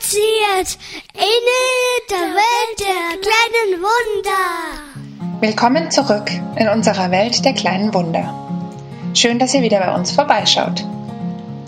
spaziert 0.00 0.78
in 1.14 1.46
der 2.08 2.16
Welt 2.18 2.80
der 2.80 3.18
kleinen 3.20 3.82
Wunder. 3.82 5.40
Willkommen 5.40 5.90
zurück 5.90 6.30
in 6.56 6.68
unserer 6.68 7.10
Welt 7.10 7.44
der 7.44 7.52
kleinen 7.52 7.92
Wunder. 7.92 8.34
Schön, 9.14 9.38
dass 9.38 9.54
ihr 9.54 9.62
wieder 9.62 9.80
bei 9.80 9.94
uns 9.94 10.12
vorbeischaut. 10.12 10.84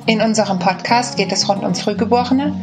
In 0.07 0.21
unserem 0.21 0.59
Podcast 0.59 1.17
geht 1.17 1.33
es 1.33 1.49
rund 1.49 1.63
um 1.63 1.75
Frühgeborene, 1.75 2.55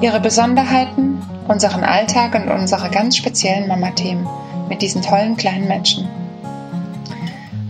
ihre 0.00 0.20
Besonderheiten, 0.20 1.22
unseren 1.48 1.84
Alltag 1.84 2.34
und 2.34 2.48
unsere 2.48 2.90
ganz 2.90 3.16
speziellen 3.16 3.68
Mama-Themen 3.68 4.28
mit 4.68 4.82
diesen 4.82 5.02
tollen 5.02 5.36
kleinen 5.36 5.68
Menschen. 5.68 6.08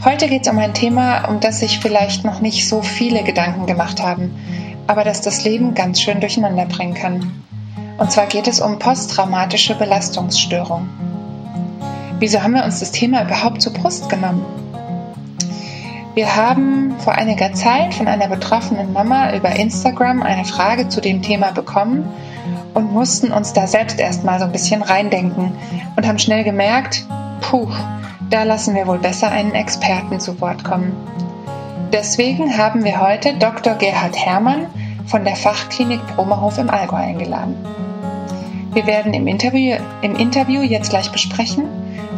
Heute 0.04 0.28
geht 0.28 0.42
es 0.46 0.52
um 0.52 0.58
ein 0.58 0.74
Thema, 0.74 1.28
um 1.28 1.40
das 1.40 1.60
sich 1.60 1.78
vielleicht 1.78 2.24
noch 2.24 2.40
nicht 2.40 2.68
so 2.68 2.82
viele 2.82 3.22
Gedanken 3.22 3.66
gemacht 3.66 4.02
haben, 4.02 4.34
aber 4.86 5.04
das 5.04 5.20
das 5.20 5.44
Leben 5.44 5.74
ganz 5.74 6.00
schön 6.00 6.20
durcheinander 6.20 6.66
bringen 6.66 6.94
kann. 6.94 7.32
Und 7.98 8.12
zwar 8.12 8.26
geht 8.26 8.46
es 8.46 8.60
um 8.60 8.78
posttraumatische 8.78 9.74
Belastungsstörung. 9.74 10.88
Wieso 12.18 12.42
haben 12.42 12.54
wir 12.54 12.64
uns 12.64 12.80
das 12.80 12.92
Thema 12.92 13.22
überhaupt 13.22 13.62
zur 13.62 13.72
Brust 13.72 14.08
genommen? 14.08 14.44
Wir 16.14 16.34
haben 16.34 16.94
vor 16.98 17.14
einiger 17.14 17.52
Zeit 17.52 17.92
von 17.92 18.08
einer 18.08 18.28
betroffenen 18.28 18.92
Mama 18.92 19.34
über 19.34 19.50
Instagram 19.50 20.22
eine 20.22 20.46
Frage 20.46 20.88
zu 20.88 21.02
dem 21.02 21.20
Thema 21.20 21.52
bekommen 21.52 22.08
und 22.72 22.90
mussten 22.90 23.32
uns 23.32 23.52
da 23.52 23.66
selbst 23.66 24.00
erstmal 24.00 24.38
so 24.38 24.46
ein 24.46 24.52
bisschen 24.52 24.82
reindenken 24.82 25.52
und 25.94 26.06
haben 26.06 26.18
schnell 26.18 26.42
gemerkt, 26.42 27.06
puh, 27.42 27.68
da 28.30 28.44
lassen 28.44 28.74
wir 28.74 28.86
wohl 28.86 28.98
besser 28.98 29.30
einen 29.30 29.54
Experten 29.54 30.18
zu 30.18 30.40
Wort 30.40 30.64
kommen. 30.64 30.94
Deswegen 31.98 32.58
haben 32.58 32.84
wir 32.84 33.00
heute 33.00 33.38
Dr. 33.38 33.74
Gerhard 33.74 34.14
Herrmann 34.14 34.66
von 35.06 35.24
der 35.24 35.34
Fachklinik 35.34 36.06
Bromerhof 36.08 36.58
im 36.58 36.68
Allgäu 36.68 36.96
eingeladen. 36.96 37.56
Wir 38.74 38.86
werden 38.86 39.14
im 39.14 39.26
Interview, 39.26 39.78
im 40.02 40.14
Interview 40.14 40.60
jetzt 40.60 40.90
gleich 40.90 41.10
besprechen, 41.10 41.64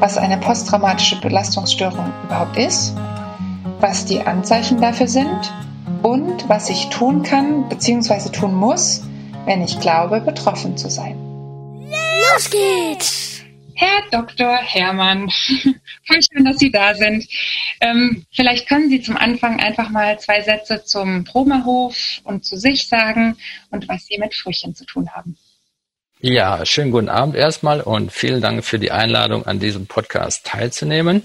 was 0.00 0.18
eine 0.18 0.36
posttraumatische 0.36 1.20
Belastungsstörung 1.20 2.12
überhaupt 2.24 2.56
ist, 2.56 2.96
was 3.78 4.04
die 4.04 4.20
Anzeichen 4.20 4.80
dafür 4.80 5.06
sind 5.06 5.52
und 6.02 6.48
was 6.48 6.70
ich 6.70 6.88
tun 6.88 7.22
kann 7.22 7.68
bzw. 7.68 8.30
tun 8.30 8.54
muss, 8.54 9.04
wenn 9.44 9.62
ich 9.62 9.78
glaube, 9.78 10.20
betroffen 10.20 10.76
zu 10.76 10.90
sein. 10.90 11.16
Los 12.32 12.50
geht's! 12.50 13.42
Herr 13.76 14.02
Dr. 14.10 14.56
Herrmann, 14.56 15.30
voll 16.08 16.20
schön, 16.22 16.44
dass 16.44 16.58
Sie 16.58 16.70
da 16.70 16.94
sind. 16.94 17.28
Ähm, 17.80 18.24
vielleicht 18.32 18.68
können 18.68 18.88
Sie 18.88 19.00
zum 19.00 19.16
Anfang 19.16 19.60
einfach 19.60 19.90
mal 19.90 20.18
zwei 20.18 20.42
Sätze 20.42 20.82
zum 20.84 21.24
Promerhof 21.24 22.20
und 22.24 22.44
zu 22.44 22.56
sich 22.56 22.88
sagen 22.88 23.36
und 23.70 23.88
was 23.88 24.06
Sie 24.06 24.18
mit 24.18 24.34
Frühchen 24.34 24.74
zu 24.74 24.84
tun 24.84 25.10
haben. 25.12 25.36
Ja, 26.20 26.66
schönen 26.66 26.90
guten 26.90 27.08
Abend 27.08 27.36
erstmal 27.36 27.80
und 27.80 28.10
vielen 28.10 28.40
Dank 28.40 28.64
für 28.64 28.80
die 28.80 28.90
Einladung, 28.90 29.46
an 29.46 29.60
diesem 29.60 29.86
Podcast 29.86 30.44
teilzunehmen. 30.44 31.22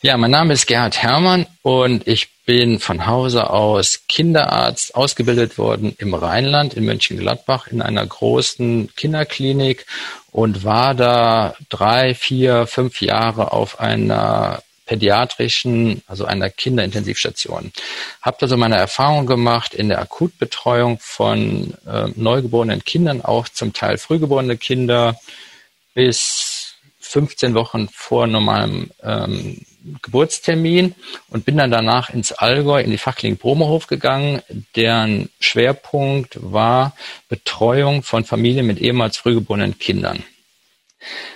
Ja, 0.00 0.16
mein 0.16 0.30
Name 0.30 0.54
ist 0.54 0.66
Gerhard 0.66 1.02
Herrmann 1.02 1.46
und 1.60 2.08
ich 2.08 2.30
bin 2.46 2.78
von 2.78 3.04
Hause 3.04 3.50
aus 3.50 4.04
Kinderarzt 4.08 4.94
ausgebildet 4.94 5.58
worden 5.58 5.94
im 5.98 6.14
Rheinland 6.14 6.72
in 6.72 6.86
Mönchengladbach 6.86 7.66
in 7.66 7.82
einer 7.82 8.06
großen 8.06 8.88
Kinderklinik 8.96 9.84
und 10.30 10.64
war 10.64 10.94
da 10.94 11.54
drei, 11.68 12.14
vier, 12.14 12.66
fünf 12.66 13.02
Jahre 13.02 13.52
auf 13.52 13.80
einer 13.80 14.62
pädiatrischen, 14.86 16.02
also 16.06 16.24
einer 16.24 16.50
Kinderintensivstation. 16.50 17.72
Habe 18.20 18.36
da 18.40 18.48
so 18.48 18.56
meine 18.56 18.76
Erfahrung 18.76 19.26
gemacht 19.26 19.74
in 19.74 19.88
der 19.88 20.00
Akutbetreuung 20.00 20.98
von 21.00 21.74
äh, 21.86 22.08
neugeborenen 22.16 22.84
Kindern, 22.84 23.22
auch 23.22 23.48
zum 23.48 23.72
Teil 23.72 23.98
frühgeborene 23.98 24.56
Kinder 24.56 25.18
bis 25.94 26.74
15 27.00 27.54
Wochen 27.54 27.88
vor 27.92 28.26
normalem 28.26 28.90
ähm, 29.02 29.58
Geburtstermin 30.00 30.94
und 31.28 31.44
bin 31.44 31.56
dann 31.56 31.70
danach 31.70 32.10
ins 32.10 32.32
Allgäu 32.32 32.80
in 32.80 32.90
die 32.90 32.98
Fachklinik 32.98 33.40
Bromerhof 33.40 33.86
gegangen, 33.86 34.42
deren 34.76 35.28
Schwerpunkt 35.40 36.38
war 36.40 36.94
Betreuung 37.28 38.02
von 38.02 38.24
Familien 38.24 38.66
mit 38.66 38.80
ehemals 38.80 39.16
frühgeborenen 39.16 39.78
Kindern. 39.78 40.22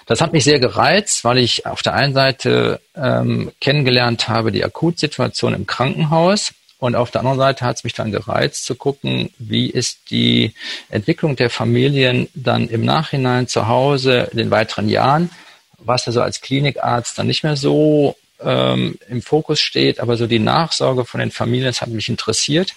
Das 0.07 0.21
hat 0.21 0.33
mich 0.33 0.45
sehr 0.45 0.61
gereizt, 0.61 1.25
weil 1.25 1.39
ich 1.39 1.67
auf 1.67 1.83
der 1.83 1.95
einen 1.95 2.15
Seite 2.15 2.81
ähm, 2.95 3.53
kennengelernt 3.61 4.29
habe 4.29 4.53
die 4.53 4.65
Akutsituation 4.65 5.55
im 5.55 5.67
Krankenhaus 5.67 6.53
und 6.79 6.95
auf 6.95 7.11
der 7.11 7.23
anderen 7.23 7.39
Seite 7.39 7.65
hat 7.65 7.77
es 7.77 7.85
mich 7.85 7.95
dann 7.95 8.13
gereizt 8.13 8.67
zu 8.67 8.75
gucken, 8.75 9.31
wie 9.39 9.71
ist 9.71 10.11
die 10.11 10.53
Entwicklung 10.91 11.35
der 11.37 11.49
Familien 11.49 12.29
dann 12.35 12.69
im 12.69 12.85
Nachhinein 12.85 13.49
zu 13.49 13.67
Hause 13.67 14.29
in 14.31 14.39
den 14.39 14.51
weiteren 14.51 14.89
Jahren, 14.89 15.31
was 15.79 16.05
ja 16.07 16.13
so 16.13 16.21
als 16.21 16.43
Klinikarzt 16.43 17.19
dann 17.19 17.27
nicht 17.27 17.45
mehr 17.45 17.57
so 17.57 18.17
ähm, 18.41 18.99
im 19.09 19.23
Fokus 19.23 19.61
steht, 19.61 20.01
aber 20.01 20.19
so 20.19 20.27
die 20.27 20.39
Nachsorge 20.39 21.07
von 21.07 21.21
den 21.21 21.31
Familien, 21.31 21.67
das 21.67 21.81
hat 21.81 21.89
mich 21.89 22.09
interessiert. 22.09 22.75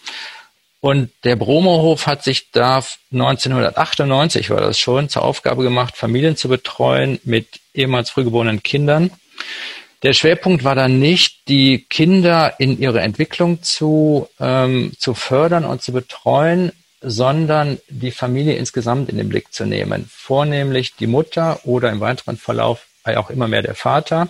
Und 0.81 1.11
der 1.23 1.35
Bromerhof 1.35 2.07
hat 2.07 2.23
sich 2.23 2.51
da 2.51 2.81
1998 3.11 4.49
war 4.49 4.61
das 4.61 4.79
schon 4.79 5.09
zur 5.09 5.23
Aufgabe 5.23 5.63
gemacht, 5.63 5.97
Familien 5.97 6.37
zu 6.37 6.47
betreuen 6.47 7.19
mit 7.23 7.59
ehemals 7.73 8.09
frühgeborenen 8.09 8.63
Kindern. 8.63 9.11
Der 10.03 10.13
Schwerpunkt 10.13 10.63
war 10.63 10.75
dann 10.75 10.99
nicht, 10.99 11.49
die 11.49 11.85
Kinder 11.89 12.53
in 12.59 12.79
ihrer 12.79 13.01
Entwicklung 13.01 13.61
zu, 13.61 14.29
ähm, 14.39 14.93
zu 14.97 15.13
fördern 15.13 15.65
und 15.65 15.81
zu 15.81 15.91
betreuen, 15.91 16.71
sondern 17.01 17.79
die 17.89 18.11
Familie 18.11 18.55
insgesamt 18.55 19.09
in 19.09 19.17
den 19.17 19.27
Blick 19.27 19.53
zu 19.53 19.65
nehmen. 19.65 20.09
Vornehmlich 20.09 20.95
die 20.95 21.07
Mutter 21.07 21.59
oder 21.65 21.91
im 21.91 21.99
weiteren 21.99 22.37
Verlauf 22.37 22.85
auch 23.17 23.29
immer 23.29 23.47
mehr 23.47 23.61
der 23.61 23.75
Vater, 23.75 24.29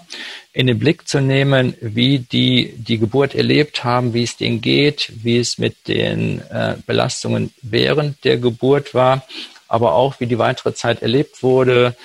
in 0.53 0.67
den 0.67 0.79
Blick 0.79 1.07
zu 1.07 1.21
nehmen, 1.21 1.75
wie 1.81 2.19
die 2.19 2.73
die 2.77 2.97
Geburt 2.97 3.35
erlebt 3.35 3.83
haben, 3.83 4.13
wie 4.13 4.23
es 4.23 4.37
denen 4.37 4.61
geht, 4.61 5.11
wie 5.23 5.39
es 5.39 5.57
mit 5.57 5.87
den 5.87 6.41
äh, 6.49 6.75
Belastungen 6.85 7.53
während 7.61 8.23
der 8.23 8.37
Geburt 8.37 8.93
war, 8.93 9.25
aber 9.67 9.93
auch 9.93 10.19
wie 10.19 10.25
die 10.25 10.39
weitere 10.39 10.73
Zeit 10.73 11.01
erlebt 11.01 11.43
wurde, 11.43 11.95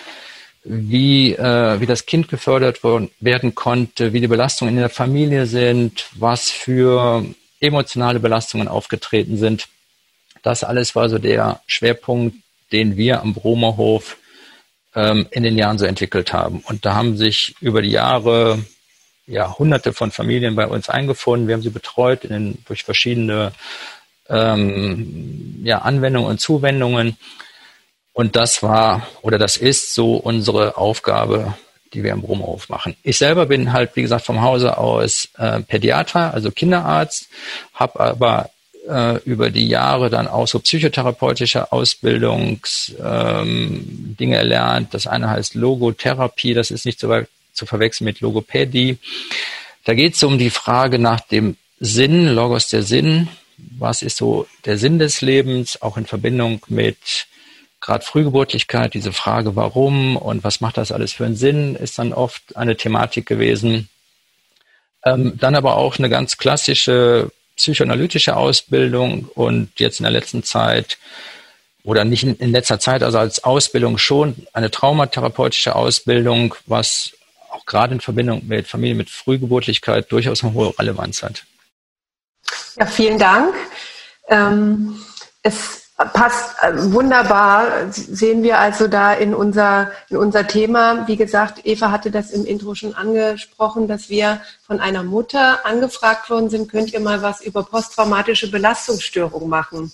wie, 0.64 1.34
äh, 1.34 1.80
wie 1.80 1.86
das 1.86 2.06
Kind 2.06 2.28
gefördert 2.28 2.82
worden, 2.82 3.10
werden 3.20 3.54
konnte, 3.54 4.12
wie 4.12 4.20
die 4.20 4.28
Belastungen 4.28 4.74
in 4.74 4.80
der 4.80 4.90
Familie 4.90 5.46
sind, 5.46 6.06
was 6.14 6.50
für 6.50 7.24
emotionale 7.60 8.20
Belastungen 8.20 8.68
aufgetreten 8.68 9.36
sind. 9.36 9.68
Das 10.42 10.64
alles 10.64 10.94
war 10.94 11.08
so 11.08 11.18
der 11.18 11.60
Schwerpunkt, 11.66 12.36
den 12.72 12.96
wir 12.96 13.20
am 13.20 13.34
Bromerhof 13.34 14.16
ähm, 14.94 15.26
in 15.30 15.42
den 15.42 15.58
Jahren 15.58 15.78
so 15.78 15.84
entwickelt 15.84 16.32
haben. 16.32 16.60
Und 16.60 16.84
da 16.84 16.94
haben 16.94 17.16
sich 17.16 17.54
über 17.60 17.82
die 17.82 17.90
Jahre 17.90 18.64
ja 19.26 19.56
hunderte 19.58 19.92
von 19.92 20.10
Familien 20.10 20.54
bei 20.54 20.66
uns 20.66 20.88
eingefunden. 20.88 21.48
Wir 21.48 21.54
haben 21.54 21.62
sie 21.62 21.70
betreut 21.70 22.24
in 22.24 22.30
den, 22.30 22.58
durch 22.66 22.84
verschiedene 22.84 23.52
ähm, 24.28 25.60
ja, 25.64 25.78
Anwendungen 25.78 26.30
und 26.30 26.40
Zuwendungen. 26.40 27.16
Und 28.12 28.36
das 28.36 28.62
war 28.62 29.06
oder 29.22 29.38
das 29.38 29.56
ist 29.56 29.94
so 29.94 30.14
unsere 30.14 30.76
Aufgabe, 30.76 31.54
die 31.92 32.02
wir 32.04 32.12
im 32.12 32.22
Brummerhof 32.22 32.68
machen. 32.68 32.96
Ich 33.02 33.18
selber 33.18 33.46
bin 33.46 33.72
halt, 33.72 33.96
wie 33.96 34.02
gesagt, 34.02 34.24
vom 34.24 34.42
Hause 34.42 34.78
aus 34.78 35.28
äh, 35.38 35.60
Pädiater, 35.60 36.32
also 36.32 36.50
Kinderarzt, 36.50 37.28
habe 37.74 38.00
aber 38.00 38.50
äh, 38.88 39.18
über 39.24 39.50
die 39.50 39.68
Jahre 39.68 40.10
dann 40.10 40.28
auch 40.28 40.46
so 40.46 40.58
psychotherapeutische 40.58 41.72
Ausbildungsdinge 41.72 42.96
ähm, 43.02 44.16
erlernt. 44.18 44.94
Das 44.94 45.06
eine 45.06 45.30
heißt 45.30 45.54
Logotherapie, 45.54 46.54
das 46.54 46.70
ist 46.70 46.86
nicht 46.86 47.00
zu, 47.00 47.26
zu 47.52 47.66
verwechseln 47.66 48.04
mit 48.04 48.20
Logopädie. 48.20 48.98
Da 49.84 49.94
geht 49.94 50.14
es 50.14 50.22
um 50.22 50.38
die 50.38 50.50
Frage 50.50 50.98
nach 50.98 51.20
dem 51.20 51.56
Sinn, 51.80 52.28
Logos 52.28 52.68
der 52.68 52.82
Sinn. 52.82 53.28
Was 53.56 54.02
ist 54.02 54.16
so 54.16 54.46
der 54.64 54.78
Sinn 54.78 54.98
des 54.98 55.20
Lebens, 55.20 55.80
auch 55.80 55.96
in 55.96 56.06
Verbindung 56.06 56.60
mit 56.68 57.26
gerade 57.80 58.04
Frühgeburtlichkeit, 58.04 58.94
diese 58.94 59.12
Frage, 59.12 59.56
warum 59.56 60.16
und 60.16 60.42
was 60.42 60.60
macht 60.62 60.78
das 60.78 60.90
alles 60.90 61.12
für 61.12 61.26
einen 61.26 61.36
Sinn, 61.36 61.76
ist 61.76 61.98
dann 61.98 62.14
oft 62.14 62.56
eine 62.56 62.76
Thematik 62.76 63.26
gewesen. 63.26 63.90
Ähm, 65.04 65.34
dann 65.38 65.54
aber 65.54 65.76
auch 65.76 65.98
eine 65.98 66.08
ganz 66.08 66.38
klassische 66.38 67.30
psychoanalytische 67.56 68.36
Ausbildung 68.36 69.28
und 69.34 69.70
jetzt 69.78 70.00
in 70.00 70.04
der 70.04 70.12
letzten 70.12 70.42
Zeit 70.42 70.98
oder 71.84 72.04
nicht 72.04 72.24
in, 72.24 72.50
letzter 72.50 72.80
Zeit, 72.80 73.02
also 73.02 73.18
als 73.18 73.44
Ausbildung 73.44 73.98
schon 73.98 74.46
eine 74.52 74.70
traumatherapeutische 74.70 75.76
Ausbildung, 75.76 76.54
was 76.66 77.12
auch 77.50 77.66
gerade 77.66 77.94
in 77.94 78.00
Verbindung 78.00 78.46
mit 78.46 78.66
Familien 78.66 78.96
mit 78.96 79.10
Frühgeburtlichkeit 79.10 80.10
durchaus 80.10 80.42
eine 80.42 80.54
hohe 80.54 80.76
Relevanz 80.78 81.22
hat. 81.22 81.44
Ja, 82.76 82.86
vielen 82.86 83.18
Dank. 83.18 83.54
Ähm, 84.28 84.98
es 85.42 85.83
passt 85.96 86.56
äh, 86.62 86.72
wunderbar, 86.92 87.90
sehen 87.90 88.42
wir 88.42 88.58
also 88.58 88.88
da 88.88 89.12
in 89.12 89.34
unser, 89.34 89.92
in 90.08 90.16
unser 90.16 90.46
Thema. 90.46 91.06
Wie 91.06 91.16
gesagt, 91.16 91.64
Eva 91.64 91.90
hatte 91.90 92.10
das 92.10 92.30
im 92.30 92.44
Intro 92.44 92.74
schon 92.74 92.94
angesprochen, 92.94 93.86
dass 93.86 94.08
wir 94.08 94.40
von 94.66 94.80
einer 94.80 95.04
Mutter 95.04 95.64
angefragt 95.64 96.28
worden 96.30 96.50
sind, 96.50 96.70
könnt 96.70 96.92
ihr 96.92 97.00
mal 97.00 97.22
was 97.22 97.40
über 97.40 97.62
posttraumatische 97.62 98.50
Belastungsstörung 98.50 99.48
machen? 99.48 99.92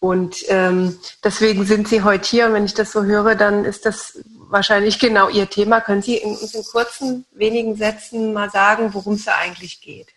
Und 0.00 0.44
ähm, 0.48 0.98
deswegen 1.24 1.64
sind 1.64 1.88
Sie 1.88 2.02
heute 2.02 2.28
hier. 2.28 2.46
Und 2.46 2.52
wenn 2.52 2.64
ich 2.64 2.74
das 2.74 2.92
so 2.92 3.02
höre, 3.02 3.34
dann 3.34 3.64
ist 3.64 3.84
das 3.84 4.18
wahrscheinlich 4.48 4.98
genau 4.98 5.28
Ihr 5.28 5.48
Thema. 5.48 5.80
Können 5.80 6.02
Sie 6.02 6.16
in, 6.16 6.36
uns 6.36 6.54
in 6.54 6.62
kurzen, 6.62 7.24
wenigen 7.32 7.74
Sätzen 7.74 8.32
mal 8.32 8.50
sagen, 8.50 8.94
worum 8.94 9.14
es 9.14 9.24
da 9.24 9.32
eigentlich 9.36 9.80
geht? 9.80 10.08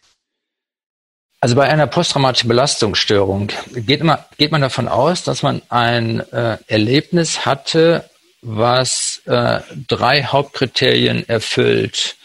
Also 1.43 1.55
bei 1.55 1.67
einer 1.67 1.87
posttraumatischen 1.87 2.47
Belastungsstörung 2.47 3.49
geht, 3.73 4.01
immer, 4.01 4.25
geht 4.37 4.51
man 4.51 4.61
davon 4.61 4.87
aus, 4.87 5.23
dass 5.23 5.41
man 5.41 5.63
ein 5.69 6.19
äh, 6.31 6.59
Erlebnis 6.67 7.47
hatte, 7.47 8.07
was 8.43 9.23
äh, 9.25 9.61
drei 9.87 10.23
Hauptkriterien 10.23 11.27
erfüllt. 11.27 12.15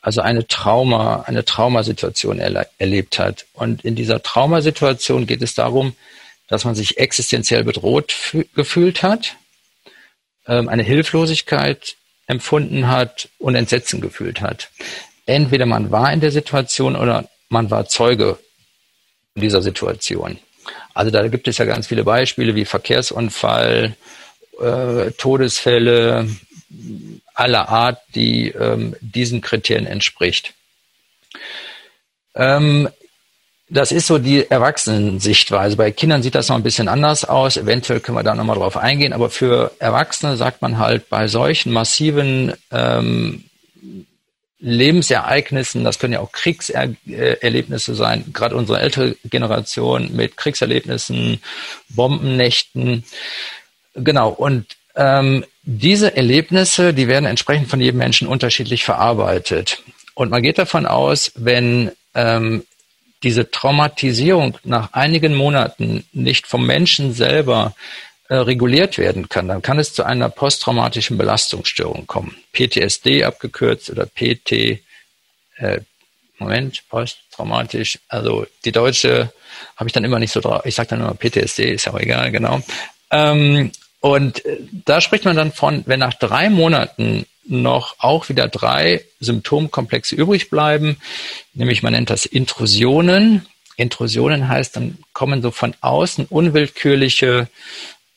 Also 0.00 0.20
eine 0.20 0.48
Trauma, 0.48 1.22
eine 1.28 1.44
Traumasituation 1.44 2.40
erle 2.40 2.66
erlebt 2.78 3.20
hat. 3.20 3.46
Und 3.52 3.84
in 3.84 3.94
dieser 3.94 4.20
Traumasituation 4.20 5.28
geht 5.28 5.42
es 5.42 5.54
darum, 5.54 5.94
dass 6.48 6.64
man 6.64 6.74
sich 6.74 6.98
existenziell 6.98 7.62
bedroht 7.62 8.14
gefühlt 8.56 9.04
hat, 9.04 9.36
ähm, 10.48 10.68
eine 10.68 10.82
Hilflosigkeit 10.82 11.94
empfunden 12.26 12.88
hat 12.88 13.28
und 13.38 13.54
Entsetzen 13.54 14.00
gefühlt 14.00 14.40
hat. 14.40 14.70
Entweder 15.24 15.66
man 15.66 15.92
war 15.92 16.12
in 16.12 16.20
der 16.20 16.32
Situation 16.32 16.96
oder 16.96 17.28
man 17.48 17.70
war 17.70 17.86
Zeuge 17.86 18.38
dieser 19.40 19.62
Situation. 19.62 20.38
Also 20.94 21.10
da 21.10 21.26
gibt 21.28 21.46
es 21.48 21.58
ja 21.58 21.64
ganz 21.64 21.86
viele 21.86 22.04
Beispiele 22.04 22.54
wie 22.54 22.64
Verkehrsunfall, 22.64 23.96
äh, 24.60 25.10
Todesfälle 25.12 26.28
aller 27.34 27.68
Art, 27.68 28.00
die 28.14 28.48
ähm, 28.48 28.96
diesen 29.00 29.40
Kriterien 29.40 29.86
entspricht. 29.86 30.54
Ähm, 32.34 32.88
das 33.68 33.90
ist 33.90 34.06
so 34.06 34.18
die 34.18 34.48
Erwachsenensichtweise. 34.48 35.76
Bei 35.76 35.90
Kindern 35.90 36.22
sieht 36.22 36.36
das 36.36 36.48
noch 36.48 36.56
ein 36.56 36.62
bisschen 36.62 36.88
anders 36.88 37.24
aus. 37.24 37.56
Eventuell 37.56 37.98
können 37.98 38.16
wir 38.16 38.22
da 38.22 38.34
nochmal 38.34 38.56
drauf 38.56 38.76
eingehen. 38.76 39.12
Aber 39.12 39.28
für 39.28 39.72
Erwachsene 39.80 40.36
sagt 40.36 40.62
man 40.62 40.78
halt 40.78 41.08
bei 41.08 41.26
solchen 41.26 41.72
massiven 41.72 42.54
ähm, 42.70 43.45
Lebensereignissen, 44.58 45.84
das 45.84 45.98
können 45.98 46.14
ja 46.14 46.20
auch 46.20 46.32
Kriegserlebnisse 46.32 47.94
sein, 47.94 48.24
gerade 48.32 48.56
unsere 48.56 48.80
ältere 48.80 49.16
Generation 49.24 50.14
mit 50.14 50.36
Kriegserlebnissen, 50.36 51.42
Bombennächten. 51.90 53.04
Genau, 53.94 54.30
und 54.30 54.76
ähm, 54.94 55.44
diese 55.62 56.16
Erlebnisse, 56.16 56.94
die 56.94 57.08
werden 57.08 57.26
entsprechend 57.26 57.68
von 57.68 57.80
jedem 57.80 57.98
Menschen 57.98 58.28
unterschiedlich 58.28 58.84
verarbeitet. 58.84 59.82
Und 60.14 60.30
man 60.30 60.42
geht 60.42 60.58
davon 60.58 60.86
aus, 60.86 61.32
wenn 61.34 61.92
ähm, 62.14 62.64
diese 63.22 63.50
Traumatisierung 63.50 64.58
nach 64.64 64.92
einigen 64.92 65.34
Monaten 65.34 66.04
nicht 66.12 66.46
vom 66.46 66.66
Menschen 66.66 67.12
selber 67.12 67.74
äh, 68.28 68.36
reguliert 68.36 68.98
werden 68.98 69.28
kann, 69.28 69.48
dann 69.48 69.62
kann 69.62 69.78
es 69.78 69.92
zu 69.92 70.04
einer 70.04 70.28
posttraumatischen 70.28 71.16
Belastungsstörung 71.16 72.06
kommen. 72.06 72.36
PTSD 72.52 73.24
abgekürzt 73.24 73.90
oder 73.90 74.06
PT, 74.06 74.80
äh, 75.58 75.80
Moment, 76.38 76.82
posttraumatisch, 76.88 77.98
also 78.08 78.46
die 78.64 78.72
deutsche 78.72 79.32
habe 79.76 79.88
ich 79.88 79.92
dann 79.92 80.04
immer 80.04 80.18
nicht 80.18 80.32
so 80.32 80.40
drauf, 80.40 80.66
ich 80.66 80.74
sage 80.74 80.90
dann 80.90 81.00
immer 81.00 81.14
PTSD, 81.14 81.72
ist 81.72 81.86
ja 81.86 81.94
auch 81.94 82.00
egal, 82.00 82.30
genau. 82.30 82.60
Ähm, 83.10 83.72
und 84.00 84.44
äh, 84.44 84.58
da 84.84 85.00
spricht 85.00 85.24
man 85.24 85.36
dann 85.36 85.52
von, 85.52 85.84
wenn 85.86 86.00
nach 86.00 86.14
drei 86.14 86.50
Monaten 86.50 87.26
noch 87.48 87.96
auch 87.98 88.28
wieder 88.28 88.48
drei 88.48 89.04
Symptomkomplexe 89.20 90.14
übrig 90.14 90.50
bleiben, 90.50 90.96
nämlich 91.54 91.82
man 91.82 91.92
nennt 91.92 92.10
das 92.10 92.26
Intrusionen. 92.26 93.46
Intrusionen 93.76 94.48
heißt, 94.48 94.76
dann 94.76 94.98
kommen 95.12 95.42
so 95.42 95.50
von 95.50 95.74
außen 95.80 96.26
unwillkürliche 96.26 97.48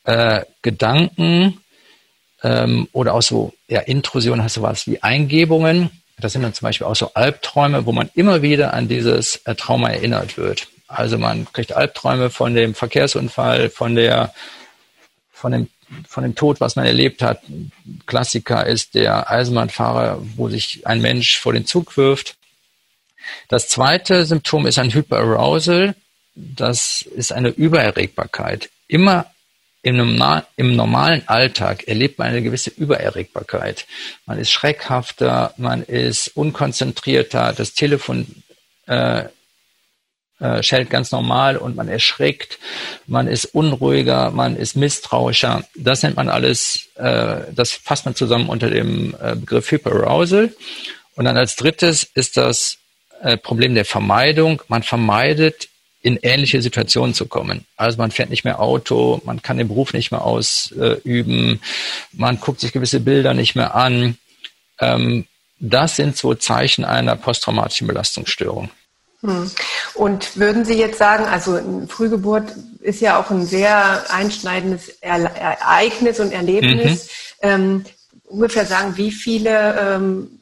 äh, 0.04 0.44
Gedanken 0.62 1.60
ähm, 2.42 2.88
oder 2.92 3.14
auch 3.14 3.22
so, 3.22 3.52
ja, 3.68 3.80
Intrusion 3.80 4.42
heißt 4.42 4.54
sowas 4.54 4.86
wie 4.86 5.02
Eingebungen. 5.02 5.90
Das 6.18 6.32
sind 6.32 6.42
dann 6.42 6.54
zum 6.54 6.66
Beispiel 6.66 6.86
auch 6.86 6.96
so 6.96 7.14
Albträume, 7.14 7.86
wo 7.86 7.92
man 7.92 8.10
immer 8.14 8.42
wieder 8.42 8.74
an 8.74 8.88
dieses 8.88 9.36
äh, 9.44 9.54
Trauma 9.54 9.90
erinnert 9.90 10.36
wird. 10.36 10.68
Also 10.88 11.18
man 11.18 11.50
kriegt 11.52 11.72
Albträume 11.72 12.30
von 12.30 12.54
dem 12.54 12.74
Verkehrsunfall, 12.74 13.70
von 13.70 13.94
der, 13.94 14.34
von 15.32 15.52
dem, 15.52 15.68
von 16.08 16.24
dem 16.24 16.34
Tod, 16.34 16.60
was 16.60 16.76
man 16.76 16.84
erlebt 16.84 17.22
hat. 17.22 17.42
Klassiker 18.06 18.66
ist 18.66 18.94
der 18.94 19.30
Eisenbahnfahrer, 19.30 20.20
wo 20.36 20.48
sich 20.48 20.86
ein 20.86 21.00
Mensch 21.00 21.38
vor 21.38 21.52
den 21.52 21.66
Zug 21.66 21.96
wirft. 21.96 22.36
Das 23.48 23.68
zweite 23.68 24.24
Symptom 24.26 24.66
ist 24.66 24.78
ein 24.78 24.92
Hyperarousal. 24.92 25.94
Das 26.34 27.02
ist 27.02 27.32
eine 27.32 27.48
Übererregbarkeit. 27.50 28.70
Immer 28.88 29.29
im, 29.82 29.96
normal, 29.96 30.46
im 30.56 30.76
normalen 30.76 31.22
Alltag 31.26 31.88
erlebt 31.88 32.18
man 32.18 32.28
eine 32.28 32.42
gewisse 32.42 32.70
Übererregbarkeit. 32.70 33.86
Man 34.26 34.38
ist 34.38 34.50
schreckhafter, 34.50 35.54
man 35.56 35.82
ist 35.82 36.28
unkonzentrierter, 36.36 37.54
das 37.56 37.72
Telefon 37.72 38.26
äh, 38.86 39.24
äh, 40.40 40.62
schellt 40.62 40.90
ganz 40.90 41.12
normal 41.12 41.56
und 41.56 41.76
man 41.76 41.88
erschreckt, 41.88 42.58
man 43.06 43.26
ist 43.26 43.44
unruhiger, 43.46 44.30
man 44.30 44.56
ist 44.56 44.74
misstrauischer. 44.74 45.64
Das 45.76 46.02
nennt 46.02 46.16
man 46.16 46.28
alles, 46.28 46.88
äh, 46.96 47.42
das 47.52 47.72
fasst 47.72 48.06
man 48.06 48.14
zusammen 48.14 48.48
unter 48.48 48.70
dem 48.70 49.14
äh, 49.22 49.36
Begriff 49.36 49.70
Hyperarousal. 49.70 50.52
Und 51.14 51.24
dann 51.26 51.36
als 51.36 51.56
drittes 51.56 52.04
ist 52.14 52.36
das 52.38 52.78
äh, 53.22 53.36
Problem 53.36 53.74
der 53.74 53.84
Vermeidung. 53.84 54.62
Man 54.68 54.82
vermeidet 54.82 55.68
in 56.02 56.18
ähnliche 56.22 56.62
Situationen 56.62 57.14
zu 57.14 57.26
kommen. 57.26 57.66
Also 57.76 57.98
man 57.98 58.10
fährt 58.10 58.30
nicht 58.30 58.44
mehr 58.44 58.60
Auto, 58.60 59.20
man 59.24 59.42
kann 59.42 59.58
den 59.58 59.68
Beruf 59.68 59.92
nicht 59.92 60.10
mehr 60.10 60.24
ausüben, 60.24 61.60
man 62.12 62.40
guckt 62.40 62.60
sich 62.60 62.72
gewisse 62.72 63.00
Bilder 63.00 63.34
nicht 63.34 63.54
mehr 63.54 63.74
an. 63.74 64.16
Ähm, 64.78 65.26
das 65.58 65.96
sind 65.96 66.16
so 66.16 66.34
Zeichen 66.34 66.84
einer 66.84 67.16
posttraumatischen 67.16 67.86
Belastungsstörung. 67.86 68.70
Hm. 69.20 69.50
Und 69.94 70.38
würden 70.38 70.64
Sie 70.64 70.78
jetzt 70.78 70.98
sagen, 70.98 71.26
also 71.26 71.60
Frühgeburt 71.88 72.54
ist 72.80 73.02
ja 73.02 73.20
auch 73.20 73.30
ein 73.30 73.44
sehr 73.44 74.10
einschneidendes 74.10 74.88
Ereignis 75.00 76.20
und 76.20 76.32
Erlebnis. 76.32 77.08
Mhm. 77.42 77.48
Ähm, 77.48 77.84
ungefähr 78.24 78.64
sagen, 78.64 78.96
wie 78.96 79.10
viele 79.10 79.78
ähm, 79.78 80.40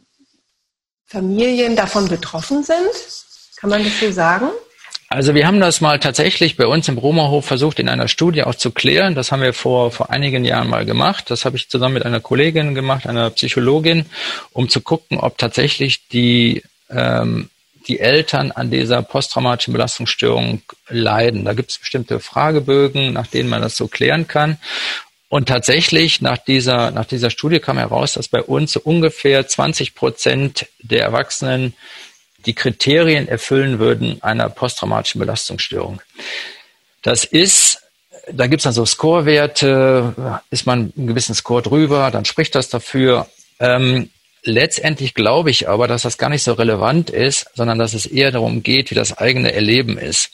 Familien 1.06 1.74
davon 1.74 2.06
betroffen 2.06 2.62
sind? 2.62 2.78
Kann 3.56 3.70
man 3.70 3.82
das 3.82 3.98
so 3.98 4.12
sagen? 4.12 4.50
Also 5.10 5.34
wir 5.34 5.46
haben 5.46 5.58
das 5.58 5.80
mal 5.80 5.98
tatsächlich 5.98 6.56
bei 6.58 6.66
uns 6.66 6.86
im 6.88 6.98
Romerhof 6.98 7.46
versucht, 7.46 7.78
in 7.78 7.88
einer 7.88 8.08
Studie 8.08 8.42
auch 8.42 8.54
zu 8.54 8.70
klären. 8.70 9.14
Das 9.14 9.32
haben 9.32 9.40
wir 9.40 9.54
vor, 9.54 9.90
vor 9.90 10.10
einigen 10.10 10.44
Jahren 10.44 10.68
mal 10.68 10.84
gemacht. 10.84 11.30
Das 11.30 11.46
habe 11.46 11.56
ich 11.56 11.70
zusammen 11.70 11.94
mit 11.94 12.04
einer 12.04 12.20
Kollegin 12.20 12.74
gemacht, 12.74 13.06
einer 13.06 13.30
Psychologin, 13.30 14.04
um 14.52 14.68
zu 14.68 14.82
gucken, 14.82 15.18
ob 15.18 15.38
tatsächlich 15.38 16.08
die, 16.08 16.62
ähm, 16.90 17.48
die 17.88 18.00
Eltern 18.00 18.52
an 18.52 18.70
dieser 18.70 19.00
posttraumatischen 19.00 19.72
Belastungsstörung 19.72 20.60
leiden. 20.90 21.46
Da 21.46 21.54
gibt 21.54 21.70
es 21.70 21.78
bestimmte 21.78 22.20
Fragebögen, 22.20 23.14
nach 23.14 23.28
denen 23.28 23.48
man 23.48 23.62
das 23.62 23.78
so 23.78 23.88
klären 23.88 24.28
kann. 24.28 24.58
Und 25.30 25.48
tatsächlich 25.48 26.20
nach 26.20 26.38
dieser, 26.38 26.90
nach 26.90 27.06
dieser 27.06 27.30
Studie 27.30 27.60
kam 27.60 27.78
heraus, 27.78 28.12
dass 28.12 28.28
bei 28.28 28.42
uns 28.42 28.72
so 28.72 28.80
ungefähr 28.80 29.46
20 29.46 29.94
Prozent 29.94 30.66
der 30.80 31.02
Erwachsenen 31.02 31.72
die 32.46 32.54
Kriterien 32.54 33.28
erfüllen 33.28 33.78
würden 33.78 34.22
einer 34.22 34.48
posttraumatischen 34.48 35.18
Belastungsstörung. 35.18 36.00
Das 37.02 37.24
ist, 37.24 37.82
da 38.32 38.46
gibt 38.46 38.60
es 38.60 38.64
dann 38.64 38.72
so 38.72 38.84
Scorewerte, 38.84 40.40
ist 40.50 40.66
man 40.66 40.92
einen 40.96 41.06
gewissen 41.06 41.34
Score 41.34 41.62
drüber, 41.62 42.10
dann 42.10 42.24
spricht 42.24 42.54
das 42.54 42.68
dafür. 42.68 43.28
Ähm, 43.60 44.10
letztendlich 44.42 45.14
glaube 45.14 45.50
ich 45.50 45.68
aber, 45.68 45.88
dass 45.88 46.02
das 46.02 46.18
gar 46.18 46.30
nicht 46.30 46.42
so 46.42 46.52
relevant 46.52 47.10
ist, 47.10 47.50
sondern 47.54 47.78
dass 47.78 47.94
es 47.94 48.06
eher 48.06 48.30
darum 48.30 48.62
geht, 48.62 48.90
wie 48.90 48.94
das 48.94 49.16
eigene 49.18 49.52
Erleben 49.52 49.98
ist. 49.98 50.30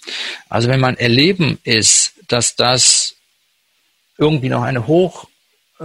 Also 0.48 0.68
wenn 0.68 0.80
mein 0.80 0.98
Erleben 0.98 1.58
ist, 1.64 2.14
dass 2.28 2.56
das 2.56 3.16
irgendwie 4.18 4.48
noch 4.48 4.62
eine 4.62 4.86
hoch 4.86 5.26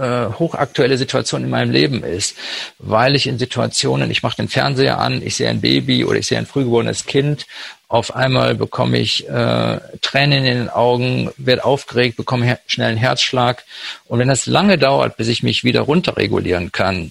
äh, 0.00 0.32
hochaktuelle 0.38 0.96
Situation 0.96 1.44
in 1.44 1.50
meinem 1.50 1.70
Leben 1.70 2.02
ist, 2.02 2.36
weil 2.78 3.14
ich 3.14 3.26
in 3.26 3.38
Situationen, 3.38 4.10
ich 4.10 4.22
mache 4.22 4.36
den 4.36 4.48
Fernseher 4.48 4.98
an, 4.98 5.22
ich 5.24 5.36
sehe 5.36 5.48
ein 5.48 5.60
Baby 5.60 6.04
oder 6.04 6.18
ich 6.18 6.26
sehe 6.26 6.38
ein 6.38 6.46
frühgeborenes 6.46 7.06
Kind, 7.06 7.46
auf 7.88 8.14
einmal 8.14 8.54
bekomme 8.54 8.98
ich 8.98 9.28
äh, 9.28 9.80
Tränen 10.00 10.44
in 10.44 10.58
den 10.58 10.68
Augen, 10.68 11.30
werde 11.36 11.64
aufgeregt, 11.64 12.16
bekomme 12.16 12.56
schnell 12.66 12.90
einen 12.90 12.96
Herzschlag. 12.96 13.64
Und 14.06 14.20
wenn 14.20 14.28
das 14.28 14.46
lange 14.46 14.78
dauert, 14.78 15.16
bis 15.16 15.26
ich 15.26 15.42
mich 15.42 15.64
wieder 15.64 15.80
runterregulieren 15.80 16.70
kann, 16.70 17.10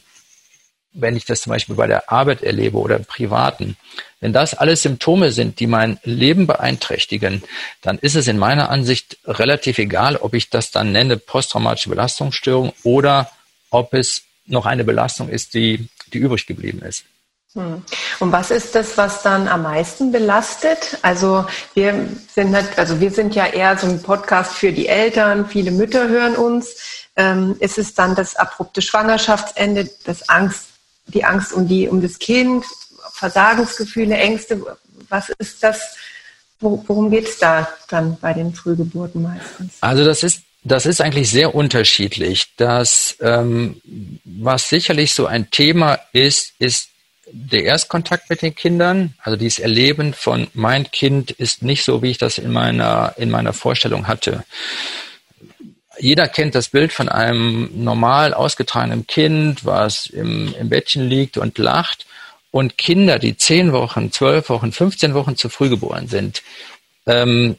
wenn 0.93 1.15
ich 1.15 1.25
das 1.25 1.41
zum 1.41 1.51
Beispiel 1.51 1.75
bei 1.75 1.87
der 1.87 2.11
Arbeit 2.11 2.41
erlebe 2.41 2.77
oder 2.77 2.95
im 2.95 3.05
Privaten, 3.05 3.77
wenn 4.19 4.33
das 4.33 4.53
alles 4.53 4.81
Symptome 4.81 5.31
sind, 5.31 5.59
die 5.59 5.67
mein 5.67 5.99
Leben 6.03 6.47
beeinträchtigen, 6.47 7.43
dann 7.81 7.99
ist 7.99 8.15
es 8.15 8.27
in 8.27 8.37
meiner 8.37 8.69
Ansicht 8.69 9.17
relativ 9.25 9.77
egal, 9.77 10.17
ob 10.17 10.33
ich 10.33 10.49
das 10.49 10.71
dann 10.71 10.91
nenne 10.91 11.17
posttraumatische 11.17 11.89
Belastungsstörung 11.89 12.73
oder 12.83 13.29
ob 13.69 13.93
es 13.93 14.23
noch 14.45 14.65
eine 14.65 14.83
Belastung 14.83 15.29
ist, 15.29 15.53
die, 15.53 15.87
die 16.11 16.17
übrig 16.17 16.47
geblieben 16.47 16.81
ist. 16.81 17.05
Hm. 17.53 17.83
Und 18.19 18.31
was 18.31 18.51
ist 18.51 18.75
das, 18.75 18.97
was 18.97 19.23
dann 19.23 19.47
am 19.47 19.63
meisten 19.63 20.11
belastet? 20.11 20.99
Also 21.01 21.45
wir 21.73 22.07
sind 22.31 22.55
also 22.77 22.99
wir 22.99 23.09
sind 23.09 23.33
ja 23.33 23.47
eher 23.47 23.75
so 23.77 23.87
ein 23.87 24.03
Podcast 24.03 24.53
für 24.53 24.71
die 24.71 24.87
Eltern. 24.87 25.47
Viele 25.47 25.71
Mütter 25.71 26.09
hören 26.09 26.35
uns. 26.35 27.07
Ähm, 27.15 27.55
ist 27.59 27.79
es 27.79 27.95
dann 27.95 28.15
das 28.15 28.35
abrupte 28.35 28.81
Schwangerschaftsende, 28.81 29.89
das 30.05 30.29
Angst, 30.29 30.68
die 31.13 31.23
Angst 31.23 31.53
um 31.53 31.67
die 31.67 31.87
um 31.87 32.01
das 32.01 32.19
Kind, 32.19 32.65
Versagensgefühle, 33.13 34.15
Ängste? 34.15 34.61
Was 35.09 35.29
ist 35.37 35.63
das? 35.63 35.95
Worum 36.59 37.09
geht 37.09 37.27
es 37.27 37.37
da 37.37 37.67
dann 37.89 38.17
bei 38.19 38.33
den 38.33 38.53
Frühgeburten 38.53 39.21
meistens? 39.21 39.77
Also 39.81 40.03
das 40.03 40.23
ist 40.23 40.41
das 40.63 40.85
ist 40.85 41.01
eigentlich 41.01 41.29
sehr 41.29 41.55
unterschiedlich. 41.55 42.47
Das, 42.57 43.15
ähm, 43.21 43.81
was 44.25 44.69
sicherlich 44.69 45.13
so 45.13 45.25
ein 45.25 45.49
Thema 45.51 45.99
ist, 46.11 46.53
ist 46.59 46.89
der 47.31 47.63
Erstkontakt 47.63 48.29
mit 48.29 48.41
den 48.41 48.55
Kindern, 48.55 49.13
also 49.21 49.37
dieses 49.37 49.59
Erleben 49.59 50.13
von 50.13 50.47
mein 50.53 50.89
Kind 50.91 51.31
ist 51.31 51.61
nicht 51.61 51.83
so, 51.83 52.01
wie 52.01 52.11
ich 52.11 52.17
das 52.17 52.37
in 52.37 52.51
meiner, 52.51 53.13
in 53.17 53.29
meiner 53.29 53.53
Vorstellung 53.53 54.07
hatte. 54.07 54.43
Jeder 55.99 56.27
kennt 56.27 56.55
das 56.55 56.69
Bild 56.69 56.93
von 56.93 57.09
einem 57.09 57.69
normal 57.75 58.33
ausgetragenen 58.33 59.05
Kind, 59.05 59.65
was 59.65 60.07
im, 60.07 60.53
im 60.55 60.69
Bettchen 60.69 61.07
liegt 61.07 61.37
und 61.37 61.57
lacht. 61.57 62.05
Und 62.51 62.77
Kinder, 62.77 63.19
die 63.19 63.37
zehn 63.37 63.73
Wochen, 63.73 64.11
zwölf 64.11 64.49
Wochen, 64.49 64.71
15 64.71 65.13
Wochen 65.13 65.35
zu 65.35 65.49
früh 65.49 65.69
geboren 65.69 66.07
sind, 66.07 66.41
ähm, 67.05 67.57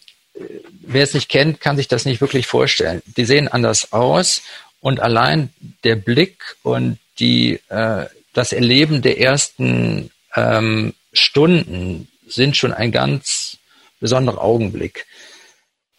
wer 0.80 1.02
es 1.02 1.14
nicht 1.14 1.28
kennt, 1.28 1.60
kann 1.60 1.76
sich 1.76 1.88
das 1.88 2.04
nicht 2.04 2.20
wirklich 2.20 2.46
vorstellen. 2.46 3.02
Die 3.04 3.24
sehen 3.24 3.48
anders 3.48 3.92
aus 3.92 4.42
und 4.80 5.00
allein 5.00 5.52
der 5.84 5.96
Blick 5.96 6.56
und 6.62 6.98
die, 7.18 7.60
äh, 7.68 8.06
das 8.32 8.52
Erleben 8.52 9.02
der 9.02 9.20
ersten 9.20 10.10
ähm, 10.34 10.94
Stunden 11.12 12.08
sind 12.26 12.56
schon 12.56 12.72
ein 12.72 12.92
ganz 12.92 13.58
besonderer 14.00 14.42
Augenblick. 14.42 15.06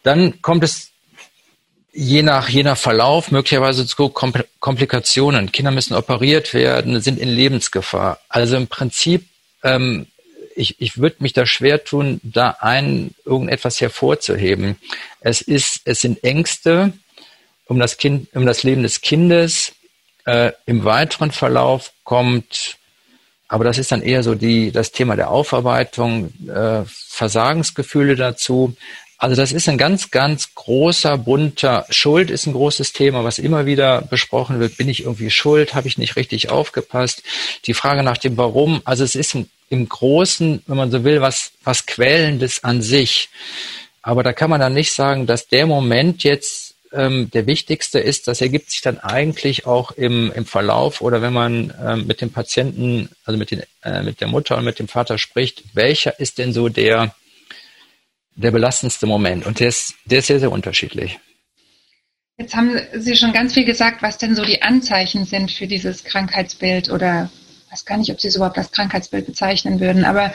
Dann 0.03 0.41
kommt 0.41 0.63
es 0.63 0.90
je 1.93 2.23
nach, 2.23 2.49
je 2.49 2.63
nach 2.63 2.77
Verlauf 2.77 3.31
möglicherweise 3.31 3.85
zu 3.85 4.09
Komplikationen. 4.09 5.51
Kinder 5.51 5.71
müssen 5.71 5.95
operiert 5.95 6.53
werden, 6.53 7.01
sind 7.01 7.19
in 7.19 7.29
Lebensgefahr. 7.29 8.19
Also 8.29 8.55
im 8.55 8.67
Prinzip, 8.67 9.25
ähm, 9.63 10.07
ich, 10.55 10.81
ich 10.81 10.97
würde 10.97 11.17
mich 11.19 11.33
da 11.33 11.45
schwer 11.45 11.83
tun, 11.83 12.19
da 12.23 12.57
ein 12.59 13.11
irgendetwas 13.25 13.81
hervorzuheben. 13.81 14.77
Es 15.19 15.41
ist, 15.41 15.81
es 15.85 16.01
sind 16.01 16.23
Ängste 16.23 16.93
um 17.65 17.79
das 17.79 17.97
Kind, 17.97 18.27
um 18.35 18.45
das 18.45 18.63
Leben 18.63 18.83
des 18.83 19.01
Kindes, 19.01 19.73
äh, 20.25 20.51
Im 20.65 20.83
weiteren 20.83 21.31
Verlauf 21.31 21.93
kommt, 22.03 22.77
aber 23.47 23.63
das 23.63 23.77
ist 23.77 23.91
dann 23.91 24.01
eher 24.01 24.23
so 24.23 24.35
die, 24.35 24.71
das 24.71 24.91
Thema 24.91 25.15
der 25.15 25.29
Aufarbeitung, 25.29 26.31
äh, 26.47 26.83
Versagensgefühle 26.85 28.15
dazu. 28.15 28.75
Also 29.21 29.35
das 29.35 29.51
ist 29.51 29.69
ein 29.69 29.77
ganz, 29.77 30.09
ganz 30.09 30.55
großer, 30.55 31.15
bunter, 31.15 31.85
Schuld 31.91 32.31
ist 32.31 32.47
ein 32.47 32.53
großes 32.53 32.91
Thema, 32.91 33.23
was 33.23 33.37
immer 33.37 33.67
wieder 33.67 34.01
besprochen 34.01 34.59
wird. 34.59 34.77
Bin 34.77 34.89
ich 34.89 35.03
irgendwie 35.03 35.29
schuld? 35.29 35.75
Habe 35.75 35.87
ich 35.87 35.99
nicht 35.99 36.15
richtig 36.15 36.49
aufgepasst? 36.49 37.21
Die 37.65 37.75
Frage 37.75 38.01
nach 38.01 38.17
dem 38.17 38.35
Warum. 38.37 38.81
Also 38.83 39.03
es 39.03 39.13
ist 39.13 39.35
im, 39.69 39.87
Großen, 39.87 40.63
wenn 40.65 40.75
man 40.75 40.89
so 40.89 41.03
will, 41.03 41.21
was, 41.21 41.51
was 41.63 41.85
Quälendes 41.85 42.63
an 42.63 42.81
sich. 42.81 43.29
Aber 44.01 44.23
da 44.23 44.33
kann 44.33 44.49
man 44.49 44.59
dann 44.59 44.73
nicht 44.73 44.91
sagen, 44.91 45.27
dass 45.27 45.47
der 45.47 45.67
Moment 45.67 46.23
jetzt 46.23 46.73
ähm, 46.91 47.29
der 47.29 47.45
wichtigste 47.45 47.99
ist, 47.99 48.27
das 48.27 48.41
ergibt 48.41 48.71
sich 48.71 48.81
dann 48.81 48.97
eigentlich 48.97 49.67
auch 49.67 49.91
im, 49.91 50.31
im 50.33 50.47
Verlauf 50.47 50.99
oder 50.99 51.21
wenn 51.21 51.31
man 51.31 51.71
ähm, 51.79 52.07
mit 52.07 52.21
dem 52.21 52.31
Patienten, 52.31 53.09
also 53.23 53.37
mit, 53.37 53.51
den, 53.51 53.61
äh, 53.83 54.01
mit 54.01 54.19
der 54.19 54.27
Mutter 54.27 54.57
und 54.57 54.65
mit 54.65 54.79
dem 54.79 54.87
Vater 54.87 55.19
spricht, 55.19 55.63
welcher 55.73 56.19
ist 56.19 56.39
denn 56.39 56.53
so 56.53 56.69
der, 56.69 57.13
der 58.41 58.51
belastendste 58.51 59.07
Moment? 59.07 59.45
Und 59.45 59.59
der 59.59 59.69
ist, 59.69 59.95
der 60.05 60.19
ist 60.19 60.27
sehr, 60.27 60.39
sehr 60.39 60.51
unterschiedlich. 60.51 61.19
Jetzt 62.37 62.55
haben 62.55 62.79
Sie 62.95 63.15
schon 63.15 63.33
ganz 63.33 63.53
viel 63.53 63.65
gesagt, 63.65 64.01
was 64.01 64.17
denn 64.17 64.35
so 64.35 64.43
die 64.43 64.61
Anzeichen 64.63 65.25
sind 65.25 65.51
für 65.51 65.67
dieses 65.67 66.03
Krankheitsbild 66.03 66.89
oder 66.89 67.29
ich 67.65 67.71
weiß 67.71 67.85
gar 67.85 67.97
nicht, 67.97 68.11
ob 68.11 68.19
Sie 68.19 68.27
es 68.27 68.35
überhaupt 68.35 68.57
als 68.57 68.71
Krankheitsbild 68.71 69.27
bezeichnen 69.27 69.79
würden, 69.79 70.05
aber 70.05 70.33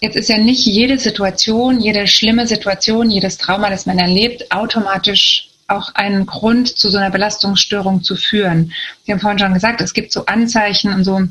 jetzt 0.00 0.16
ist 0.16 0.28
ja 0.28 0.38
nicht 0.38 0.64
jede 0.64 0.98
Situation, 0.98 1.80
jede 1.80 2.06
schlimme 2.06 2.46
Situation, 2.46 3.10
jedes 3.10 3.36
Trauma, 3.38 3.68
das 3.68 3.86
man 3.86 3.98
erlebt, 3.98 4.52
automatisch 4.52 5.50
auch 5.66 5.94
einen 5.94 6.26
Grund 6.26 6.68
zu 6.68 6.90
so 6.90 6.98
einer 6.98 7.10
Belastungsstörung 7.10 8.02
zu 8.02 8.16
führen. 8.16 8.72
Sie 9.04 9.12
haben 9.12 9.20
vorhin 9.20 9.38
schon 9.38 9.54
gesagt, 9.54 9.80
es 9.80 9.94
gibt 9.94 10.12
so 10.12 10.26
Anzeichen 10.26 10.92
und 10.92 11.04
so. 11.04 11.22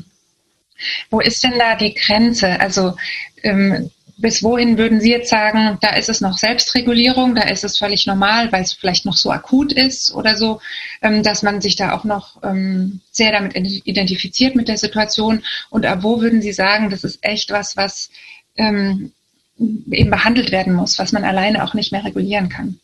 Wo 1.10 1.20
ist 1.20 1.42
denn 1.44 1.58
da 1.58 1.76
die 1.76 1.94
Grenze? 1.94 2.60
Also 2.60 2.96
ähm, 3.42 3.90
bis 4.16 4.42
wohin 4.42 4.78
würden 4.78 5.00
Sie 5.00 5.10
jetzt 5.10 5.30
sagen, 5.30 5.78
da 5.80 5.90
ist 5.96 6.08
es 6.08 6.20
noch 6.20 6.38
Selbstregulierung, 6.38 7.34
da 7.34 7.42
ist 7.42 7.64
es 7.64 7.78
völlig 7.78 8.06
normal, 8.06 8.52
weil 8.52 8.62
es 8.62 8.72
vielleicht 8.72 9.06
noch 9.06 9.16
so 9.16 9.30
akut 9.30 9.72
ist 9.72 10.14
oder 10.14 10.36
so, 10.36 10.60
ähm, 11.02 11.22
dass 11.22 11.42
man 11.42 11.60
sich 11.60 11.76
da 11.76 11.92
auch 11.92 12.04
noch 12.04 12.42
ähm, 12.42 13.00
sehr 13.10 13.32
damit 13.32 13.56
identifiziert 13.56 14.54
mit 14.54 14.68
der 14.68 14.78
Situation. 14.78 15.42
Und 15.70 15.84
ab 15.86 15.98
wo 16.02 16.20
würden 16.20 16.42
Sie 16.42 16.52
sagen, 16.52 16.90
das 16.90 17.02
ist 17.02 17.18
echt 17.22 17.50
was, 17.50 17.76
was 17.76 18.10
ähm, 18.56 19.12
eben 19.58 20.10
behandelt 20.10 20.52
werden 20.52 20.74
muss, 20.74 20.98
was 20.98 21.12
man 21.12 21.24
alleine 21.24 21.64
auch 21.64 21.74
nicht 21.74 21.90
mehr 21.90 22.04
regulieren 22.04 22.48
kann? 22.48 22.78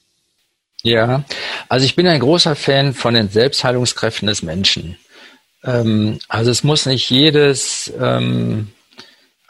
Ja, 0.83 1.25
also 1.69 1.85
ich 1.85 1.95
bin 1.95 2.07
ein 2.07 2.21
großer 2.21 2.57
Fan 2.57 2.95
von 2.95 3.15
den 3.15 3.29
Selbstheilungskräften 3.29 4.27
des 4.27 4.43
Menschen. 4.43 4.97
Also 5.63 6.51
es 6.51 6.65
muss 6.65 6.87
nicht 6.87 7.11
jedes, 7.11 7.93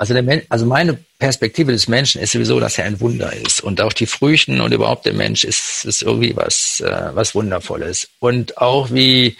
also, 0.00 0.14
der 0.14 0.42
also 0.48 0.64
meine 0.64 0.98
Perspektive 1.18 1.72
des 1.72 1.86
Menschen 1.86 2.22
ist 2.22 2.32
sowieso, 2.32 2.58
dass 2.58 2.78
er 2.78 2.86
ein 2.86 3.00
Wunder 3.00 3.34
ist. 3.34 3.60
Und 3.60 3.82
auch 3.82 3.92
die 3.92 4.06
Früchten 4.06 4.62
und 4.62 4.72
überhaupt 4.72 5.04
der 5.04 5.12
Mensch 5.12 5.44
ist, 5.44 5.84
ist 5.84 6.00
irgendwie 6.00 6.34
was, 6.34 6.80
äh, 6.80 7.10
was 7.12 7.34
Wundervolles. 7.34 8.08
Und 8.18 8.56
auch 8.56 8.90
wie, 8.90 9.36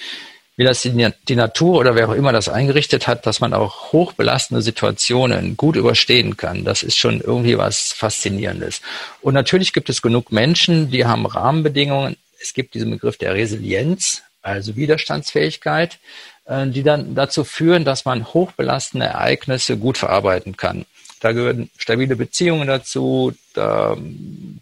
wie 0.56 0.64
das 0.64 0.82
die, 0.82 1.08
die 1.28 1.34
Natur 1.34 1.78
oder 1.78 1.94
wer 1.94 2.10
auch 2.10 2.12
immer 2.12 2.32
das 2.32 2.50
eingerichtet 2.50 3.06
hat, 3.06 3.24
dass 3.24 3.40
man 3.40 3.54
auch 3.54 3.92
hochbelastende 3.92 4.60
Situationen 4.60 5.56
gut 5.56 5.76
überstehen 5.76 6.36
kann. 6.36 6.62
Das 6.62 6.82
ist 6.82 6.98
schon 6.98 7.22
irgendwie 7.22 7.56
was 7.56 7.94
Faszinierendes. 7.94 8.82
Und 9.22 9.32
natürlich 9.32 9.72
gibt 9.72 9.88
es 9.88 10.02
genug 10.02 10.30
Menschen, 10.30 10.90
die 10.90 11.06
haben 11.06 11.24
Rahmenbedingungen. 11.24 12.18
Es 12.38 12.52
gibt 12.52 12.74
diesen 12.74 12.90
Begriff 12.90 13.16
der 13.16 13.32
Resilienz, 13.32 14.24
also 14.42 14.76
Widerstandsfähigkeit, 14.76 15.94
äh, 15.94 15.98
die 16.50 16.82
dann 16.82 17.14
dazu 17.14 17.44
führen, 17.44 17.84
dass 17.84 18.04
man 18.04 18.26
hochbelastende 18.26 19.06
Ereignisse 19.06 19.76
gut 19.76 19.98
verarbeiten 19.98 20.56
kann. 20.56 20.84
Da 21.20 21.32
gehören 21.32 21.70
stabile 21.76 22.16
Beziehungen 22.16 22.66
dazu, 22.66 23.34
da 23.52 23.96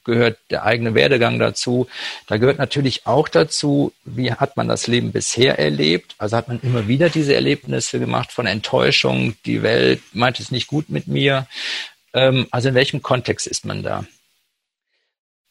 gehört 0.05 0.39
der 0.51 0.65
eigene 0.65 0.95
Werdegang 0.95 1.39
dazu. 1.39 1.87
Da 2.27 2.37
gehört 2.37 2.59
natürlich 2.59 3.07
auch 3.07 3.29
dazu, 3.29 3.93
wie 4.05 4.33
hat 4.33 4.57
man 4.57 4.67
das 4.67 4.89
Leben 4.89 5.13
bisher 5.13 5.59
erlebt? 5.61 6.17
Also 6.19 6.37
hat 6.37 6.49
man 6.49 6.59
immer 6.61 6.89
wieder 6.89 7.11
diese 7.11 7.35
Erlebnisse 7.35 8.01
gemacht 8.01 8.33
von 8.33 8.47
Enttäuschung, 8.47 9.37
die 9.47 9.63
Welt 9.63 10.03
meint 10.13 10.41
es 10.41 10.51
nicht 10.51 10.67
gut 10.67 10.91
mit 10.91 11.07
mir. 11.07 11.47
Ähm, 12.13 12.49
also 12.51 12.71
in 12.71 12.75
welchem 12.75 13.03
Kontext 13.03 13.47
ist 13.47 13.65
man 13.65 13.85
da? 13.85 14.05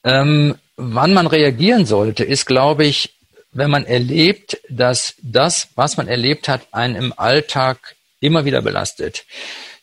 Ähm, 0.04 0.56
wann 0.76 1.14
man 1.14 1.28
reagieren 1.28 1.86
sollte, 1.86 2.26
ist, 2.26 2.46
glaube 2.46 2.86
ich, 2.86 3.17
wenn 3.58 3.72
man 3.72 3.86
erlebt, 3.86 4.60
dass 4.70 5.16
das, 5.20 5.70
was 5.74 5.98
man 5.98 6.08
erlebt 6.08 6.48
hat, 6.48 6.68
einen 6.72 6.96
im 6.96 7.14
Alltag 7.18 7.96
immer 8.20 8.46
wieder 8.46 8.62
belastet. 8.62 9.26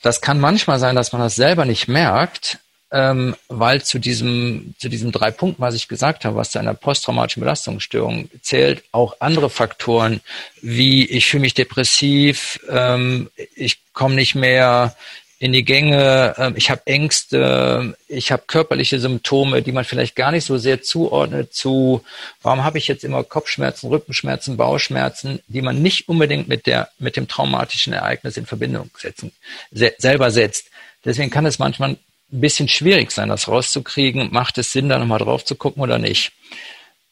Das 0.00 0.20
kann 0.20 0.38
manchmal 0.38 0.78
sein, 0.78 0.94
dass 0.94 1.12
man 1.12 1.20
das 1.20 1.34
selber 1.34 1.64
nicht 1.64 1.88
merkt, 1.88 2.58
ähm, 2.92 3.34
weil 3.48 3.82
zu 3.82 3.98
diesem, 3.98 4.76
zu 4.78 4.88
diesen 4.88 5.10
drei 5.10 5.32
Punkten, 5.32 5.60
was 5.60 5.74
ich 5.74 5.88
gesagt 5.88 6.24
habe, 6.24 6.36
was 6.36 6.50
zu 6.50 6.60
einer 6.60 6.74
posttraumatischen 6.74 7.40
Belastungsstörung 7.40 8.30
zählt, 8.42 8.84
auch 8.92 9.16
andere 9.18 9.50
Faktoren, 9.50 10.20
wie 10.62 11.04
ich 11.06 11.26
fühle 11.26 11.40
mich 11.40 11.54
depressiv, 11.54 12.60
ähm, 12.70 13.28
ich 13.56 13.78
komme 13.92 14.14
nicht 14.14 14.36
mehr 14.36 14.94
in 15.44 15.52
die 15.52 15.66
Gänge, 15.66 16.34
äh, 16.38 16.52
ich 16.56 16.70
habe 16.70 16.86
Ängste, 16.86 17.94
ich 18.08 18.32
habe 18.32 18.44
körperliche 18.46 18.98
Symptome, 18.98 19.60
die 19.60 19.72
man 19.72 19.84
vielleicht 19.84 20.16
gar 20.16 20.30
nicht 20.30 20.46
so 20.46 20.56
sehr 20.56 20.80
zuordnet 20.80 21.52
zu, 21.52 22.02
warum 22.40 22.64
habe 22.64 22.78
ich 22.78 22.88
jetzt 22.88 23.04
immer 23.04 23.22
Kopfschmerzen, 23.24 23.90
Rückenschmerzen, 23.90 24.56
Bauchschmerzen, 24.56 25.40
die 25.46 25.60
man 25.60 25.82
nicht 25.82 26.08
unbedingt 26.08 26.48
mit 26.48 26.66
der 26.66 26.88
mit 26.98 27.16
dem 27.16 27.28
traumatischen 27.28 27.92
Ereignis 27.92 28.38
in 28.38 28.46
Verbindung 28.46 28.88
setzen, 28.96 29.32
se 29.70 29.92
selber 29.98 30.30
setzt. 30.30 30.70
Deswegen 31.04 31.28
kann 31.28 31.44
es 31.44 31.58
manchmal 31.58 31.90
ein 31.90 31.98
bisschen 32.30 32.68
schwierig 32.68 33.10
sein, 33.10 33.28
das 33.28 33.46
rauszukriegen. 33.46 34.30
Macht 34.32 34.56
es 34.56 34.72
Sinn, 34.72 34.88
da 34.88 34.98
nochmal 34.98 35.18
drauf 35.18 35.44
zu 35.44 35.56
gucken 35.56 35.82
oder 35.82 35.98
nicht? 35.98 36.32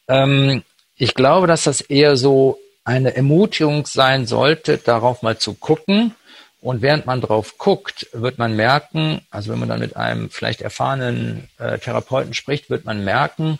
Ähm, 0.08 0.62
ich 0.96 1.12
glaube, 1.12 1.48
dass 1.48 1.64
das 1.64 1.82
eher 1.82 2.16
so 2.16 2.58
eine 2.82 3.14
Ermutigung 3.14 3.84
sein 3.84 4.26
sollte, 4.26 4.78
darauf 4.78 5.20
mal 5.20 5.36
zu 5.36 5.52
gucken 5.52 6.14
und 6.62 6.80
während 6.80 7.04
man 7.06 7.20
drauf 7.20 7.58
guckt, 7.58 8.06
wird 8.12 8.38
man 8.38 8.56
merken, 8.56 9.20
also 9.30 9.52
wenn 9.52 9.58
man 9.58 9.68
dann 9.68 9.80
mit 9.80 9.96
einem 9.96 10.30
vielleicht 10.30 10.62
erfahrenen 10.62 11.48
äh, 11.58 11.78
Therapeuten 11.78 12.32
spricht, 12.34 12.70
wird 12.70 12.84
man 12.84 13.04
merken, 13.04 13.58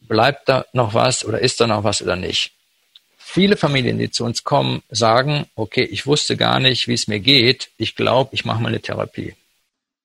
bleibt 0.00 0.48
da 0.48 0.66
noch 0.72 0.92
was 0.92 1.24
oder 1.24 1.38
ist 1.38 1.60
da 1.60 1.66
noch 1.66 1.84
was 1.84 2.02
oder 2.02 2.16
nicht. 2.16 2.52
viele 3.34 3.56
Familien, 3.56 3.98
die 3.98 4.10
zu 4.10 4.24
uns 4.24 4.44
kommen, 4.44 4.82
sagen, 4.90 5.46
okay, 5.56 5.82
ich 5.82 6.06
wusste 6.06 6.36
gar 6.36 6.60
nicht, 6.60 6.86
wie 6.86 6.94
es 6.94 7.08
mir 7.08 7.18
geht. 7.18 7.70
Ich 7.78 7.96
glaube, 7.96 8.30
ich 8.32 8.44
mache 8.44 8.62
mal 8.62 8.68
eine 8.68 8.80
Therapie. 8.80 9.34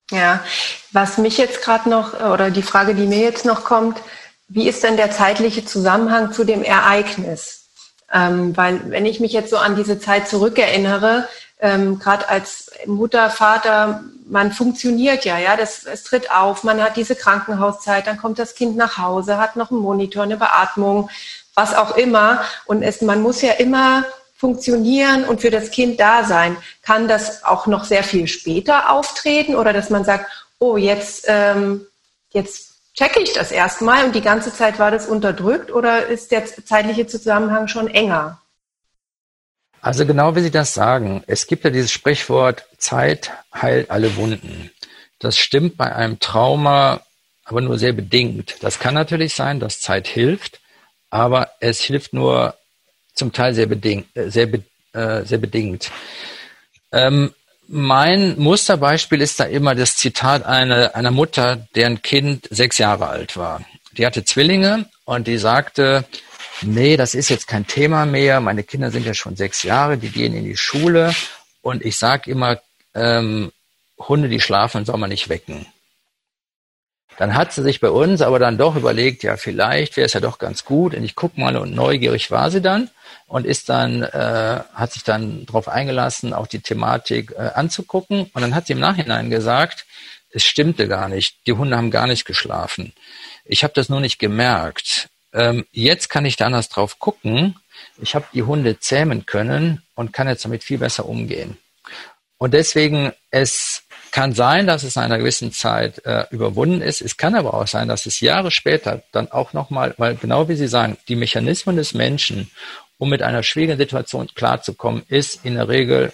Ja, 0.10 0.44
was 0.92 1.20
mich 1.20 1.38
jetzt 1.38 1.62
gerade 1.62 1.90
noch, 1.90 2.20
oder 2.20 2.50
die 2.50 2.64
Frage, 2.64 2.96
die 2.96 3.06
mir 3.06 3.20
jetzt 3.20 3.46
noch 3.46 3.64
kommt, 3.64 4.00
wie 4.48 4.68
ist 4.68 4.84
denn 4.84 4.98
der 4.98 5.12
zeitliche 5.12 5.64
Zusammenhang 5.64 6.34
zu 6.34 6.44
dem 6.44 6.64
Ereignis? 6.64 7.68
Ähm, 8.12 8.58
weil 8.58 8.90
wenn 8.90 9.06
ich 9.06 9.20
mich 9.20 9.34
jetzt 9.34 9.52
so 9.52 9.58
an 9.58 9.76
diese 9.76 10.00
Zeit 10.00 10.28
zurückerinnere, 10.28 11.28
ähm, 11.60 12.00
gerade 12.00 12.30
als 12.30 12.72
Mutter, 12.86 13.30
Vater, 13.30 14.04
man 14.26 14.52
funktioniert 14.52 15.26
ja, 15.26 15.38
ja, 15.38 15.58
das, 15.58 15.84
es 15.86 16.04
tritt 16.04 16.32
auf, 16.32 16.64
man 16.64 16.82
hat 16.82 16.96
diese 16.96 17.16
Krankenhauszeit, 17.16 18.08
dann 18.08 18.18
kommt 18.18 18.40
das 18.40 18.56
Kind 18.56 18.78
nach 18.78 18.98
Hause, 18.98 19.38
hat 19.38 19.56
noch 19.56 19.72
einen 19.72 19.82
Monitor, 19.82 20.24
eine 20.24 20.38
Beatmung, 20.38 21.10
was 21.56 21.76
auch 21.76 21.98
immer. 21.98 22.42
Und 22.66 22.84
es, 22.84 23.02
man 23.02 23.22
muss 23.22 23.42
ja 23.42 23.54
immer 23.54 24.06
funktionieren 24.36 25.26
und 25.26 25.42
für 25.42 25.52
das 25.52 25.72
Kind 25.72 26.00
da 26.00 26.24
sein. 26.24 26.56
Kann 26.82 27.10
das 27.10 27.44
auch 27.44 27.68
noch 27.68 27.84
sehr 27.84 28.04
viel 28.04 28.28
später 28.28 28.90
auftreten 28.90 29.56
oder 29.56 29.74
dass 29.74 29.90
man 29.90 30.06
sagt, 30.06 30.32
oh, 30.60 30.78
jetzt, 30.78 31.26
ähm, 31.28 31.86
jetzt 32.30 32.70
checke 32.94 33.20
ich 33.20 33.34
das 33.34 33.52
erstmal 33.52 34.06
und 34.06 34.16
die 34.16 34.22
ganze 34.22 34.54
Zeit 34.54 34.80
war 34.80 34.92
das 34.92 35.08
unterdrückt 35.08 35.72
oder 35.72 36.08
ist 36.08 36.32
der 36.32 36.46
zeitliche 36.46 37.06
Zusammenhang 37.06 37.68
schon 37.68 37.88
enger? 37.88 38.40
Also 39.82 40.06
genau 40.06 40.36
wie 40.36 40.42
Sie 40.42 40.52
das 40.52 40.74
sagen, 40.74 41.24
es 41.28 41.48
gibt 41.48 41.64
ja 41.64 41.70
dieses 41.70 41.92
Sprichwort, 41.92 42.66
Zeit 42.78 43.32
heilt 43.54 43.90
alle 43.92 44.16
Wunden. 44.18 44.72
Das 45.20 45.38
stimmt 45.38 45.78
bei 45.78 45.94
einem 45.96 46.20
Trauma 46.20 47.02
aber 47.50 47.62
nur 47.62 47.80
sehr 47.80 47.94
bedingt. 47.94 48.58
Das 48.62 48.80
kann 48.80 48.94
natürlich 48.94 49.34
sein, 49.34 49.60
dass 49.60 49.82
Zeit 49.82 50.08
hilft, 50.08 50.60
aber 51.10 51.50
es 51.60 51.82
hilft 51.82 52.14
nur 52.14 52.56
zum 53.14 53.34
Teil 53.34 53.56
sehr 53.56 53.66
bedingt. 53.66 54.16
Äh, 54.16 54.30
sehr, 54.30 54.48
äh, 54.94 55.24
sehr 55.26 55.40
bedingt. 55.40 55.92
Ähm, 56.92 57.34
mein 57.68 58.38
Musterbeispiel 58.38 59.22
ist 59.22 59.40
da 59.40 59.46
immer 59.46 59.76
das 59.76 59.98
Zitat 59.98 60.46
einer, 60.46 60.96
einer 60.96 61.12
Mutter, 61.12 61.68
deren 61.76 62.02
Kind 62.02 62.48
sechs 62.52 62.78
Jahre 62.78 63.08
alt 63.08 63.36
war. 63.36 63.62
Die 63.98 64.06
hatte 64.06 64.24
Zwillinge 64.24 64.86
und 65.06 65.28
die 65.28 65.38
sagte, 65.38 66.06
nee, 66.62 66.98
das 66.98 67.14
ist 67.14 67.30
jetzt 67.30 67.48
kein 67.48 67.68
Thema 67.68 68.06
mehr. 68.06 68.40
Meine 68.40 68.64
Kinder 68.64 68.92
sind 68.92 69.06
ja 69.06 69.14
schon 69.14 69.36
sechs 69.36 69.64
Jahre, 69.64 69.98
die 69.98 70.10
gehen 70.10 70.34
in 70.34 70.44
die 70.44 70.58
Schule 70.58 71.14
und 71.62 71.84
ich 71.84 71.98
sage 71.98 72.32
immer, 72.32 72.60
ähm, 72.94 73.52
Hunde, 73.98 74.30
die 74.30 74.40
schlafen, 74.40 74.86
soll 74.86 74.98
man 74.98 75.10
nicht 75.10 75.30
wecken. 75.30 75.66
Dann 77.18 77.36
hat 77.36 77.52
sie 77.52 77.64
sich 77.64 77.82
bei 77.82 77.90
uns 77.90 78.22
aber 78.22 78.40
dann 78.40 78.58
doch 78.58 78.78
überlegt, 78.78 79.24
ja, 79.24 79.36
vielleicht 79.36 79.98
wäre 79.98 80.06
es 80.06 80.14
ja 80.14 80.22
doch 80.22 80.40
ganz 80.40 80.64
gut. 80.64 80.96
Und 80.96 81.04
ich 81.04 81.16
guck 81.16 81.38
mal 81.38 81.58
und 81.58 81.76
neugierig 81.76 82.32
war 82.32 82.50
sie 82.50 82.62
dann 82.62 82.90
und 83.28 83.46
ist 83.46 83.68
dann, 83.68 84.04
äh, 84.04 84.62
hat 84.74 84.94
sich 84.94 85.04
dann 85.04 85.46
darauf 85.46 85.68
eingelassen, 85.68 86.34
auch 86.34 86.48
die 86.48 86.62
Thematik 86.62 87.34
äh, 87.38 87.50
anzugucken. 87.56 88.32
Und 88.34 88.42
dann 88.42 88.56
hat 88.56 88.68
sie 88.68 88.74
im 88.74 88.80
Nachhinein 88.80 89.30
gesagt, 89.30 89.86
es 90.32 90.46
stimmte 90.46 90.88
gar 90.88 91.10
nicht. 91.10 91.46
Die 91.46 91.52
Hunde 91.52 91.76
haben 91.76 91.92
gar 91.92 92.08
nicht 92.08 92.24
geschlafen. 92.24 92.94
Ich 93.44 93.66
habe 93.66 93.74
das 93.74 93.90
nur 93.90 94.00
nicht 94.00 94.18
gemerkt. 94.18 95.10
Ähm, 95.34 95.66
jetzt 95.72 96.10
kann 96.10 96.26
ich 96.26 96.36
da 96.36 96.46
anders 96.48 96.70
drauf 96.70 97.00
gucken. 97.00 97.56
Ich 98.02 98.16
habe 98.16 98.26
die 98.34 98.44
Hunde 98.44 98.80
zähmen 98.80 99.26
können 99.26 99.84
und 99.96 100.14
kann 100.14 100.28
jetzt 100.28 100.46
damit 100.46 100.64
viel 100.64 100.78
besser 100.78 101.08
umgehen. 101.08 101.58
Und 102.38 102.54
deswegen, 102.54 103.12
es 103.32 103.84
kann 104.12 104.34
sein, 104.34 104.66
dass 104.66 104.84
es 104.84 104.96
in 104.96 105.04
einer 105.04 105.18
gewissen 105.18 105.52
Zeit 105.52 106.04
äh, 106.06 106.26
überwunden 106.32 106.82
ist. 106.82 107.02
Es 107.02 107.18
kann 107.18 107.36
aber 107.36 107.54
auch 107.54 107.68
sein, 107.68 107.88
dass 107.88 108.06
es 108.06 108.22
Jahre 108.22 108.50
später 108.50 109.04
dann 109.12 109.32
auch 109.32 109.54
nochmal, 109.54 109.94
weil 109.98 110.16
genau 110.16 110.48
wie 110.50 110.56
Sie 110.56 110.68
sagen, 110.68 110.98
die 111.08 111.16
Mechanismen 111.16 111.76
des 111.76 111.94
Menschen, 111.94 112.50
um 112.98 113.10
mit 113.10 113.22
einer 113.22 113.44
schwierigen 113.44 113.78
Situation 113.78 114.30
klarzukommen, 114.34 115.04
ist 115.08 115.46
in 115.46 115.56
der 115.56 115.68
Regel 115.68 116.12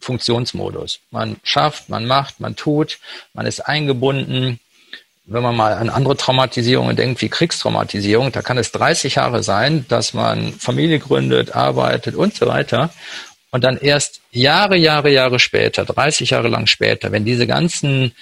Funktionsmodus. 0.00 1.00
Man 1.10 1.36
schafft, 1.42 1.88
man 1.88 2.06
macht, 2.06 2.40
man 2.40 2.56
tut, 2.56 2.98
man 3.32 3.46
ist 3.46 3.60
eingebunden, 3.60 4.60
wenn 5.30 5.42
man 5.42 5.54
mal 5.54 5.74
an 5.74 5.90
andere 5.90 6.16
Traumatisierungen 6.16 6.96
denkt, 6.96 7.20
wie 7.20 7.28
Kriegstraumatisierung, 7.28 8.32
da 8.32 8.40
kann 8.40 8.56
es 8.56 8.72
30 8.72 9.16
Jahre 9.16 9.42
sein, 9.42 9.84
dass 9.88 10.14
man 10.14 10.54
Familie 10.54 10.98
gründet, 10.98 11.54
arbeitet 11.54 12.14
und 12.14 12.34
so 12.34 12.46
weiter. 12.46 12.90
Und 13.50 13.62
dann 13.62 13.76
erst 13.76 14.20
Jahre, 14.30 14.76
Jahre, 14.76 15.10
Jahre 15.10 15.38
später, 15.38 15.84
30 15.84 16.30
Jahre 16.30 16.48
lang 16.48 16.66
später, 16.66 17.12
wenn 17.12 17.26
diese 17.26 17.46
ganzen 17.46 18.12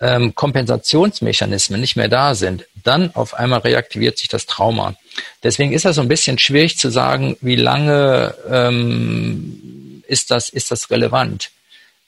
ähm, 0.00 0.32
Kompensationsmechanismen 0.36 1.80
nicht 1.80 1.96
mehr 1.96 2.08
da 2.08 2.36
sind, 2.36 2.66
dann 2.84 3.12
auf 3.14 3.34
einmal 3.34 3.60
reaktiviert 3.60 4.16
sich 4.16 4.28
das 4.28 4.46
Trauma. 4.46 4.94
Deswegen 5.42 5.72
ist 5.72 5.84
das 5.84 5.96
so 5.96 6.02
ein 6.02 6.08
bisschen 6.08 6.38
schwierig 6.38 6.78
zu 6.78 6.88
sagen, 6.90 7.36
wie 7.40 7.56
lange 7.56 8.34
ähm, 8.48 10.04
ist, 10.06 10.30
das, 10.30 10.48
ist 10.50 10.70
das 10.70 10.90
relevant. 10.90 11.50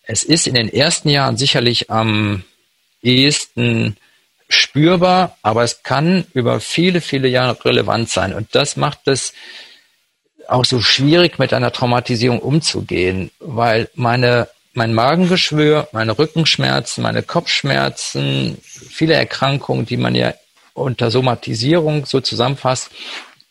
Es 0.04 0.22
ist 0.22 0.46
in 0.46 0.54
den 0.54 0.72
ersten 0.72 1.08
Jahren 1.08 1.36
sicherlich 1.36 1.90
am 1.90 2.44
ehesten 3.02 3.96
spürbar, 4.50 5.36
aber 5.42 5.62
es 5.62 5.82
kann 5.82 6.26
über 6.34 6.60
viele, 6.60 7.00
viele 7.00 7.28
Jahre 7.28 7.64
relevant 7.64 8.10
sein. 8.10 8.34
Und 8.34 8.54
das 8.54 8.76
macht 8.76 9.06
es 9.06 9.32
auch 10.48 10.64
so 10.64 10.80
schwierig, 10.80 11.38
mit 11.38 11.54
einer 11.54 11.72
Traumatisierung 11.72 12.40
umzugehen, 12.40 13.30
weil 13.38 13.88
meine, 13.94 14.48
mein 14.74 14.92
Magengeschwür, 14.92 15.88
meine 15.92 16.18
Rückenschmerzen, 16.18 17.02
meine 17.02 17.22
Kopfschmerzen, 17.22 18.58
viele 18.62 19.14
Erkrankungen, 19.14 19.86
die 19.86 19.96
man 19.96 20.14
ja 20.16 20.34
unter 20.74 21.10
Somatisierung 21.10 22.04
so 22.04 22.20
zusammenfasst, 22.20 22.90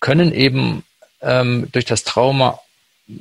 können 0.01 0.33
eben 0.33 0.83
ähm, 1.21 1.69
durch 1.71 1.85
das 1.85 2.03
Trauma 2.03 2.59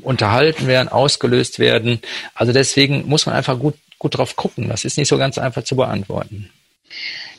unterhalten 0.02 0.66
werden, 0.66 0.88
ausgelöst 0.88 1.60
werden. 1.60 2.00
Also 2.34 2.52
deswegen 2.52 3.06
muss 3.06 3.26
man 3.26 3.36
einfach 3.36 3.58
gut, 3.58 3.74
gut 3.98 4.18
drauf 4.18 4.34
gucken. 4.34 4.68
Das 4.68 4.84
ist 4.84 4.98
nicht 4.98 5.08
so 5.08 5.18
ganz 5.18 5.38
einfach 5.38 5.62
zu 5.62 5.76
beantworten. 5.76 6.50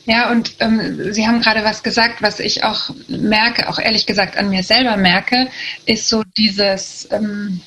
Ja, 0.06 0.30
und 0.30 0.54
ähm, 0.60 1.12
Sie 1.12 1.26
haben 1.26 1.40
gerade 1.40 1.62
was 1.62 1.82
gesagt, 1.82 2.22
was 2.22 2.40
ich 2.40 2.64
auch 2.64 2.90
merke, 3.08 3.68
auch 3.68 3.78
ehrlich 3.78 4.06
gesagt 4.06 4.36
an 4.36 4.48
mir 4.50 4.62
selber 4.62 4.96
merke, 4.96 5.48
ist 5.86 6.08
so 6.08 6.22
dieses, 6.36 7.06
ähm, 7.10 7.60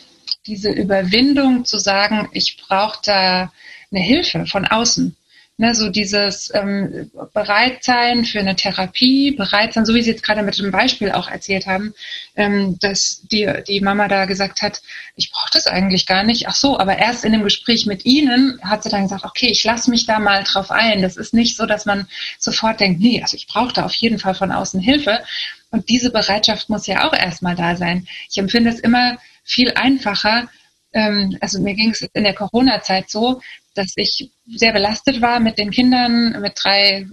diese 0.45 0.71
Überwindung 0.71 1.65
zu 1.65 1.77
sagen, 1.77 2.29
ich 2.33 2.57
brauche 2.57 2.99
da 3.05 3.51
eine 3.91 4.01
Hilfe 4.01 4.45
von 4.45 4.65
außen. 4.65 5.15
Ne, 5.63 5.73
so 5.73 5.88
dieses 5.88 6.54
ähm, 6.54 7.10
Bereitsein 7.34 8.26
für 8.26 8.39
eine 8.39 8.58
Therapie, 8.58 9.32
Bereitsein, 9.32 9.86
so 9.86 9.95
wie 9.95 10.02
Sie 10.02 10.12
jetzt 10.12 10.21
gerade 10.21 10.43
mit 10.43 10.58
dem 10.60 10.71
Beispiel 10.71 11.13
auch 11.13 11.30
erzählt 11.30 11.67
haben, 11.67 11.93
ähm, 12.36 12.78
dass 12.82 13.21
die, 13.32 13.49
die 13.65 13.80
Mama 13.80 14.10
da 14.10 14.26
gesagt 14.26 14.62
hat, 14.62 14.82
ich 15.15 15.32
brauche 15.32 15.52
das 15.54 15.67
eigentlich 15.67 16.06
gar 16.06 16.26
nicht. 16.26 16.49
Ach 16.49 16.56
so, 16.56 16.78
aber 16.78 16.97
erst 16.97 17.23
in 17.23 17.32
dem 17.32 17.43
Gespräch 17.43 17.86
mit 17.86 18.04
Ihnen 18.04 18.60
hat 18.62 18.84
sie 18.84 18.89
dann 18.89 19.04
gesagt, 19.04 19.23
okay, 19.23 19.47
ich 19.47 19.63
lasse 19.63 19.89
mich 19.89 20.06
da 20.06 20.19
mal 20.19 20.43
drauf 20.43 20.69
ein. 20.69 21.02
Das 21.02 21.15
ist 21.15 21.34
nicht 21.34 21.56
so, 21.56 21.65
dass 21.65 21.86
man 21.86 22.10
sofort 22.39 22.82
denkt, 22.82 22.99
nee, 22.99 23.21
also 23.21 23.38
ich 23.38 23.47
brauche 23.47 23.71
da 23.71 23.86
auf 23.86 23.93
jeden 23.93 24.19
Fall 24.19 24.36
von 24.36 24.52
außen 24.52 24.82
Hilfe. 24.82 25.23
Und 25.71 25.88
diese 25.88 26.12
Bereitschaft 26.12 26.67
muss 26.67 26.88
ja 26.88 27.08
auch 27.08 27.13
erstmal 27.13 27.56
da 27.56 27.78
sein. 27.78 28.06
Ich 28.30 28.38
empfinde 28.38 28.69
es 28.69 28.82
immer 28.82 29.17
viel 29.45 29.71
einfacher, 29.76 30.49
ähm, 30.93 31.38
also 31.41 31.60
mir 31.60 31.73
ging 31.73 31.91
es 31.91 32.02
in 32.02 32.23
der 32.23 32.36
Corona-Zeit 32.36 33.10
so, 33.10 33.41
dass 33.73 33.93
ich 33.95 34.31
sehr 34.47 34.73
belastet 34.73 35.21
war 35.21 35.39
mit 35.39 35.57
den 35.57 35.71
Kindern, 35.71 36.41
mit 36.41 36.53
drei 36.62 37.07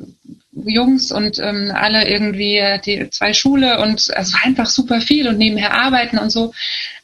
Jungs 0.53 1.12
und 1.12 1.38
ähm, 1.38 1.73
alle 1.75 2.09
irgendwie 2.09 2.61
die 2.85 3.09
zwei 3.11 3.33
Schule 3.33 3.81
und 3.81 4.11
es 4.14 4.33
war 4.33 4.44
einfach 4.44 4.66
super 4.66 5.01
viel 5.01 5.29
und 5.29 5.38
nebenher 5.38 5.75
arbeiten 5.75 6.18
und 6.18 6.31
so. 6.31 6.53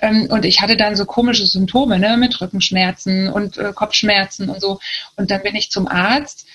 Ähm, 0.01 0.27
und 0.31 0.45
ich 0.45 0.61
hatte 0.61 0.77
dann 0.77 0.97
so 0.97 1.05
komische 1.05 1.47
Symptome, 1.47 1.99
ne, 1.99 2.17
mit 2.17 2.41
Rückenschmerzen 2.41 3.29
und 3.29 3.57
äh, 3.57 3.73
Kopfschmerzen 3.75 4.51
und 4.51 4.61
so. 4.61 4.81
Und 5.17 5.31
dann 5.31 5.43
bin 5.43 5.55
ich 5.55 5.71
zum 5.71 5.87
Arzt 5.87 6.47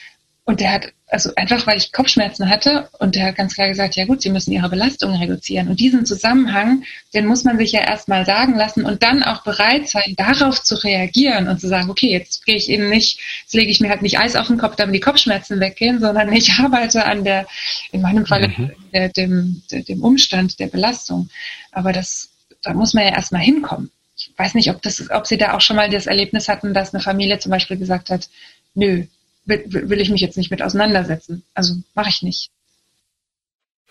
und 0.52 0.60
der 0.60 0.74
hat, 0.74 0.94
also 1.08 1.32
einfach 1.38 1.66
weil 1.66 1.78
ich 1.78 1.94
Kopfschmerzen 1.94 2.50
hatte 2.50 2.90
und 3.00 3.16
der 3.16 3.28
hat 3.28 3.38
ganz 3.38 3.56
klar 3.56 3.70
gesagt, 3.70 3.96
ja 3.96 4.04
gut, 4.04 4.22
Sie 4.22 4.30
müssen 4.30 4.52
Ihre 4.52 4.68
Belastung 4.68 5.16
reduzieren. 5.16 5.70
Und 5.70 5.80
diesen 5.80 6.06
Zusammenhang, 6.06 6.84
den 7.14 7.26
muss 7.26 7.46
man 7.46 7.58
sich 7.58 7.72
ja 7.72 7.80
erstmal 7.80 8.26
sagen 8.26 8.58
lassen 8.58 8.84
und 8.84 9.02
dann 9.02 9.24
auch 9.24 9.44
bereit 9.44 9.88
sein, 9.88 10.14
darauf 10.18 10.62
zu 10.62 10.76
reagieren 10.76 11.48
und 11.48 11.62
zu 11.62 11.70
sagen, 11.70 11.90
okay, 11.90 12.12
jetzt 12.12 12.46
gehe 12.46 12.58
ich 12.58 12.68
eben 12.68 12.90
nicht, 12.90 13.22
jetzt 13.44 13.54
lege 13.54 13.72
ich 13.72 13.80
mir 13.80 13.88
halt 13.88 14.02
nicht 14.02 14.20
Eis 14.20 14.36
auf 14.36 14.48
den 14.48 14.58
Kopf, 14.58 14.76
damit 14.76 14.94
die 14.94 15.00
Kopfschmerzen 15.00 15.62
weggehen, 15.62 16.02
sondern 16.02 16.34
ich 16.34 16.52
arbeite 16.60 17.06
an 17.06 17.24
der, 17.24 17.48
in 17.94 18.02
meinem 18.02 18.26
Fall, 18.26 18.50
mhm. 18.50 18.72
der, 18.94 19.08
dem, 19.08 19.62
dem 19.72 20.04
Umstand 20.04 20.60
der 20.60 20.68
Belastung. 20.68 21.30
Aber 21.72 21.94
das, 21.94 22.28
da 22.62 22.74
muss 22.74 22.94
man 22.94 23.06
ja 23.06 23.12
erstmal 23.12 23.42
hinkommen. 23.42 23.90
Ich 24.18 24.34
weiß 24.36 24.56
nicht, 24.56 24.70
ob 24.70 24.82
das, 24.82 25.10
ob 25.12 25.28
Sie 25.28 25.38
da 25.38 25.54
auch 25.54 25.62
schon 25.62 25.78
mal 25.78 25.90
das 25.90 26.08
Erlebnis 26.08 26.50
hatten, 26.50 26.74
dass 26.74 26.94
eine 26.94 27.02
Familie 27.02 27.40
zum 27.40 27.52
Beispiel 27.52 27.78
gesagt 27.78 28.10
hat, 28.10 28.28
nö, 28.76 29.06
will, 29.46 29.64
will 29.68 30.02
ich 30.02 30.10
mich 30.10 30.22
jetzt 30.22 30.38
nicht 30.38 30.52
mit 30.52 30.62
auseinandersetzen. 30.62 31.44
Also 31.54 31.76
mache 31.94 32.10
ich 32.10 32.22
nicht. 32.22 32.52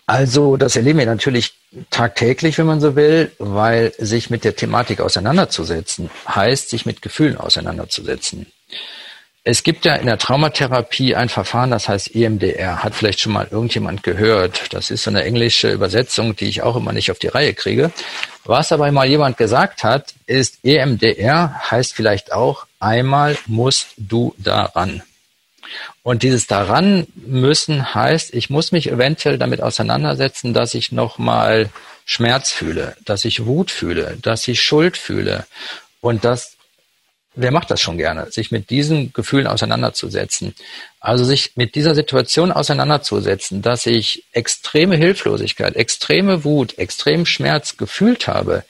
Also 0.07 0.57
das 0.57 0.75
erleben 0.75 0.99
wir 0.99 1.05
natürlich 1.05 1.53
tagtäglich, 1.89 2.57
wenn 2.57 2.65
man 2.65 2.81
so 2.81 2.95
will, 2.95 3.31
weil 3.39 3.93
sich 3.97 4.29
mit 4.29 4.43
der 4.43 4.55
Thematik 4.55 4.99
auseinanderzusetzen 4.99 6.09
heißt, 6.27 6.69
sich 6.69 6.85
mit 6.85 7.01
Gefühlen 7.01 7.37
auseinanderzusetzen. 7.37 8.47
Es 9.43 9.63
gibt 9.63 9.85
ja 9.85 9.95
in 9.95 10.05
der 10.05 10.19
Traumatherapie 10.19 11.15
ein 11.15 11.29
Verfahren, 11.29 11.71
das 11.71 11.89
heißt 11.89 12.13
EMDR. 12.13 12.83
Hat 12.83 12.93
vielleicht 12.93 13.21
schon 13.21 13.31
mal 13.31 13.47
irgendjemand 13.49 14.03
gehört. 14.03 14.71
Das 14.71 14.91
ist 14.91 15.03
so 15.03 15.09
eine 15.09 15.23
englische 15.23 15.71
Übersetzung, 15.71 16.35
die 16.35 16.45
ich 16.45 16.61
auch 16.61 16.75
immer 16.75 16.93
nicht 16.93 17.09
auf 17.09 17.17
die 17.17 17.29
Reihe 17.29 17.53
kriege. 17.55 17.91
Was 18.43 18.71
aber 18.71 18.91
mal 18.91 19.07
jemand 19.07 19.37
gesagt 19.37 19.83
hat, 19.83 20.13
ist 20.27 20.59
EMDR 20.63 21.71
heißt 21.71 21.93
vielleicht 21.93 22.33
auch, 22.33 22.67
einmal 22.79 23.37
musst 23.47 23.87
du 23.97 24.35
daran. 24.37 25.01
Und 26.03 26.23
dieses 26.23 26.47
daran 26.47 27.07
müssen 27.15 27.93
heißt, 27.93 28.33
ich 28.33 28.49
muss 28.49 28.71
mich 28.71 28.89
eventuell 28.89 29.37
damit 29.37 29.61
auseinandersetzen, 29.61 30.53
dass 30.53 30.73
ich 30.73 30.91
nochmal 30.91 31.69
Schmerz 32.05 32.51
fühle, 32.51 32.95
dass 33.05 33.25
ich 33.25 33.45
Wut 33.45 33.71
fühle, 33.71 34.17
dass 34.21 34.47
ich 34.47 34.61
Schuld 34.61 34.97
fühle. 34.97 35.45
Und 36.01 36.25
das 36.25 36.57
wer 37.35 37.51
macht 37.51 37.71
das 37.71 37.81
schon 37.81 37.97
gerne, 37.97 38.29
sich 38.31 38.51
mit 38.51 38.69
diesen 38.69 39.13
Gefühlen 39.13 39.47
auseinanderzusetzen? 39.47 40.53
Also 40.99 41.23
sich 41.23 41.53
mit 41.55 41.75
dieser 41.75 41.95
Situation 41.95 42.51
auseinanderzusetzen, 42.51 43.61
dass 43.61 43.85
ich 43.85 44.25
extreme 44.33 44.95
Hilflosigkeit, 44.97 45.75
extreme 45.75 46.43
Wut, 46.43 46.77
extrem 46.77 47.25
Schmerz 47.25 47.77
gefühlt 47.77 48.27
habe. 48.27 48.63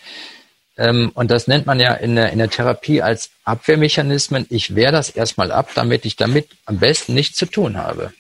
Ähm, 0.82 1.12
und 1.14 1.30
das 1.30 1.48
nennt 1.48 1.68
man 1.68 1.80
ja 1.80 1.94
in 1.94 2.16
der, 2.16 2.32
in 2.32 2.40
der 2.40 2.50
Therapie 2.50 3.04
als 3.04 3.30
Abwehrmechanismen. 3.44 4.48
Ich 4.50 4.74
wehre 4.74 4.92
das 4.92 5.12
erstmal 5.12 5.52
ab, 5.52 5.70
damit 5.76 6.06
ich 6.06 6.16
damit 6.16 6.48
am 6.66 6.80
besten 6.80 7.14
nichts 7.14 7.38
zu 7.38 7.46
tun 7.46 7.78
habe. 7.78 8.14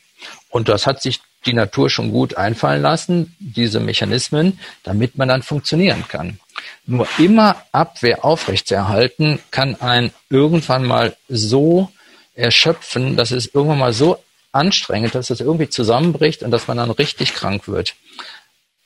Und 0.49 0.69
das 0.69 0.85
hat 0.85 1.01
sich 1.01 1.21
die 1.47 1.53
Natur 1.53 1.89
schon 1.89 2.11
gut 2.11 2.37
einfallen 2.37 2.83
lassen, 2.83 3.35
diese 3.39 3.79
Mechanismen, 3.79 4.59
damit 4.83 5.17
man 5.17 5.27
dann 5.27 5.41
funktionieren 5.41 6.05
kann. 6.07 6.39
Nur 6.85 7.07
immer 7.17 7.55
Abwehr 7.71 8.23
aufrechtzuerhalten, 8.23 9.39
kann 9.49 9.81
ein 9.81 10.11
irgendwann 10.29 10.85
mal 10.85 11.15
so 11.27 11.91
erschöpfen, 12.35 13.17
dass 13.17 13.31
es 13.31 13.47
irgendwann 13.47 13.79
mal 13.79 13.93
so 13.93 14.23
anstrengend, 14.51 15.15
dass 15.15 15.31
es 15.31 15.39
irgendwie 15.39 15.69
zusammenbricht 15.69 16.43
und 16.43 16.51
dass 16.51 16.67
man 16.67 16.77
dann 16.77 16.91
richtig 16.91 17.33
krank 17.33 17.67
wird. 17.67 17.95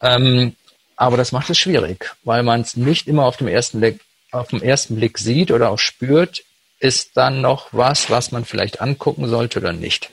Ähm, 0.02 0.56
aber 0.96 1.18
das 1.18 1.32
macht 1.32 1.50
es 1.50 1.58
schwierig, 1.58 2.16
weil 2.24 2.44
man 2.44 2.62
es 2.62 2.76
nicht 2.76 3.08
immer 3.08 3.26
auf 3.26 3.38
dem 3.38 3.48
ersten 3.48 3.80
Blick, 3.80 4.02
auf 4.32 4.50
dem 4.50 4.62
ersten 4.62 4.96
Blick 4.96 5.18
sieht 5.18 5.52
oder 5.52 5.70
auch 5.70 5.80
spürt, 5.80 6.44
ist 6.80 7.16
dann 7.16 7.42
noch 7.42 7.70
was, 7.72 8.10
was 8.10 8.32
man 8.32 8.46
vielleicht 8.46 8.82
angucken 8.82 9.28
sollte 9.28 9.60
oder 9.60 9.74
nicht. 9.74 10.10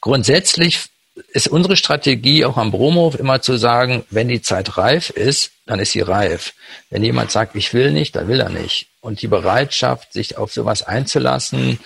Grundsätzlich 0.00 0.88
ist 1.32 1.48
unsere 1.48 1.76
Strategie 1.76 2.44
auch 2.44 2.56
am 2.56 2.70
Bromhof 2.70 3.18
immer 3.18 3.42
zu 3.42 3.56
sagen, 3.56 4.04
wenn 4.10 4.28
die 4.28 4.42
Zeit 4.42 4.78
reif 4.78 5.10
ist, 5.10 5.52
dann 5.66 5.78
ist 5.78 5.92
sie 5.92 6.00
reif. 6.00 6.54
Wenn 6.90 7.04
jemand 7.04 7.30
sagt, 7.30 7.54
ich 7.54 7.74
will 7.74 7.92
nicht, 7.92 8.16
dann 8.16 8.28
will 8.28 8.40
er 8.40 8.48
nicht. 8.48 8.88
Und 9.00 9.20
die 9.20 9.28
Bereitschaft, 9.28 10.12
sich 10.12 10.38
auf 10.38 10.52
sowas 10.52 10.82
einzulassen, 10.82 11.78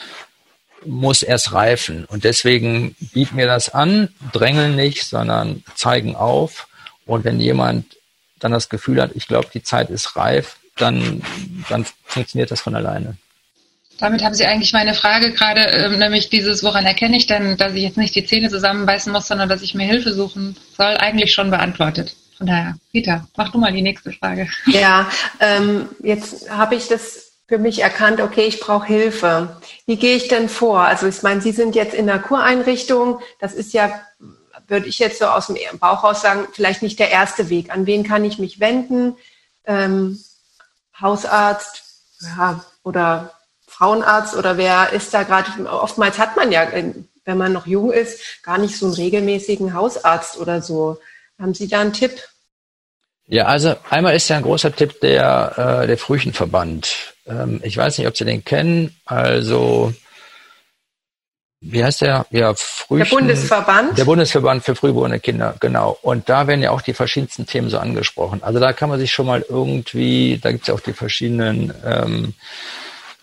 muss 0.84 1.22
erst 1.22 1.52
reifen. 1.52 2.04
Und 2.04 2.24
deswegen 2.24 2.94
bieten 3.12 3.36
wir 3.36 3.46
das 3.46 3.70
an, 3.74 4.14
drängeln 4.32 4.76
nicht, 4.76 5.04
sondern 5.04 5.64
zeigen 5.74 6.14
auf. 6.14 6.68
Und 7.06 7.24
wenn 7.24 7.40
jemand 7.40 7.96
dann 8.38 8.52
das 8.52 8.68
Gefühl 8.68 9.00
hat, 9.00 9.12
ich 9.14 9.26
glaube, 9.26 9.48
die 9.52 9.62
Zeit 9.62 9.88
ist 9.90 10.16
reif, 10.16 10.56
dann, 10.76 11.22
dann 11.70 11.86
funktioniert 12.04 12.50
das 12.50 12.60
von 12.60 12.74
alleine. 12.74 13.16
Damit 13.98 14.22
haben 14.22 14.34
Sie 14.34 14.44
eigentlich 14.44 14.74
meine 14.74 14.92
Frage 14.92 15.32
gerade, 15.32 15.60
äh, 15.60 15.88
nämlich 15.96 16.28
dieses, 16.28 16.62
woran 16.62 16.84
erkenne 16.84 17.16
ich 17.16 17.26
denn, 17.26 17.56
dass 17.56 17.72
ich 17.72 17.82
jetzt 17.82 17.96
nicht 17.96 18.14
die 18.14 18.26
Zähne 18.26 18.50
zusammenbeißen 18.50 19.10
muss, 19.10 19.26
sondern 19.26 19.48
dass 19.48 19.62
ich 19.62 19.74
mir 19.74 19.86
Hilfe 19.86 20.12
suchen 20.12 20.56
soll, 20.76 20.96
eigentlich 20.98 21.32
schon 21.32 21.50
beantwortet. 21.50 22.14
Von 22.36 22.46
daher, 22.46 22.76
Rita, 22.92 23.26
mach 23.36 23.50
du 23.50 23.58
mal 23.58 23.72
die 23.72 23.82
nächste 23.82 24.12
Frage. 24.12 24.48
Ja, 24.66 25.10
ähm, 25.40 25.88
jetzt 26.02 26.50
habe 26.50 26.74
ich 26.74 26.88
das 26.88 27.32
für 27.48 27.58
mich 27.58 27.80
erkannt, 27.80 28.20
okay, 28.20 28.44
ich 28.46 28.60
brauche 28.60 28.86
Hilfe. 28.86 29.56
Wie 29.86 29.96
gehe 29.96 30.16
ich 30.16 30.28
denn 30.28 30.48
vor? 30.48 30.80
Also 30.80 31.06
ich 31.06 31.22
meine, 31.22 31.40
Sie 31.40 31.52
sind 31.52 31.74
jetzt 31.74 31.94
in 31.94 32.10
einer 32.10 32.18
Kureinrichtung, 32.18 33.20
das 33.40 33.54
ist 33.54 33.72
ja, 33.72 34.00
würde 34.68 34.86
ich 34.86 34.98
jetzt 34.98 35.18
so 35.18 35.26
aus 35.26 35.46
dem 35.46 35.56
Bauch 35.78 36.04
raus 36.04 36.22
sagen, 36.22 36.46
vielleicht 36.52 36.82
nicht 36.82 36.98
der 36.98 37.10
erste 37.10 37.48
Weg. 37.48 37.70
An 37.70 37.86
wen 37.86 38.04
kann 38.04 38.24
ich 38.24 38.38
mich 38.38 38.60
wenden? 38.60 39.16
Ähm, 39.64 40.18
Hausarzt 41.00 41.84
ja, 42.20 42.64
oder 42.82 43.32
Frauenarzt 43.66 44.34
oder 44.36 44.56
wer 44.56 44.92
ist 44.92 45.12
da 45.12 45.22
gerade, 45.22 45.50
oftmals 45.68 46.18
hat 46.18 46.36
man 46.36 46.50
ja, 46.50 46.66
wenn 46.72 47.38
man 47.38 47.52
noch 47.52 47.66
jung 47.66 47.92
ist, 47.92 48.42
gar 48.42 48.58
nicht 48.58 48.78
so 48.78 48.86
einen 48.86 48.94
regelmäßigen 48.94 49.74
Hausarzt 49.74 50.38
oder 50.38 50.62
so. 50.62 50.98
Haben 51.38 51.52
Sie 51.52 51.68
da 51.68 51.80
einen 51.80 51.92
Tipp? 51.92 52.12
Ja, 53.26 53.46
also 53.46 53.74
einmal 53.90 54.14
ist 54.14 54.28
ja 54.28 54.36
ein 54.36 54.44
großer 54.44 54.74
Tipp 54.74 55.00
der, 55.00 55.82
äh, 55.82 55.86
der 55.86 55.98
Frühchenverband. 55.98 57.14
Ähm, 57.26 57.60
ich 57.64 57.76
weiß 57.76 57.98
nicht, 57.98 58.06
ob 58.06 58.16
Sie 58.16 58.24
den 58.24 58.44
kennen. 58.44 58.96
Also, 59.04 59.92
wie 61.60 61.82
heißt 61.82 62.02
der? 62.02 62.26
Ja, 62.30 62.54
Frühchen, 62.54 63.08
der 63.08 63.16
Bundesverband. 63.16 63.98
Der 63.98 64.04
Bundesverband 64.04 64.64
für 64.64 64.74
frühgeborene 64.74 65.20
Kinder, 65.20 65.54
genau. 65.58 65.98
Und 66.02 66.28
da 66.28 66.46
werden 66.46 66.62
ja 66.62 66.70
auch 66.70 66.82
die 66.82 66.92
verschiedensten 66.92 67.46
Themen 67.46 67.70
so 67.70 67.78
angesprochen. 67.78 68.42
Also 68.42 68.60
da 68.60 68.72
kann 68.72 68.90
man 68.90 68.98
sich 68.98 69.12
schon 69.12 69.26
mal 69.26 69.44
irgendwie, 69.48 70.38
da 70.42 70.52
gibt 70.52 70.62
es 70.62 70.68
ja 70.68 70.74
auch 70.74 70.80
die 70.80 70.92
verschiedenen 70.92 71.72
ähm, 71.84 72.34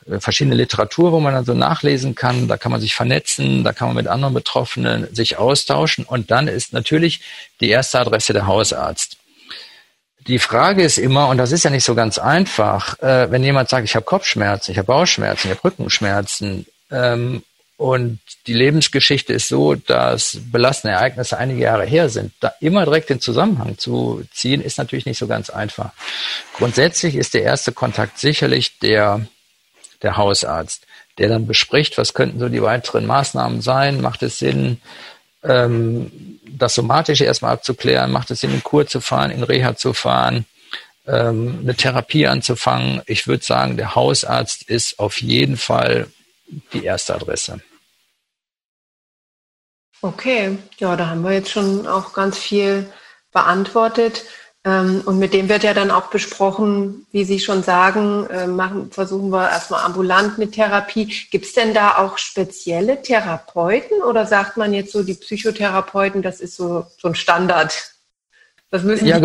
äh, 0.10 0.20
verschiedene 0.20 0.56
Literatur, 0.56 1.12
wo 1.12 1.20
man 1.20 1.34
dann 1.34 1.46
so 1.46 1.54
nachlesen 1.54 2.16
kann. 2.16 2.48
Da 2.48 2.58
kann 2.58 2.72
man 2.72 2.82
sich 2.82 2.96
vernetzen, 2.96 3.64
da 3.64 3.72
kann 3.72 3.90
man 3.90 3.98
mit 3.98 4.08
anderen 4.08 4.34
Betroffenen 4.34 5.14
sich 5.14 5.38
austauschen. 5.38 6.04
Und 6.04 6.32
dann 6.32 6.48
ist 6.48 6.74
natürlich 6.74 7.22
die 7.62 7.70
erste 7.70 8.00
Adresse 8.00 8.34
der 8.34 8.48
Hausarzt. 8.48 9.18
Die 10.28 10.40
Frage 10.40 10.84
ist 10.84 10.98
immer, 10.98 11.28
und 11.28 11.38
das 11.38 11.52
ist 11.52 11.64
ja 11.64 11.70
nicht 11.70 11.84
so 11.84 11.96
ganz 11.96 12.18
einfach, 12.18 12.98
äh, 13.00 13.30
wenn 13.30 13.44
jemand 13.44 13.70
sagt, 13.70 13.86
ich 13.86 13.96
habe 13.96 14.06
Kopfschmerzen, 14.06 14.72
ich 14.72 14.78
habe 14.78 14.88
Bauchschmerzen, 14.88 15.48
ich 15.48 15.58
habe 15.58 15.64
Rückenschmerzen 15.66 16.66
ähm, 16.92 17.44
und 17.78 18.20
die 18.48 18.54
Lebensgeschichte 18.54 19.34
ist 19.34 19.48
so, 19.48 19.76
dass 19.76 20.40
belastende 20.52 20.96
Ereignisse 20.96 21.38
einige 21.38 21.62
Jahre 21.62 21.86
her 21.86 22.10
sind, 22.10 22.34
da 22.40 22.54
immer 22.60 22.86
direkt 22.86 23.10
den 23.10 23.20
Zusammenhang 23.20 23.78
zu 23.78 24.24
ziehen, 24.32 24.62
ist 24.62 24.78
natürlich 24.78 25.06
nicht 25.06 25.18
so 25.18 25.28
ganz 25.28 25.50
einfach. 25.50 25.92
Grundsätzlich 26.56 27.16
ist 27.16 27.34
der 27.34 27.44
erste 27.44 27.72
Kontakt 27.72 28.20
sicherlich 28.20 28.80
der 28.80 29.26
der 30.04 30.18
Hausarzt, 30.18 30.86
der 31.18 31.30
dann 31.30 31.48
bespricht, 31.48 31.98
was 31.98 32.14
könnten 32.14 32.40
so 32.40 32.50
die 32.50 32.62
weiteren 32.62 33.06
Maßnahmen 33.06 33.62
sein, 33.62 34.02
macht 34.02 34.22
es 34.22 34.40
Sinn, 34.40 34.82
ähm, 35.44 36.40
das 36.46 36.76
Somatische 36.76 37.26
erstmal 37.26 37.54
abzuklären, 37.54 38.12
macht 38.12 38.30
es 38.32 38.42
Sinn, 38.42 38.54
in 38.54 38.64
Kur 38.64 38.86
zu 38.86 39.02
fahren, 39.02 39.32
in 39.32 39.44
Reha 39.44 39.76
zu 39.76 39.94
fahren, 39.94 40.46
ähm, 41.08 41.60
eine 41.64 41.76
Therapie 41.76 42.28
anzufangen. 42.28 43.02
Ich 43.06 43.28
würde 43.28 43.44
sagen, 43.44 43.78
der 43.78 43.96
Hausarzt 43.96 44.64
ist 44.64 45.00
auf 45.00 45.22
jeden 45.22 45.58
Fall 45.58 46.08
die 46.46 46.84
erste 46.84 47.16
Adresse. 47.16 47.62
Okay, 50.02 50.58
ja, 50.80 50.96
da 50.96 51.08
haben 51.08 51.24
wir 51.24 51.32
jetzt 51.32 51.52
schon 51.52 51.88
auch 51.88 52.14
ganz 52.14 52.38
viel 52.38 52.92
beantwortet. 53.32 54.26
Ähm, 54.66 55.02
und 55.06 55.20
mit 55.20 55.34
dem 55.34 55.50
wird 55.50 55.64
ja 55.64 55.74
dann 55.74 55.92
auch 55.92 56.08
besprochen, 56.08 57.06
wie 57.12 57.26
Sie 57.26 57.40
schon 57.40 57.64
sagen, 57.64 58.28
äh, 58.28 58.48
machen, 58.48 58.92
versuchen 58.92 59.30
wir 59.30 59.50
erstmal 59.50 59.84
ambulant 59.84 60.38
mit 60.38 60.54
Therapie. 60.54 61.06
Gibt 61.32 61.46
es 61.46 61.54
denn 61.54 61.74
da 61.74 61.98
auch 61.98 62.18
spezielle 62.18 63.02
Therapeuten 63.02 64.02
oder 64.02 64.26
sagt 64.26 64.56
man 64.56 64.74
jetzt 64.74 64.94
so, 64.94 65.04
die 65.04 65.16
Psychotherapeuten, 65.16 66.22
das 66.22 66.40
ist 66.40 66.56
so, 66.56 66.86
so 66.98 67.10
ein 67.10 67.16
Standard? 67.16 67.94
Das 68.70 68.84
müssen 68.84 69.06
ja, 69.06 69.20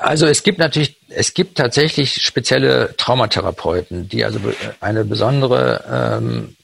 also 0.00 0.26
es 0.26 0.42
gibt 0.42 0.58
natürlich, 0.58 0.96
es 1.08 1.34
gibt 1.34 1.58
tatsächlich 1.58 2.22
spezielle 2.22 2.94
Traumatherapeuten, 2.96 4.08
die 4.08 4.24
also 4.24 4.40
eine 4.80 5.04
besondere 5.04 6.18
ähm, 6.18 6.56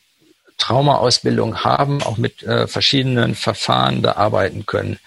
Traumaausbildung 0.58 1.62
haben, 1.62 2.02
auch 2.02 2.16
mit 2.16 2.42
äh, 2.42 2.66
verschiedenen 2.66 3.34
Verfahren 3.34 4.02
da 4.02 4.12
arbeiten 4.12 4.64
können. 4.64 4.98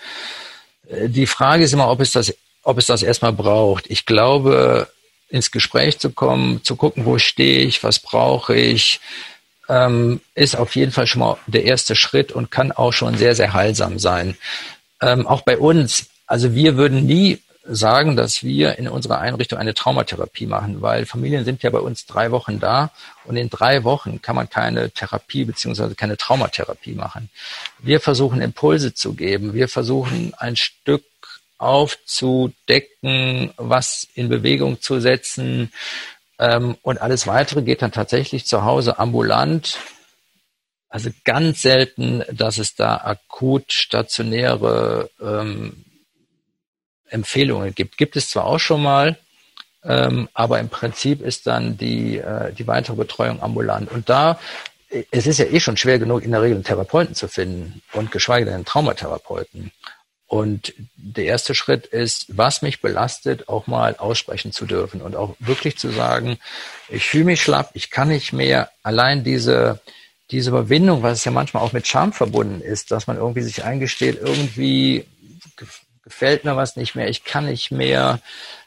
Die 1.08 1.26
Frage 1.26 1.64
ist 1.64 1.74
immer, 1.74 1.90
ob 1.90 2.02
es 2.02 2.12
das, 2.12 2.34
ob 2.64 2.78
es 2.78 2.86
das 2.86 3.04
erstmal 3.04 3.34
braucht. 3.34 3.86
Ich 3.90 4.06
glaube, 4.06 4.88
ins 5.30 5.52
Gespräch 5.52 6.00
zu 6.00 6.12
kommen, 6.12 6.64
zu 6.64 6.76
gucken, 6.76 7.06
wo 7.06 7.18
stehe 7.18 7.60
ich, 7.60 7.84
was 7.84 8.00
brauche 8.00 8.56
ich, 8.56 9.00
ähm, 9.68 10.22
ist 10.36 10.56
auf 10.56 10.76
jeden 10.76 10.92
Fall 10.92 11.08
schon 11.08 11.22
mal 11.22 11.38
der 11.48 11.64
erste 11.64 11.96
Schritt 11.96 12.32
und 12.32 12.52
kann 12.52 12.72
auch 12.72 12.94
schon 12.94 13.18
sehr, 13.18 13.36
sehr 13.36 13.54
heilsam 13.54 14.00
sein. 14.00 14.38
Ähm, 15.02 15.28
auch 15.28 15.42
bei 15.42 15.58
uns, 15.58 16.08
also 16.26 16.54
wir 16.56 16.76
würden 16.76 17.06
nie 17.06 17.40
sagen, 17.72 18.16
dass 18.16 18.44
wir 18.44 18.78
in 18.80 18.88
unserer 18.88 19.20
Einrichtung 19.20 19.60
eine 19.60 19.74
Traumatherapie 19.74 20.48
machen, 20.48 20.82
weil 20.82 21.06
Familien 21.06 21.46
sind 21.46 21.62
ja 21.64 21.70
bei 21.70 21.80
uns 21.80 22.06
drei 22.06 22.32
Wochen 22.32 22.60
da 22.60 22.92
und 23.26 23.38
in 23.38 23.50
drei 23.50 23.84
Wochen 23.84 24.22
kann 24.22 24.36
man 24.36 24.50
keine 24.50 24.90
Therapie 24.92 25.46
beziehungsweise 25.46 25.96
keine 25.96 26.18
Traumatherapie 26.18 26.96
machen. 26.96 27.30
Wir 27.78 28.00
versuchen 28.00 28.42
Impulse 28.42 28.94
zu 28.94 29.14
geben, 29.14 29.54
wir 29.54 29.68
versuchen 29.70 30.34
ein 30.38 30.56
Stück 30.56 31.06
aufzudecken, 31.58 33.54
was 33.58 34.08
in 34.16 34.30
Bewegung 34.30 34.82
zu 34.82 35.00
setzen 35.00 35.72
ähm, 36.40 36.78
und 36.82 37.02
alles 37.02 37.28
weitere 37.28 37.62
geht 37.62 37.82
dann 37.82 37.92
tatsächlich 37.92 38.46
zu 38.46 38.64
Hause 38.64 38.98
ambulant. 38.98 39.78
Also 40.88 41.12
ganz 41.24 41.62
selten, 41.62 42.24
dass 42.32 42.58
es 42.58 42.74
da 42.74 42.96
akut 42.96 43.74
stationäre 43.74 45.12
ähm, 45.22 45.86
Empfehlungen 47.10 47.74
gibt. 47.76 47.98
Gibt 47.98 48.16
es 48.16 48.30
zwar 48.30 48.46
auch 48.46 48.60
schon 48.60 48.84
mal, 48.84 49.18
Ähm, 49.84 50.28
aber 50.34 50.60
im 50.60 50.68
Prinzip 50.70 51.22
ist 51.22 51.48
dann 51.48 51.78
die, 51.78 52.18
äh, 52.18 52.52
die 52.52 52.68
weitere 52.68 52.98
Betreuung 52.98 53.42
ambulant. 53.42 53.90
Und 53.90 54.10
da, 54.10 54.38
es 55.12 55.26
ist 55.26 55.40
ja 55.40 55.46
eh 55.46 55.60
schon 55.62 55.78
schwer 55.78 56.00
genug, 56.00 56.24
in 56.24 56.32
der 56.32 56.42
Regel 56.42 56.56
einen 56.56 56.66
Therapeuten 56.66 57.16
zu 57.16 57.28
finden 57.28 57.82
und 57.94 58.12
geschweige 58.12 58.46
denn 58.46 58.56
einen 58.56 58.66
Traumatherapeuten. 58.66 59.72
Und 60.28 60.74
der 60.96 61.26
erste 61.26 61.56
Schritt 61.56 61.86
ist, 61.88 62.26
was 62.28 62.62
mich 62.62 62.82
belastet, 62.82 63.48
auch 63.48 63.68
mal 63.68 63.96
aussprechen 63.96 64.52
zu 64.52 64.66
dürfen 64.66 65.02
und 65.02 65.16
auch 65.16 65.36
wirklich 65.40 65.78
zu 65.78 65.90
sagen, 65.92 66.38
ich 66.90 67.08
fühle 67.08 67.24
mich 67.26 67.42
schlapp, 67.42 67.72
ich 67.74 67.90
kann 67.90 68.10
nicht 68.10 68.34
mehr. 68.34 68.70
Allein 68.84 69.24
diese, 69.24 69.80
diese 70.30 70.50
Überwindung, 70.52 71.04
was 71.04 71.24
ja 71.26 71.32
manchmal 71.32 71.64
auch 71.64 71.74
mit 71.74 71.88
Scham 71.88 72.12
verbunden 72.12 72.62
ist, 72.62 72.92
dass 72.92 73.08
man 73.08 73.18
irgendwie 73.18 73.42
sich 73.44 73.64
eingesteht, 73.64 74.20
irgendwie 74.22 75.06
gefällt 76.10 76.44
mir 76.44 76.56
was 76.56 76.76
nicht 76.76 76.96
mehr, 76.96 77.08
ich 77.08 77.24
kann 77.24 77.46
nicht 77.46 77.72
mehr, 77.72 78.20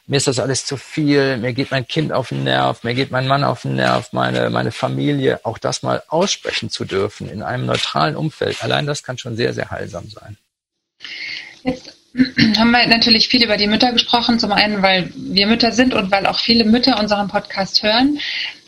mir 0.07 0.17
ist 0.17 0.27
das 0.27 0.39
alles 0.39 0.65
zu 0.65 0.77
viel, 0.77 1.37
mir 1.37 1.53
geht 1.53 1.71
mein 1.71 1.87
Kind 1.87 2.11
auf 2.11 2.29
den 2.29 2.43
Nerv, 2.43 2.83
mir 2.83 2.93
geht 2.93 3.11
mein 3.11 3.27
Mann 3.27 3.43
auf 3.43 3.61
den 3.61 3.75
Nerv, 3.75 4.11
meine, 4.11 4.49
meine 4.49 4.71
Familie, 4.71 5.41
auch 5.43 5.57
das 5.57 5.83
mal 5.83 6.01
aussprechen 6.07 6.69
zu 6.69 6.85
dürfen 6.85 7.29
in 7.29 7.43
einem 7.43 7.65
neutralen 7.65 8.15
Umfeld. 8.15 8.63
Allein 8.63 8.85
das 8.85 9.03
kann 9.03 9.17
schon 9.17 9.35
sehr, 9.35 9.53
sehr 9.53 9.69
heilsam 9.71 10.09
sein. 10.09 10.37
Jetzt 11.63 11.93
haben 12.57 12.71
wir 12.71 12.85
natürlich 12.87 13.27
viel 13.27 13.43
über 13.43 13.57
die 13.57 13.67
Mütter 13.67 13.91
gesprochen. 13.91 14.39
Zum 14.39 14.51
einen, 14.51 14.83
weil 14.83 15.11
wir 15.15 15.47
Mütter 15.47 15.71
sind 15.71 15.93
und 15.93 16.11
weil 16.11 16.27
auch 16.27 16.39
viele 16.39 16.63
Mütter 16.63 16.99
unseren 16.99 17.27
Podcast 17.27 17.81
hören. 17.81 18.19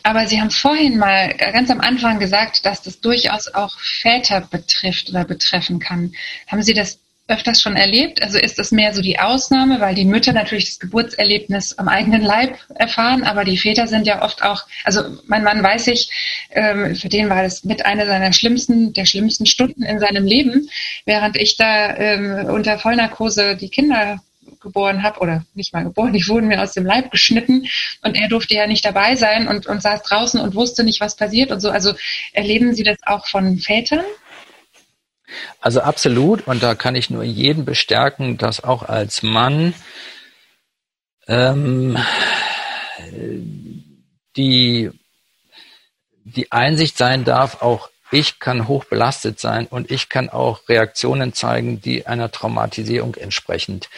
Aber 0.02 0.26
Sie 0.26 0.40
haben 0.40 0.50
vorhin 0.50 0.98
mal 0.98 1.34
ganz 1.34 1.70
am 1.70 1.80
Anfang 1.80 2.18
gesagt, 2.18 2.64
dass 2.64 2.82
das 2.82 3.00
durchaus 3.00 3.52
auch 3.52 3.78
Väter 3.78 4.40
betrifft 4.40 5.10
oder 5.10 5.24
betreffen 5.24 5.78
kann. 5.78 6.12
Haben 6.46 6.62
Sie 6.62 6.74
das 6.74 6.98
öfters 7.28 7.60
schon 7.60 7.76
erlebt? 7.76 8.22
Also 8.22 8.38
ist 8.38 8.58
es 8.58 8.70
mehr 8.70 8.94
so 8.94 9.02
die 9.02 9.18
Ausnahme, 9.18 9.80
weil 9.80 9.94
die 9.94 10.04
Mütter 10.04 10.32
natürlich 10.32 10.66
das 10.66 10.78
Geburtserlebnis 10.78 11.76
am 11.78 11.88
eigenen 11.88 12.22
Leib 12.22 12.56
erfahren, 12.74 13.24
aber 13.24 13.44
die 13.44 13.58
Väter 13.58 13.88
sind 13.88 14.06
ja 14.06 14.22
oft 14.22 14.42
auch, 14.42 14.64
also 14.84 15.02
mein 15.26 15.42
Mann 15.42 15.62
weiß 15.62 15.88
ich, 15.88 16.10
ähm, 16.50 16.94
für 16.94 17.08
den 17.08 17.28
war 17.28 17.42
das 17.42 17.64
mit 17.64 17.84
einer 17.84 18.06
seiner 18.06 18.32
schlimmsten, 18.32 18.92
der 18.92 19.06
schlimmsten 19.06 19.46
Stunden 19.46 19.82
in 19.82 19.98
seinem 19.98 20.24
Leben, 20.24 20.68
während 21.04 21.36
ich 21.36 21.56
da 21.56 21.96
ähm, 21.96 22.46
unter 22.46 22.78
Vollnarkose 22.78 23.56
die 23.56 23.70
Kinder 23.70 24.20
geboren 24.60 25.02
habe 25.02 25.20
oder 25.20 25.44
nicht 25.54 25.72
mal 25.72 25.84
geboren, 25.84 26.12
die 26.12 26.26
wurden 26.28 26.48
mir 26.48 26.62
aus 26.62 26.72
dem 26.72 26.86
Leib 26.86 27.10
geschnitten 27.10 27.66
und 28.02 28.16
er 28.16 28.28
durfte 28.28 28.54
ja 28.54 28.66
nicht 28.66 28.84
dabei 28.84 29.16
sein 29.16 29.48
und, 29.48 29.66
und 29.66 29.82
saß 29.82 30.02
draußen 30.02 30.40
und 30.40 30.54
wusste 30.54 30.84
nicht, 30.84 31.00
was 31.00 31.16
passiert 31.16 31.50
und 31.50 31.60
so. 31.60 31.70
Also 31.70 31.94
erleben 32.32 32.74
Sie 32.74 32.82
das 32.84 32.98
auch 33.04 33.26
von 33.26 33.58
Vätern? 33.58 34.04
Also 35.60 35.80
absolut, 35.80 36.46
und 36.46 36.62
da 36.62 36.74
kann 36.74 36.94
ich 36.94 37.10
nur 37.10 37.24
jeden 37.24 37.64
bestärken, 37.64 38.38
dass 38.38 38.62
auch 38.62 38.82
als 38.82 39.22
Mann 39.22 39.74
ähm, 41.26 41.98
die, 44.36 44.90
die 46.24 46.52
Einsicht 46.52 46.96
sein 46.96 47.24
darf, 47.24 47.62
auch 47.62 47.90
ich 48.12 48.38
kann 48.38 48.68
hochbelastet 48.68 49.40
sein 49.40 49.66
und 49.66 49.90
ich 49.90 50.08
kann 50.08 50.28
auch 50.28 50.68
Reaktionen 50.68 51.32
zeigen, 51.32 51.80
die 51.80 52.06
einer 52.06 52.30
Traumatisierung 52.30 53.16
entsprechend, 53.16 53.88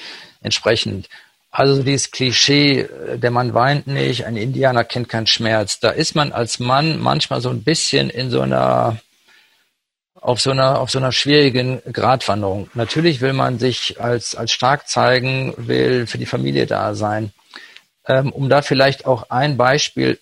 entsprechend. 0.40 1.08
Also 1.50 1.82
dieses 1.82 2.10
Klischee, 2.10 2.88
der 3.16 3.30
Mann 3.30 3.52
weint 3.52 3.86
nicht, 3.86 4.24
ein 4.24 4.36
Indianer 4.36 4.84
kennt 4.84 5.08
keinen 5.08 5.26
Schmerz. 5.26 5.80
Da 5.80 5.90
ist 5.90 6.14
man 6.14 6.32
als 6.32 6.58
Mann 6.58 6.98
manchmal 6.98 7.40
so 7.40 7.50
ein 7.50 7.64
bisschen 7.64 8.10
in 8.10 8.30
so 8.30 8.40
einer 8.40 8.98
auf 10.20 10.40
so 10.40 10.50
einer, 10.50 10.80
auf 10.80 10.90
so 10.90 10.98
einer 10.98 11.12
schwierigen 11.12 11.80
Gratwanderung. 11.92 12.70
Natürlich 12.74 13.20
will 13.20 13.32
man 13.32 13.58
sich 13.58 14.00
als, 14.00 14.34
als 14.34 14.52
stark 14.52 14.88
zeigen, 14.88 15.54
will 15.56 16.06
für 16.06 16.18
die 16.18 16.26
Familie 16.26 16.66
da 16.66 16.94
sein. 16.94 17.32
Ähm, 18.06 18.32
um 18.32 18.48
da 18.48 18.62
vielleicht 18.62 19.06
auch 19.06 19.30
ein 19.30 19.56
Beispiel 19.56 20.18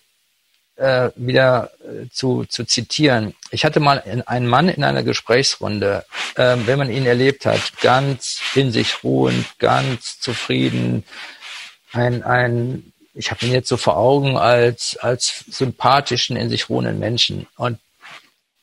äh, 0.75 1.09
wieder 1.15 1.71
äh, 1.81 2.09
zu, 2.11 2.45
zu 2.45 2.65
zitieren. 2.65 3.33
Ich 3.49 3.65
hatte 3.65 3.79
mal 3.79 4.03
einen 4.25 4.47
Mann 4.47 4.69
in 4.69 4.83
einer 4.83 5.03
Gesprächsrunde, 5.03 6.05
äh, 6.35 6.57
wenn 6.65 6.77
man 6.77 6.91
ihn 6.91 7.05
erlebt 7.05 7.45
hat, 7.45 7.79
ganz 7.81 8.41
in 8.55 8.71
sich 8.71 9.03
ruhend, 9.03 9.45
ganz 9.57 10.19
zufrieden, 10.19 11.03
ein, 11.93 12.23
ein 12.23 12.93
ich 13.13 13.31
habe 13.31 13.45
ihn 13.45 13.51
jetzt 13.51 13.69
so 13.69 13.77
vor 13.77 13.97
Augen 13.97 14.37
als, 14.37 14.97
als 15.01 15.43
sympathischen, 15.49 16.37
in 16.37 16.49
sich 16.49 16.69
ruhenden 16.69 16.99
Menschen. 16.99 17.47
Und 17.55 17.79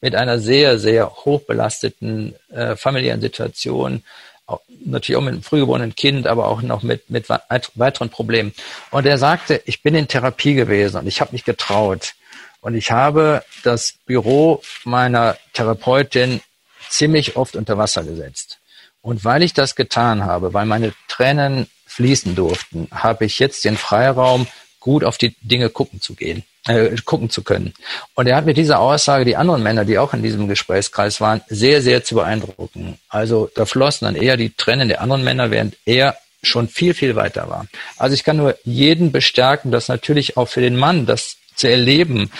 mit 0.04 0.14
einer 0.14 0.38
sehr, 0.38 0.78
sehr 0.78 1.10
hochbelasteten 1.24 2.34
äh, 2.52 2.76
familiären 2.76 3.22
Situation, 3.22 4.02
auch, 4.44 4.60
natürlich 4.84 5.16
auch 5.16 5.24
mit 5.24 5.32
einem 5.32 5.42
frühgeborenen 5.42 5.94
Kind, 5.94 6.26
aber 6.26 6.48
auch 6.48 6.60
noch 6.60 6.82
mit, 6.82 7.08
mit 7.08 7.30
weiteren 7.30 8.10
Problemen. 8.10 8.52
Und 8.90 9.06
er 9.06 9.16
sagte, 9.16 9.62
ich 9.64 9.82
bin 9.82 9.94
in 9.94 10.06
Therapie 10.06 10.52
gewesen 10.52 10.98
und 10.98 11.06
ich 11.06 11.22
habe 11.22 11.32
mich 11.32 11.44
getraut. 11.44 12.12
Und 12.60 12.74
ich 12.74 12.90
habe 12.90 13.44
das 13.62 13.94
Büro 14.04 14.62
meiner 14.84 15.38
Therapeutin 15.54 16.42
ziemlich 16.90 17.36
oft 17.36 17.56
unter 17.56 17.78
Wasser 17.78 18.04
gesetzt. 18.04 18.58
Und 19.00 19.24
weil 19.24 19.42
ich 19.42 19.54
das 19.54 19.74
getan 19.74 20.26
habe, 20.26 20.52
weil 20.52 20.66
meine 20.66 20.92
Tränen 21.08 21.66
fließen 21.86 22.34
durften, 22.34 22.88
habe 22.90 23.24
ich 23.24 23.38
jetzt 23.38 23.64
den 23.64 23.78
Freiraum, 23.78 24.46
gut 24.80 25.02
auf 25.02 25.16
die 25.16 25.34
Dinge 25.40 25.70
gucken 25.70 26.02
zu 26.02 26.14
gehen 26.14 26.44
äh, 26.66 26.96
gucken 27.04 27.30
zu 27.30 27.42
können. 27.42 27.74
Und 28.14 28.26
er 28.26 28.36
hat 28.36 28.46
mit 28.46 28.56
dieser 28.56 28.80
Aussage 28.80 29.24
die 29.24 29.36
anderen 29.36 29.62
Männer, 29.62 29.84
die 29.84 29.98
auch 29.98 30.14
in 30.14 30.22
diesem 30.22 30.48
Gesprächskreis 30.48 31.20
waren, 31.20 31.42
sehr, 31.48 31.82
sehr 31.82 32.04
zu 32.04 32.16
beeindrucken. 32.16 32.98
Also 33.08 33.50
da 33.54 33.66
flossen 33.66 34.06
dann 34.06 34.16
eher 34.16 34.36
die 34.36 34.50
Tränen 34.50 34.88
der 34.88 35.00
anderen 35.00 35.24
Männer, 35.24 35.50
während 35.50 35.76
er 35.84 36.16
schon 36.42 36.68
viel, 36.68 36.94
viel 36.94 37.16
weiter 37.16 37.48
war. 37.48 37.66
Also 37.96 38.14
ich 38.14 38.24
kann 38.24 38.36
nur 38.36 38.56
jeden 38.64 39.12
bestärken, 39.12 39.70
dass 39.70 39.88
natürlich 39.88 40.36
auch 40.36 40.48
für 40.48 40.60
den 40.60 40.76
Mann 40.76 41.06
das 41.06 41.36
zu 41.54 41.68
erleben, 41.68 42.30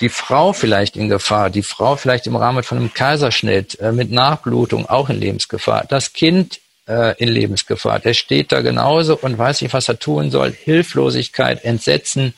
die 0.00 0.08
Frau 0.08 0.52
vielleicht 0.52 0.96
in 0.96 1.08
Gefahr, 1.08 1.50
die 1.50 1.62
Frau 1.62 1.96
vielleicht 1.96 2.26
im 2.26 2.36
Rahmen 2.36 2.62
von 2.62 2.78
einem 2.78 2.92
Kaiserschnitt 2.92 3.78
äh, 3.80 3.92
mit 3.92 4.10
Nachblutung 4.10 4.86
auch 4.88 5.08
in 5.08 5.20
Lebensgefahr, 5.20 5.84
das 5.88 6.12
Kind 6.12 6.60
äh, 6.88 7.16
in 7.18 7.28
Lebensgefahr, 7.28 8.00
der 8.00 8.14
steht 8.14 8.52
da 8.52 8.60
genauso 8.60 9.16
und 9.16 9.38
weiß 9.38 9.62
nicht, 9.62 9.72
was 9.72 9.88
er 9.88 9.98
tun 9.98 10.30
soll, 10.30 10.52
Hilflosigkeit, 10.52 11.64
Entsetzen, 11.64 12.34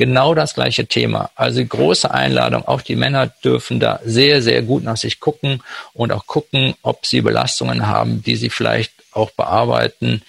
genau 0.00 0.34
das 0.34 0.54
gleiche 0.54 0.86
Thema. 0.86 1.30
Also 1.34 1.62
große 1.62 2.10
Einladung, 2.10 2.66
auch 2.66 2.80
die 2.80 2.96
Männer 2.96 3.26
dürfen 3.26 3.80
da 3.80 4.00
sehr, 4.02 4.40
sehr 4.40 4.62
gut 4.62 4.82
nach 4.82 4.96
sich 4.96 5.20
gucken 5.20 5.62
und 5.92 6.10
auch 6.10 6.26
gucken, 6.26 6.74
ob 6.80 7.04
sie 7.04 7.20
Belastungen 7.20 7.86
haben, 7.86 8.22
die 8.22 8.36
sie 8.36 8.48
vielleicht 8.48 8.94
auch 9.12 9.30
bearbeiten, 9.32 10.22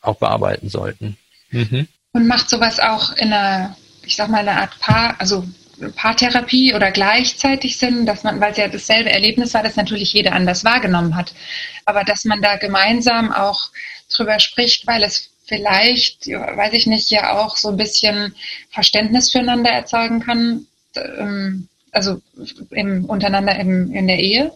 auch 0.00 0.16
bearbeiten 0.16 0.70
sollten. 0.70 1.18
Mhm. 1.50 1.88
Und 2.12 2.26
macht 2.26 2.48
sowas 2.48 2.80
auch 2.80 3.12
in 3.16 3.30
einer, 3.30 3.76
ich 4.02 4.16
sag 4.16 4.30
mal, 4.30 4.38
eine 4.38 4.62
Art 4.62 4.80
Paar, 4.80 5.16
also 5.18 5.44
Paartherapie 5.94 6.74
oder 6.74 6.90
gleichzeitig 6.90 7.76
Sinn, 7.76 8.06
dass 8.06 8.24
man, 8.24 8.40
weil 8.40 8.52
es 8.52 8.56
ja 8.56 8.68
dasselbe 8.68 9.10
Erlebnis 9.10 9.52
war, 9.52 9.62
das 9.62 9.76
natürlich 9.76 10.14
jeder 10.14 10.32
anders 10.32 10.64
wahrgenommen 10.64 11.16
hat, 11.16 11.34
aber 11.84 12.02
dass 12.02 12.24
man 12.24 12.40
da 12.40 12.56
gemeinsam 12.56 13.30
auch 13.30 13.68
drüber 14.10 14.40
spricht, 14.40 14.86
weil 14.86 15.02
es 15.02 15.28
vielleicht, 15.48 16.26
weiß 16.28 16.74
ich 16.74 16.86
nicht, 16.86 17.10
ja 17.10 17.38
auch 17.38 17.56
so 17.56 17.68
ein 17.68 17.76
bisschen 17.76 18.34
Verständnis 18.70 19.32
füreinander 19.32 19.70
erzeugen 19.70 20.20
kann, 20.20 20.66
ähm, 20.94 21.68
also 21.90 22.20
im, 22.70 23.06
untereinander 23.06 23.58
im, 23.58 23.92
in 23.92 24.06
der 24.06 24.18
Ehe? 24.18 24.52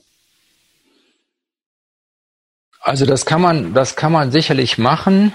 Also 2.81 3.07
das 3.07 3.25
kann 3.27 3.41
man, 3.41 3.75
das 3.75 3.97
kann 3.97 4.13
man 4.13 4.33
sicherlich 4.33 4.77
machen. 4.77 5.35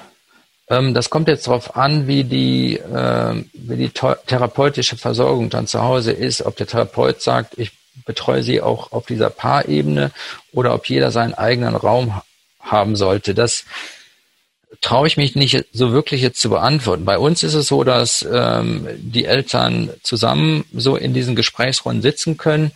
Ähm, 0.70 0.94
das 0.94 1.10
kommt 1.10 1.28
jetzt 1.28 1.48
darauf 1.48 1.76
an, 1.76 2.08
wie 2.08 2.24
die, 2.24 2.78
äh, 2.78 3.44
wie 3.54 3.78
die 3.78 3.90
therapeutische 3.90 4.98
Versorgung 4.98 5.50
dann 5.50 5.66
zu 5.66 5.82
Hause 5.82 6.12
ist, 6.12 6.42
ob 6.46 6.56
der 6.58 6.68
Therapeut 6.68 7.22
sagt, 7.22 7.58
ich 7.58 7.72
betreue 8.06 8.44
sie 8.44 8.62
auch 8.62 8.92
auf 8.92 9.06
dieser 9.08 9.30
Paarebene 9.30 10.12
oder 10.52 10.74
ob 10.74 10.88
jeder 10.88 11.10
seinen 11.12 11.34
eigenen 11.34 11.76
Raum 11.76 12.22
haben 12.60 12.96
sollte. 12.96 13.34
Das 13.34 13.66
traue 14.82 15.08
ich 15.08 15.18
mich 15.18 15.36
nicht 15.36 15.66
so 15.72 15.92
wirklich 15.92 16.22
jetzt 16.22 16.42
zu 16.42 16.50
beantworten. 16.50 17.06
Bei 17.06 17.18
uns 17.18 17.44
ist 17.44 17.54
es 17.54 17.68
so, 17.68 17.84
dass 17.84 18.28
ähm, 18.30 18.88
die 18.98 19.26
Eltern 19.26 19.90
zusammen 20.04 20.66
so 20.74 20.96
in 20.96 21.14
diesen 21.14 21.36
Gesprächsrunden 21.36 22.02
sitzen 22.02 22.38
können. 22.38 22.72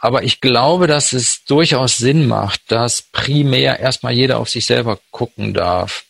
Aber 0.00 0.22
ich 0.22 0.40
glaube, 0.40 0.86
dass 0.86 1.12
es 1.12 1.44
durchaus 1.44 1.98
Sinn 1.98 2.26
macht, 2.26 2.62
dass 2.68 3.02
primär 3.02 3.80
erstmal 3.80 4.12
jeder 4.12 4.38
auf 4.38 4.48
sich 4.48 4.64
selber 4.64 4.98
gucken 5.10 5.54
darf. 5.54 6.04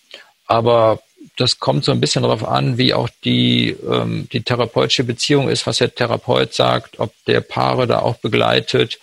Aber 0.47 1.01
das 1.37 1.59
kommt 1.59 1.85
so 1.85 1.93
ein 1.93 2.01
bisschen 2.01 2.23
darauf 2.23 2.47
an, 2.47 2.79
wie 2.79 2.95
auch 2.95 3.09
die, 3.25 3.77
ähm, 3.89 4.29
die 4.33 4.43
therapeutische 4.43 5.05
Beziehung 5.05 5.49
ist, 5.49 5.67
was 5.67 5.79
der 5.79 5.95
Therapeut 5.95 6.55
sagt, 6.55 6.99
ob 7.01 7.13
der 7.27 7.41
Paare 7.41 7.87
da 7.87 8.01
auch 8.01 8.17
begleitet. 8.17 8.99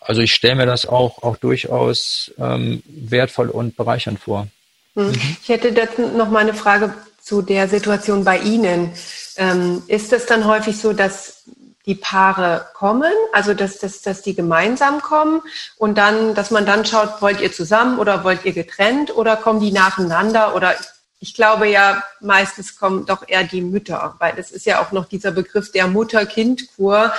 Also 0.00 0.20
ich 0.20 0.32
stelle 0.32 0.56
mir 0.56 0.66
das 0.66 0.86
auch, 0.86 1.22
auch 1.22 1.36
durchaus 1.36 2.32
ähm, 2.38 2.82
wertvoll 2.86 3.48
und 3.50 3.76
bereichernd 3.76 4.18
vor. 4.18 4.48
Mhm. 4.98 5.36
Ich 5.42 5.48
hätte 5.48 5.72
dazu 5.72 6.08
noch 6.08 6.28
mal 6.28 6.40
eine 6.40 6.54
Frage 6.54 6.92
zu 7.22 7.40
der 7.40 7.68
Situation 7.68 8.24
bei 8.24 8.38
Ihnen. 8.38 8.92
Ähm, 9.36 9.82
ist 9.86 10.12
es 10.12 10.26
dann 10.26 10.44
häufig 10.44 10.80
so, 10.80 10.92
dass 10.92 11.44
die 11.86 11.94
Paare 11.94 12.66
kommen, 12.74 13.12
also 13.32 13.54
dass, 13.54 13.78
dass, 13.78 14.02
dass 14.02 14.22
die 14.22 14.34
gemeinsam 14.34 15.00
kommen 15.00 15.40
und 15.78 15.96
dann, 15.96 16.34
dass 16.34 16.50
man 16.50 16.66
dann 16.66 16.84
schaut, 16.84 17.22
wollt 17.22 17.40
ihr 17.40 17.52
zusammen 17.52 17.98
oder 17.98 18.24
wollt 18.24 18.44
ihr 18.44 18.52
getrennt 18.52 19.16
oder 19.16 19.36
kommen 19.36 19.60
die 19.60 19.72
nacheinander 19.72 20.54
oder 20.54 20.74
ich 21.20 21.34
glaube 21.34 21.66
ja, 21.68 22.02
meistens 22.20 22.76
kommen 22.76 23.06
doch 23.06 23.26
eher 23.26 23.44
die 23.44 23.62
Mütter, 23.62 24.16
weil 24.18 24.34
es 24.36 24.50
ist 24.50 24.66
ja 24.66 24.82
auch 24.82 24.92
noch 24.92 25.06
dieser 25.06 25.30
Begriff 25.30 25.72
der 25.72 25.86
Mutter-Kind-Kur, 25.86 27.12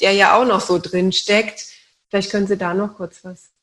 der 0.00 0.12
ja 0.12 0.34
auch 0.36 0.46
noch 0.46 0.60
so 0.60 0.78
drin 0.78 1.12
steckt. 1.12 1.66
Vielleicht 2.08 2.30
können 2.30 2.46
Sie 2.46 2.56
da 2.56 2.74
noch 2.74 2.96
kurz 2.96 3.18
was. 3.24 3.53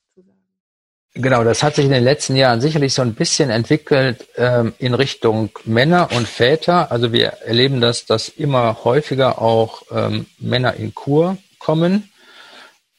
Genau, 1.14 1.44
das 1.44 1.62
hat 1.62 1.76
sich 1.76 1.86
in 1.86 1.92
den 1.92 2.06
letzten 2.06 2.38
Jahren 2.38 2.62
sicherlich 2.62 2.94
so 2.94 3.02
ein 3.02 3.16
bisschen 3.16 3.50
entwickelt 3.50 4.28
ähm, 4.38 4.74
in 4.80 4.94
Richtung 4.94 5.50
Männer 5.66 6.10
und 6.14 6.26
Väter. 6.26 6.90
Also 6.90 7.12
wir 7.12 7.28
erleben 7.46 7.82
das, 7.82 8.06
dass 8.06 8.30
immer 8.30 8.86
häufiger 8.86 9.42
auch 9.42 9.84
ähm, 9.92 10.26
Männer 10.40 10.76
in 10.76 10.96
Kur 10.96 11.38
kommen. 11.60 12.12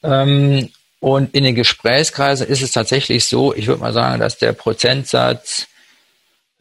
Ähm, 0.03 0.69
und 1.01 1.35
in 1.35 1.45
den 1.45 1.55
Gesprächskreisen 1.55 2.47
ist 2.47 2.61
es 2.61 2.71
tatsächlich 2.73 3.25
so, 3.25 3.55
ich 3.55 3.67
würde 3.67 3.81
mal 3.81 3.95
sagen, 3.95 4.21
dass 4.21 4.37
der 4.37 4.53
Prozentsatz 4.53 5.67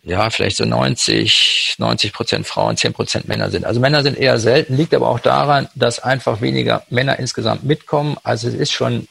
ja, 0.04 0.30
vielleicht 0.30 0.58
so 0.58 0.66
90, 0.66 1.76
90 1.78 2.14
Prozent 2.14 2.48
Frauen, 2.48 2.76
10 2.78 2.94
Prozent 2.94 3.28
Männer 3.28 3.52
sind. 3.52 3.66
Also 3.66 3.80
Männer 3.80 4.02
sind 4.02 4.18
eher 4.18 4.40
selten, 4.40 4.76
liegt 4.76 4.94
aber 4.96 5.10
auch 5.10 5.20
daran, 5.20 5.68
dass 5.76 6.00
einfach 6.00 6.42
weniger 6.42 6.84
Männer 6.90 7.20
insgesamt 7.20 7.66
mitkommen. 7.66 8.18
Also 8.24 8.48
es 8.48 8.56
ist 8.56 8.72
schon 8.72 9.08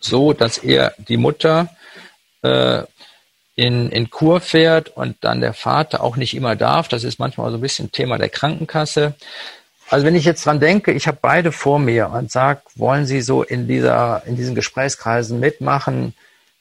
so, 0.00 0.32
dass 0.32 0.58
eher 0.58 0.94
die 0.98 1.16
Mutter 1.16 1.68
äh, 2.42 2.82
in, 3.56 3.90
in 3.90 4.08
Kur 4.10 4.40
fährt 4.40 4.88
und 4.90 5.16
dann 5.20 5.40
der 5.40 5.52
Vater 5.52 6.02
auch 6.02 6.16
nicht 6.16 6.34
immer 6.34 6.54
darf. 6.54 6.86
Das 6.88 7.02
ist 7.02 7.18
manchmal 7.18 7.50
so 7.50 7.58
ein 7.58 7.60
bisschen 7.60 7.90
Thema 7.90 8.16
der 8.16 8.28
Krankenkasse. 8.28 9.14
Also 9.90 10.06
wenn 10.06 10.14
ich 10.14 10.24
jetzt 10.24 10.46
dran 10.46 10.60
denke, 10.60 10.92
ich 10.92 11.08
habe 11.08 11.18
beide 11.20 11.50
vor 11.50 11.78
mir 11.78 12.10
und 12.10 12.30
sage, 12.30 12.60
wollen 12.76 13.06
Sie 13.06 13.20
so 13.20 13.42
in 13.42 13.66
dieser, 13.66 14.22
in 14.26 14.36
diesen 14.36 14.54
Gesprächskreisen 14.54 15.40
mitmachen 15.40 16.14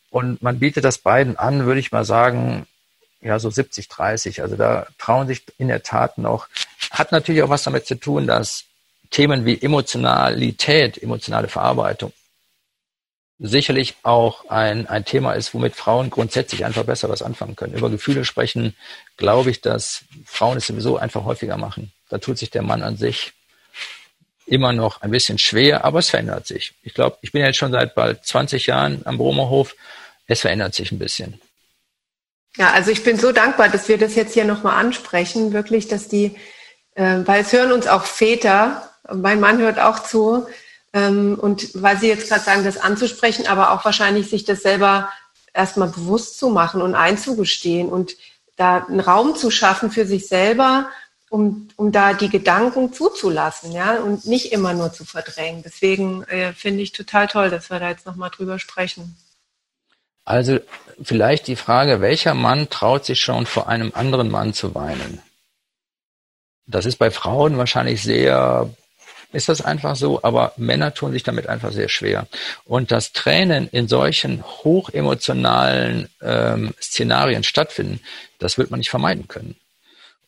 und 0.09 0.41
man 0.41 0.59
bietet 0.59 0.85
das 0.85 0.97
beiden 0.97 1.37
an, 1.37 1.65
würde 1.65 1.79
ich 1.79 1.91
mal 1.91 2.05
sagen, 2.05 2.65
ja, 3.21 3.37
so 3.37 3.49
70, 3.49 3.89
30. 3.89 4.41
Also 4.41 4.55
da 4.55 4.87
trauen 4.97 5.27
sich 5.27 5.43
in 5.57 5.67
der 5.67 5.83
Tat 5.83 6.17
noch. 6.17 6.47
Hat 6.89 7.11
natürlich 7.11 7.43
auch 7.43 7.49
was 7.49 7.63
damit 7.63 7.85
zu 7.85 7.95
tun, 7.95 8.25
dass 8.25 8.63
Themen 9.11 9.45
wie 9.45 9.61
Emotionalität, 9.61 11.01
emotionale 11.01 11.47
Verarbeitung 11.47 12.11
sicherlich 13.39 13.95
auch 14.03 14.49
ein, 14.49 14.87
ein 14.87 15.05
Thema 15.05 15.33
ist, 15.33 15.53
womit 15.53 15.75
Frauen 15.75 16.09
grundsätzlich 16.09 16.65
einfach 16.65 16.83
besser 16.83 17.09
was 17.09 17.21
anfangen 17.21 17.55
können. 17.55 17.75
Über 17.75 17.89
Gefühle 17.89 18.25
sprechen, 18.25 18.75
glaube 19.15 19.51
ich, 19.51 19.61
dass 19.61 20.03
Frauen 20.25 20.57
es 20.57 20.67
sowieso 20.67 20.97
einfach 20.97 21.23
häufiger 21.23 21.57
machen. 21.57 21.91
Da 22.09 22.17
tut 22.17 22.37
sich 22.37 22.49
der 22.49 22.63
Mann 22.63 22.81
an 22.81 22.97
sich 22.97 23.33
immer 24.47 24.73
noch 24.73 25.01
ein 25.01 25.11
bisschen 25.11 25.37
schwer, 25.37 25.85
aber 25.85 25.99
es 25.99 26.09
verändert 26.09 26.47
sich. 26.47 26.73
Ich 26.81 26.93
glaube, 26.93 27.17
ich 27.21 27.31
bin 27.31 27.43
jetzt 27.43 27.57
schon 27.57 27.71
seit 27.71 27.93
bald 27.95 28.25
20 28.25 28.65
Jahren 28.67 29.01
am 29.05 29.17
Bromerhof. 29.17 29.75
Es 30.25 30.41
verändert 30.41 30.73
sich 30.73 30.91
ein 30.91 30.99
bisschen. 30.99 31.39
Ja, 32.57 32.71
also 32.71 32.89
ich 32.89 33.03
bin 33.03 33.19
so 33.19 33.31
dankbar, 33.31 33.69
dass 33.69 33.87
wir 33.87 33.97
das 33.97 34.15
jetzt 34.15 34.33
hier 34.33 34.45
nochmal 34.45 34.79
ansprechen, 34.83 35.53
wirklich, 35.53 35.87
dass 35.87 36.07
die, 36.07 36.35
äh, 36.95 37.19
weil 37.25 37.41
es 37.41 37.53
hören 37.53 37.71
uns 37.71 37.85
auch 37.87 38.05
Väter, 38.05 38.89
mein 39.13 39.39
Mann 39.39 39.59
hört 39.59 39.79
auch 39.79 39.99
zu, 39.99 40.47
und 40.93 41.69
weil 41.73 41.97
Sie 41.99 42.07
jetzt 42.07 42.29
gerade 42.29 42.43
sagen, 42.43 42.63
das 42.63 42.77
anzusprechen, 42.77 43.45
aber 43.47 43.71
auch 43.71 43.85
wahrscheinlich 43.85 44.29
sich 44.29 44.45
das 44.45 44.61
selber 44.61 45.09
erstmal 45.53 45.89
bewusst 45.89 46.39
zu 46.39 46.49
machen 46.49 46.81
und 46.81 46.95
einzugestehen 46.95 47.89
und 47.89 48.15
da 48.55 48.85
einen 48.85 48.99
Raum 48.99 49.35
zu 49.35 49.51
schaffen 49.51 49.91
für 49.91 50.05
sich 50.05 50.27
selber, 50.27 50.89
um, 51.29 51.67
um 51.75 51.91
da 51.91 52.13
die 52.13 52.29
Gedanken 52.29 52.93
zuzulassen, 52.93 53.71
ja, 53.71 53.99
und 53.99 54.25
nicht 54.25 54.51
immer 54.51 54.73
nur 54.73 54.93
zu 54.93 55.03
verdrängen. 55.05 55.61
Deswegen 55.63 56.23
äh, 56.23 56.53
finde 56.53 56.81
ich 56.81 56.93
total 56.93 57.27
toll, 57.27 57.49
dass 57.49 57.69
wir 57.69 57.79
da 57.79 57.89
jetzt 57.89 58.05
nochmal 58.05 58.29
drüber 58.29 58.59
sprechen. 58.59 59.17
Also 60.23 60.59
vielleicht 61.01 61.47
die 61.47 61.55
Frage, 61.55 62.01
welcher 62.01 62.33
Mann 62.33 62.69
traut 62.69 63.05
sich 63.05 63.21
schon 63.21 63.45
vor 63.45 63.67
einem 63.67 63.91
anderen 63.93 64.29
Mann 64.29 64.53
zu 64.53 64.75
weinen? 64.75 65.21
Das 66.65 66.85
ist 66.85 66.97
bei 66.97 67.11
Frauen 67.11 67.57
wahrscheinlich 67.57 68.03
sehr, 68.03 68.69
ist 69.33 69.49
das 69.49 69.61
einfach 69.61 69.95
so, 69.95 70.23
aber 70.23 70.53
Männer 70.57 70.93
tun 70.93 71.11
sich 71.11 71.23
damit 71.23 71.47
einfach 71.47 71.71
sehr 71.71 71.89
schwer. 71.89 72.27
Und 72.65 72.91
dass 72.91 73.13
Tränen 73.13 73.67
in 73.69 73.87
solchen 73.87 74.43
hochemotionalen 74.43 76.09
ähm, 76.21 76.73
Szenarien 76.81 77.43
stattfinden, 77.43 77.99
das 78.39 78.57
wird 78.57 78.71
man 78.71 78.79
nicht 78.79 78.89
vermeiden 78.89 79.27
können. 79.27 79.55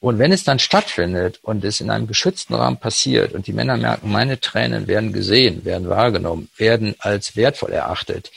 Und 0.01 0.17
wenn 0.17 0.31
es 0.31 0.45
dann 0.45 0.59
stattfindet 0.59 1.39
und 1.41 1.63
es 1.65 1.81
in 1.81 1.89
einem 1.89 2.07
geschützten 2.07 2.55
Rahmen 2.55 2.77
passiert 2.77 3.33
und 3.33 3.47
die 3.47 3.53
Männer 3.53 3.75
merken, 3.75 4.12
meine 4.12 4.39
Tränen 4.39 4.88
werden 4.88 5.12
gesehen, 5.12 5.65
werden 5.65 5.89
wahrgenommen, 5.89 6.49
werden 6.57 6.95
als 6.99 7.35
wertvoll 7.35 7.71
erachtet, 7.71 8.31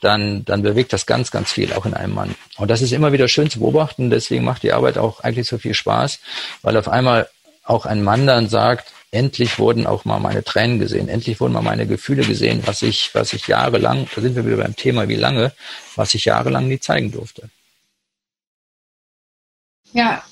dann, 0.00 0.44
dann 0.44 0.62
bewegt 0.62 0.92
das 0.92 1.06
ganz, 1.06 1.30
ganz 1.30 1.52
viel, 1.52 1.72
auch 1.72 1.86
in 1.86 1.94
einem 1.94 2.14
Mann. 2.14 2.34
Und 2.58 2.70
das 2.70 2.82
ist 2.82 2.92
immer 2.92 3.12
wieder 3.12 3.28
schön 3.28 3.50
zu 3.50 3.60
beobachten. 3.60 4.10
Deswegen 4.10 4.44
macht 4.44 4.62
die 4.62 4.72
Arbeit 4.72 4.98
auch 4.98 5.20
eigentlich 5.20 5.48
so 5.48 5.58
viel 5.58 5.74
Spaß, 5.74 6.18
weil 6.62 6.76
auf 6.76 6.88
einmal 6.88 7.28
auch 7.62 7.86
ein 7.86 8.02
Mann 8.02 8.26
dann 8.26 8.48
sagt, 8.48 8.92
endlich 9.16 9.58
wurden 9.58 9.86
auch 9.86 10.04
mal 10.04 10.20
meine 10.20 10.44
Tränen 10.44 10.78
gesehen, 10.78 11.08
endlich 11.08 11.40
wurden 11.40 11.54
mal 11.54 11.62
meine 11.62 11.86
Gefühle 11.86 12.24
gesehen, 12.24 12.62
was 12.66 12.82
ich, 12.82 13.10
was 13.14 13.32
ich 13.32 13.48
jahrelang, 13.48 14.06
da 14.14 14.20
sind 14.20 14.36
wir 14.36 14.46
wieder 14.46 14.58
beim 14.58 14.76
Thema, 14.76 15.08
wie 15.08 15.16
lange, 15.16 15.52
was 15.96 16.14
ich 16.14 16.26
jahrelang 16.26 16.68
nie 16.68 16.78
zeigen 16.78 17.10
durfte. 17.10 17.48
Ja, 19.92 20.22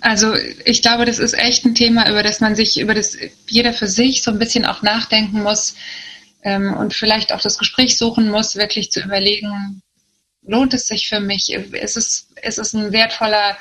also 0.00 0.34
ich 0.64 0.82
glaube, 0.82 1.04
das 1.04 1.18
ist 1.18 1.32
echt 1.34 1.64
ein 1.64 1.74
Thema, 1.74 2.10
über 2.10 2.22
das 2.22 2.40
man 2.40 2.54
sich, 2.54 2.80
über 2.80 2.94
das 2.94 3.16
jeder 3.48 3.72
für 3.72 3.86
sich 3.86 4.22
so 4.22 4.30
ein 4.30 4.38
bisschen 4.38 4.64
auch 4.64 4.82
nachdenken 4.82 5.42
muss 5.42 5.76
ähm, 6.42 6.74
und 6.74 6.94
vielleicht 6.94 7.32
auch 7.32 7.40
das 7.40 7.58
Gespräch 7.58 7.96
suchen 7.96 8.30
muss, 8.30 8.56
wirklich 8.56 8.90
zu 8.90 9.00
überlegen, 9.00 9.82
lohnt 10.42 10.74
es 10.74 10.86
sich 10.86 11.08
für 11.08 11.20
mich? 11.20 11.52
Ist 11.52 11.96
es, 11.96 12.28
ist 12.42 12.58
es 12.58 12.74
ein 12.74 12.92
wertvoller, 12.92 13.56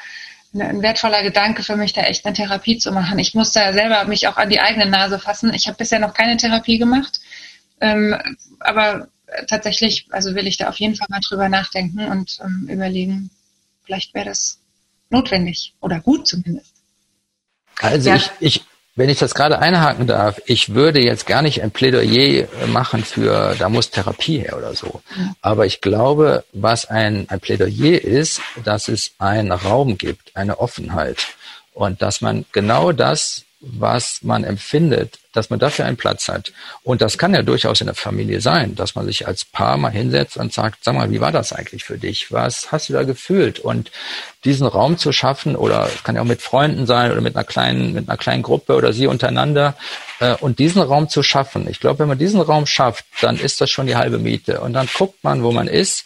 ein 0.53 0.81
wertvoller 0.81 1.23
Gedanke 1.23 1.63
für 1.63 1.75
mich, 1.75 1.93
da 1.93 2.01
echt 2.01 2.25
eine 2.25 2.35
Therapie 2.35 2.77
zu 2.77 2.91
machen? 2.91 3.19
Ich 3.19 3.33
muss 3.33 3.51
da 3.51 3.73
selber 3.73 4.05
mich 4.05 4.27
auch 4.27 4.37
an 4.37 4.49
die 4.49 4.59
eigene 4.59 4.85
Nase 4.85 5.19
fassen. 5.19 5.53
Ich 5.53 5.67
habe 5.67 5.77
bisher 5.77 5.99
noch 5.99 6.13
keine 6.13 6.37
Therapie 6.37 6.77
gemacht, 6.77 7.19
ähm, 7.81 8.15
aber 8.59 9.07
tatsächlich, 9.47 10.07
also 10.11 10.35
will 10.35 10.47
ich 10.47 10.57
da 10.57 10.69
auf 10.69 10.77
jeden 10.77 10.95
Fall 10.95 11.07
mal 11.09 11.21
drüber 11.27 11.49
nachdenken 11.49 12.07
und 12.07 12.39
ähm, 12.43 12.67
überlegen, 12.69 13.29
vielleicht 13.85 14.13
wäre 14.13 14.25
das 14.25 14.59
notwendig 15.09 15.73
oder 15.79 15.99
gut 15.99 16.27
zumindest. 16.27 16.73
Also 17.79 18.09
ja. 18.09 18.15
ich, 18.15 18.31
ich, 18.39 18.65
wenn 18.95 19.09
ich 19.09 19.17
das 19.17 19.33
gerade 19.33 19.59
einhaken 19.59 20.05
darf, 20.05 20.39
ich 20.45 20.75
würde 20.75 21.01
jetzt 21.01 21.25
gar 21.25 21.41
nicht 21.41 21.63
ein 21.63 21.71
Plädoyer 21.71 22.47
machen 22.67 23.03
für, 23.03 23.55
da 23.57 23.69
muss 23.69 23.89
Therapie 23.89 24.39
her 24.39 24.55
oder 24.57 24.75
so. 24.75 25.01
Aber 25.41 25.65
ich 25.65 25.81
glaube, 25.81 26.43
was 26.53 26.85
ein, 26.85 27.27
ein 27.29 27.39
Plädoyer 27.39 27.99
ist, 28.03 28.41
dass 28.63 28.87
es 28.87 29.11
einen 29.17 29.51
Raum 29.51 29.97
gibt, 29.97 30.35
eine 30.35 30.59
Offenheit. 30.59 31.27
Und 31.73 32.03
dass 32.03 32.21
man 32.21 32.45
genau 32.51 32.91
das, 32.91 33.45
was 33.65 34.19
man 34.23 34.43
empfindet, 34.43 35.19
dass 35.31 35.49
man 35.49 35.57
dafür 35.57 35.85
einen 35.85 35.97
Platz 35.97 36.27
hat. 36.27 36.51
Und 36.83 37.01
das 37.01 37.17
kann 37.17 37.33
ja 37.33 37.41
durchaus 37.41 37.79
in 37.81 37.87
der 37.87 37.95
Familie 37.95 38.41
sein, 38.41 38.75
dass 38.75 38.93
man 38.93 39.05
sich 39.05 39.25
als 39.25 39.45
Paar 39.45 39.77
mal 39.77 39.91
hinsetzt 39.91 40.37
und 40.37 40.53
sagt, 40.53 40.83
sag 40.83 40.95
mal, 40.95 41.09
wie 41.11 41.21
war 41.21 41.31
das 41.31 41.53
eigentlich 41.53 41.83
für 41.83 41.97
dich? 41.97 42.31
Was 42.31 42.71
hast 42.71 42.89
du 42.89 42.93
da 42.93 43.03
gefühlt? 43.03 43.59
Und 43.59 43.89
diesen 44.43 44.67
Raum 44.67 44.97
zu 44.97 45.13
schaffen, 45.13 45.55
oder 45.55 45.89
kann 46.03 46.15
ja 46.15 46.21
auch 46.21 46.25
mit 46.25 46.41
Freunden 46.41 46.85
sein 46.85 47.11
oder 47.11 47.21
mit 47.21 47.35
einer 47.35 47.45
kleinen, 47.45 47.93
mit 47.93 48.09
einer 48.09 48.17
kleinen 48.17 48.43
Gruppe 48.43 48.75
oder 48.75 48.91
sie 48.91 49.07
untereinander, 49.07 49.75
äh, 50.19 50.35
und 50.35 50.59
diesen 50.59 50.81
Raum 50.81 51.07
zu 51.07 51.23
schaffen. 51.23 51.67
Ich 51.69 51.79
glaube, 51.79 51.99
wenn 51.99 52.09
man 52.09 52.17
diesen 52.17 52.41
Raum 52.41 52.65
schafft, 52.65 53.05
dann 53.21 53.37
ist 53.37 53.61
das 53.61 53.69
schon 53.69 53.87
die 53.87 53.95
halbe 53.95 54.19
Miete. 54.19 54.59
Und 54.59 54.73
dann 54.73 54.89
guckt 54.93 55.23
man, 55.23 55.41
wo 55.41 55.51
man 55.51 55.67
ist. 55.67 56.05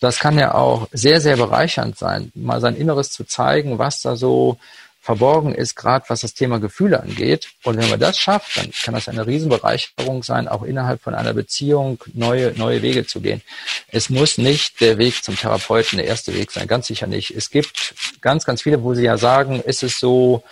Das 0.00 0.18
kann 0.18 0.38
ja 0.38 0.54
auch 0.54 0.88
sehr, 0.92 1.20
sehr 1.20 1.36
bereichernd 1.36 1.98
sein, 1.98 2.32
mal 2.34 2.60
sein 2.60 2.74
Inneres 2.74 3.10
zu 3.10 3.24
zeigen, 3.24 3.78
was 3.78 4.00
da 4.00 4.16
so 4.16 4.58
verborgen 5.06 5.54
ist, 5.54 5.76
gerade 5.76 6.04
was 6.08 6.22
das 6.22 6.34
Thema 6.34 6.58
Gefühle 6.58 7.00
angeht. 7.00 7.50
Und 7.62 7.78
wenn 7.78 7.88
man 7.88 8.00
das 8.00 8.18
schafft, 8.18 8.56
dann 8.56 8.72
kann 8.72 8.92
das 8.92 9.08
eine 9.08 9.24
Riesenbereicherung 9.24 10.24
sein, 10.24 10.48
auch 10.48 10.64
innerhalb 10.64 11.00
von 11.00 11.14
einer 11.14 11.32
Beziehung 11.32 12.02
neue, 12.12 12.52
neue 12.56 12.82
Wege 12.82 13.06
zu 13.06 13.20
gehen. 13.20 13.40
Es 13.86 14.10
muss 14.10 14.36
nicht 14.36 14.80
der 14.80 14.98
Weg 14.98 15.22
zum 15.22 15.36
Therapeuten 15.36 15.98
der 15.98 16.08
erste 16.08 16.34
Weg 16.34 16.50
sein, 16.50 16.66
ganz 16.66 16.88
sicher 16.88 17.06
nicht. 17.06 17.30
Es 17.30 17.50
gibt 17.50 17.94
ganz, 18.20 18.44
ganz 18.44 18.62
viele, 18.62 18.82
wo 18.82 18.94
sie 18.94 19.04
ja 19.04 19.16
sagen, 19.16 19.60
ist 19.60 19.84
es 19.84 20.00
so, 20.00 20.42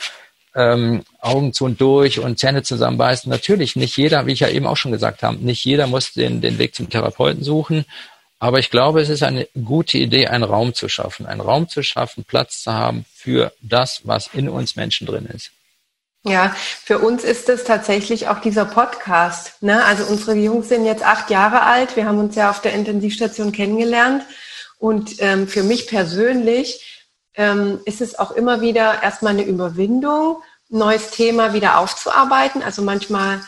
ähm, 0.55 1.03
Augen 1.19 1.53
zu 1.53 1.65
und 1.65 1.81
durch 1.81 2.21
und 2.21 2.39
Zähne 2.39 2.63
zusammenbeißen. 2.63 3.29
Natürlich, 3.29 3.75
nicht 3.75 3.97
jeder, 3.97 4.25
wie 4.27 4.35
ich 4.35 4.41
ja 4.41 4.49
eben 4.49 4.69
auch 4.69 4.77
schon 4.77 4.93
gesagt 4.93 5.25
habe, 5.25 5.45
nicht 5.45 5.65
jeder 5.65 5.89
muss 5.89 6.13
den, 6.13 6.41
den 6.41 6.59
Weg 6.59 6.77
zum 6.77 6.89
Therapeuten 6.89 7.43
suchen. 7.43 7.87
Aber 8.39 8.59
ich 8.59 8.71
glaube, 8.71 9.01
es 9.01 9.09
ist 9.09 9.23
eine 9.23 9.49
gute 9.65 9.99
Idee, 9.99 10.27
einen 10.27 10.45
Raum 10.45 10.75
zu 10.75 10.89
schaffen, 10.89 11.27
einen 11.27 11.41
Raum 11.41 11.69
zu 11.69 11.83
schaffen, 11.83 12.25
Platz 12.25 12.63
zu 12.63 12.73
haben 12.73 13.05
für 13.15 13.53
das, 13.63 14.03
was 14.05 14.29
in 14.33 14.49
uns 14.49 14.77
Menschen 14.77 15.07
drin 15.07 15.27
ist. 15.27 15.51
Ja, 16.27 16.57
für 16.57 16.99
uns 16.99 17.23
ist 17.23 17.51
es 17.51 17.65
tatsächlich 17.65 18.29
auch 18.29 18.41
dieser 18.41 18.65
Podcast. 18.65 19.63
Ne? 19.63 19.85
Also 19.85 20.05
unsere 20.05 20.35
Jungs 20.35 20.71
sind 20.71 20.87
jetzt 20.87 21.05
acht 21.05 21.29
Jahre 21.29 21.63
alt. 21.63 21.97
Wir 21.97 22.07
haben 22.07 22.19
uns 22.19 22.35
ja 22.35 22.49
auf 22.49 22.63
der 22.63 22.73
Intensivstation 22.73 23.53
kennengelernt. 23.53 24.25
Und 24.79 25.17
ähm, 25.19 25.47
für 25.47 25.63
mich 25.63 25.87
persönlich 25.87 27.07
ähm, 27.35 27.81
ist 27.85 28.01
es 28.01 28.19
auch 28.19 28.31
immer 28.31 28.63
wieder 28.63 29.03
erstmal 29.03 29.35
eine 29.35 29.45
Überwindung, 29.45 30.43
ein 30.73 30.79
neues 30.79 31.11
Thema 31.11 31.53
wieder 31.53 31.79
aufzuarbeiten. 31.79 32.63
Also 32.63 32.81
manchmal 32.81 33.41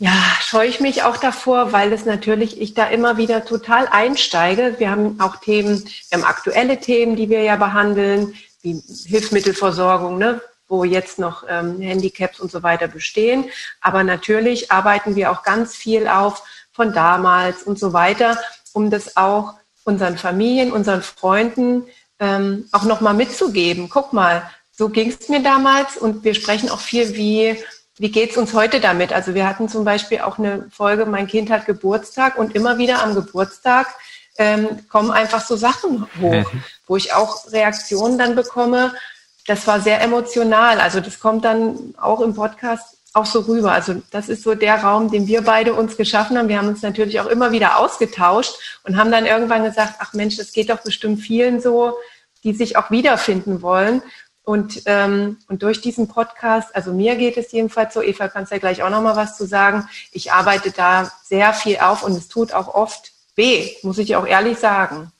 Ja, 0.00 0.12
scheue 0.40 0.68
ich 0.68 0.78
mich 0.78 1.02
auch 1.02 1.16
davor, 1.16 1.72
weil 1.72 1.92
es 1.92 2.04
natürlich 2.04 2.60
ich 2.60 2.72
da 2.72 2.86
immer 2.86 3.16
wieder 3.16 3.44
total 3.44 3.88
einsteige. 3.88 4.76
Wir 4.78 4.90
haben 4.90 5.20
auch 5.20 5.36
Themen, 5.36 5.84
wir 6.08 6.18
haben 6.18 6.24
aktuelle 6.24 6.78
Themen, 6.78 7.16
die 7.16 7.28
wir 7.28 7.42
ja 7.42 7.56
behandeln, 7.56 8.34
wie 8.62 8.80
Hilfsmittelversorgung, 9.06 10.18
ne? 10.18 10.40
wo 10.68 10.84
jetzt 10.84 11.18
noch 11.18 11.44
ähm, 11.48 11.80
Handicaps 11.80 12.38
und 12.38 12.52
so 12.52 12.62
weiter 12.62 12.86
bestehen. 12.86 13.46
Aber 13.80 14.04
natürlich 14.04 14.70
arbeiten 14.70 15.16
wir 15.16 15.32
auch 15.32 15.42
ganz 15.42 15.74
viel 15.74 16.06
auf 16.06 16.44
von 16.70 16.92
damals 16.92 17.64
und 17.64 17.78
so 17.78 17.92
weiter, 17.92 18.38
um 18.72 18.90
das 18.90 19.16
auch 19.16 19.54
unseren 19.82 20.16
Familien, 20.16 20.70
unseren 20.70 21.02
Freunden 21.02 21.86
ähm, 22.20 22.68
auch 22.70 22.84
nochmal 22.84 23.14
mitzugeben. 23.14 23.88
Guck 23.88 24.12
mal, 24.12 24.48
so 24.70 24.90
ging 24.90 25.08
es 25.08 25.28
mir 25.28 25.42
damals 25.42 25.96
und 25.96 26.22
wir 26.22 26.34
sprechen 26.34 26.70
auch 26.70 26.80
viel, 26.80 27.16
wie, 27.16 27.56
wie 27.98 28.10
geht 28.10 28.30
es 28.30 28.36
uns 28.36 28.54
heute 28.54 28.80
damit. 28.80 29.12
Also 29.12 29.34
wir 29.34 29.46
hatten 29.46 29.68
zum 29.68 29.84
Beispiel 29.84 30.20
auch 30.20 30.38
eine 30.38 30.66
Folge, 30.70 31.06
mein 31.06 31.26
Kind 31.26 31.50
hat 31.50 31.66
Geburtstag 31.66 32.38
und 32.38 32.54
immer 32.54 32.78
wieder 32.78 33.02
am 33.02 33.14
Geburtstag 33.14 33.88
ähm, 34.38 34.88
kommen 34.88 35.10
einfach 35.10 35.44
so 35.44 35.56
Sachen 35.56 36.06
hoch, 36.20 36.52
mhm. 36.52 36.62
wo 36.86 36.96
ich 36.96 37.12
auch 37.12 37.50
Reaktionen 37.52 38.18
dann 38.18 38.36
bekomme. 38.36 38.94
Das 39.46 39.66
war 39.66 39.80
sehr 39.80 40.00
emotional. 40.00 40.80
Also 40.80 41.00
das 41.00 41.18
kommt 41.18 41.44
dann 41.44 41.94
auch 42.00 42.20
im 42.20 42.34
Podcast 42.34 42.98
auch 43.14 43.26
so 43.26 43.40
rüber. 43.40 43.72
Also 43.72 43.96
das 44.10 44.28
ist 44.28 44.42
so 44.42 44.54
der 44.54 44.82
Raum, 44.82 45.10
den 45.10 45.26
wir 45.26 45.42
beide 45.42 45.74
uns 45.74 45.96
geschaffen 45.96 46.38
haben. 46.38 46.48
Wir 46.48 46.58
haben 46.58 46.68
uns 46.68 46.82
natürlich 46.82 47.20
auch 47.20 47.26
immer 47.26 47.50
wieder 47.50 47.78
ausgetauscht 47.78 48.80
und 48.84 48.96
haben 48.96 49.10
dann 49.10 49.26
irgendwann 49.26 49.64
gesagt, 49.64 49.94
ach 49.98 50.12
Mensch, 50.12 50.36
das 50.36 50.52
geht 50.52 50.70
doch 50.70 50.82
bestimmt 50.82 51.20
vielen 51.20 51.60
so, 51.60 51.94
die 52.44 52.52
sich 52.52 52.76
auch 52.76 52.90
wiederfinden 52.90 53.62
wollen. 53.62 54.02
Und, 54.48 54.84
ähm, 54.86 55.36
und 55.48 55.62
durch 55.62 55.82
diesen 55.82 56.08
Podcast, 56.08 56.74
also 56.74 56.94
mir 56.94 57.16
geht 57.16 57.36
es 57.36 57.52
jedenfalls 57.52 57.92
so, 57.92 58.02
Eva, 58.02 58.28
kannst 58.28 58.50
ja 58.50 58.56
gleich 58.56 58.82
auch 58.82 58.88
noch 58.88 59.02
mal 59.02 59.14
was 59.14 59.36
zu 59.36 59.44
sagen. 59.44 59.86
Ich 60.10 60.32
arbeite 60.32 60.70
da 60.70 61.12
sehr 61.22 61.52
viel 61.52 61.76
auf 61.76 62.02
und 62.02 62.12
es 62.12 62.28
tut 62.28 62.54
auch 62.54 62.68
oft 62.68 63.12
weh, 63.36 63.72
muss 63.82 63.98
ich 63.98 64.16
auch 64.16 64.26
ehrlich 64.26 64.56
sagen. 64.56 65.12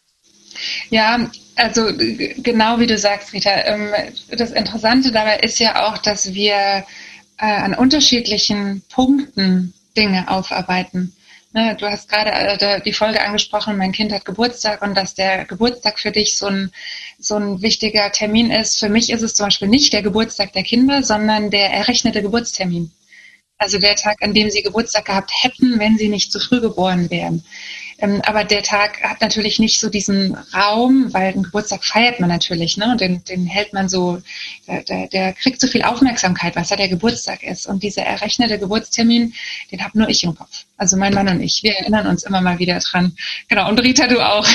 Ja, 0.88 1.28
also 1.56 1.90
genau 2.38 2.80
wie 2.80 2.86
du 2.86 2.96
sagst, 2.96 3.34
Rita. 3.34 3.50
Ähm, 3.50 3.92
das 4.30 4.52
Interessante 4.52 5.12
dabei 5.12 5.40
ist 5.40 5.58
ja 5.58 5.86
auch, 5.86 5.98
dass 5.98 6.32
wir 6.32 6.54
äh, 6.54 6.84
an 7.36 7.74
unterschiedlichen 7.74 8.80
Punkten 8.88 9.74
Dinge 9.94 10.30
aufarbeiten. 10.30 11.14
Ne, 11.52 11.76
du 11.78 11.86
hast 11.86 12.10
gerade 12.10 12.30
äh, 12.30 12.80
die 12.82 12.92
Folge 12.92 13.22
angesprochen, 13.22 13.78
mein 13.78 13.92
Kind 13.92 14.12
hat 14.12 14.26
Geburtstag 14.26 14.82
und 14.82 14.94
dass 14.94 15.14
der 15.14 15.46
Geburtstag 15.46 15.98
für 15.98 16.12
dich 16.12 16.36
so 16.36 16.46
ein, 16.46 16.70
so 17.18 17.34
ein 17.34 17.60
wichtiger 17.62 18.10
Termin 18.12 18.50
ist. 18.50 18.78
Für 18.78 18.88
mich 18.88 19.10
ist 19.10 19.22
es 19.22 19.34
zum 19.34 19.46
Beispiel 19.46 19.68
nicht 19.68 19.92
der 19.92 20.02
Geburtstag 20.02 20.52
der 20.52 20.62
Kinder, 20.62 21.02
sondern 21.02 21.50
der 21.50 21.70
errechnete 21.72 22.22
Geburtstermin. 22.22 22.92
Also 23.58 23.78
der 23.78 23.96
Tag, 23.96 24.22
an 24.22 24.34
dem 24.34 24.50
sie 24.50 24.62
Geburtstag 24.62 25.06
gehabt 25.06 25.32
hätten, 25.42 25.80
wenn 25.80 25.98
sie 25.98 26.08
nicht 26.08 26.30
zu 26.30 26.38
früh 26.38 26.60
geboren 26.60 27.10
wären. 27.10 27.44
Ähm, 28.00 28.22
aber 28.24 28.44
der 28.44 28.62
Tag 28.62 29.02
hat 29.02 29.20
natürlich 29.20 29.58
nicht 29.58 29.80
so 29.80 29.90
diesen 29.90 30.36
Raum, 30.54 31.12
weil 31.12 31.32
einen 31.32 31.42
Geburtstag 31.42 31.84
feiert 31.84 32.20
man 32.20 32.28
natürlich, 32.28 32.76
ne? 32.76 32.92
Und 32.92 33.00
den, 33.00 33.24
den 33.24 33.46
hält 33.46 33.72
man 33.72 33.88
so, 33.88 34.22
der, 34.68 34.82
der, 34.84 35.08
der 35.08 35.32
kriegt 35.32 35.60
so 35.60 35.66
viel 35.66 35.82
Aufmerksamkeit, 35.82 36.54
was 36.54 36.70
ja 36.70 36.76
der 36.76 36.88
Geburtstag 36.88 37.42
ist. 37.42 37.66
Und 37.66 37.82
dieser 37.82 38.02
errechnete 38.02 38.58
Geburtstermin, 38.58 39.34
den 39.72 39.82
habe 39.82 39.98
nur 39.98 40.08
ich 40.08 40.22
im 40.22 40.34
Kopf. 40.34 40.64
Also 40.76 40.96
mein 40.96 41.12
Mann 41.12 41.28
und 41.28 41.40
ich, 41.40 41.62
wir 41.64 41.74
erinnern 41.74 42.06
uns 42.06 42.22
immer 42.22 42.40
mal 42.40 42.60
wieder 42.60 42.78
dran. 42.78 43.16
Genau, 43.48 43.68
und 43.68 43.80
Rita, 43.80 44.06
du 44.06 44.20
auch. 44.20 44.46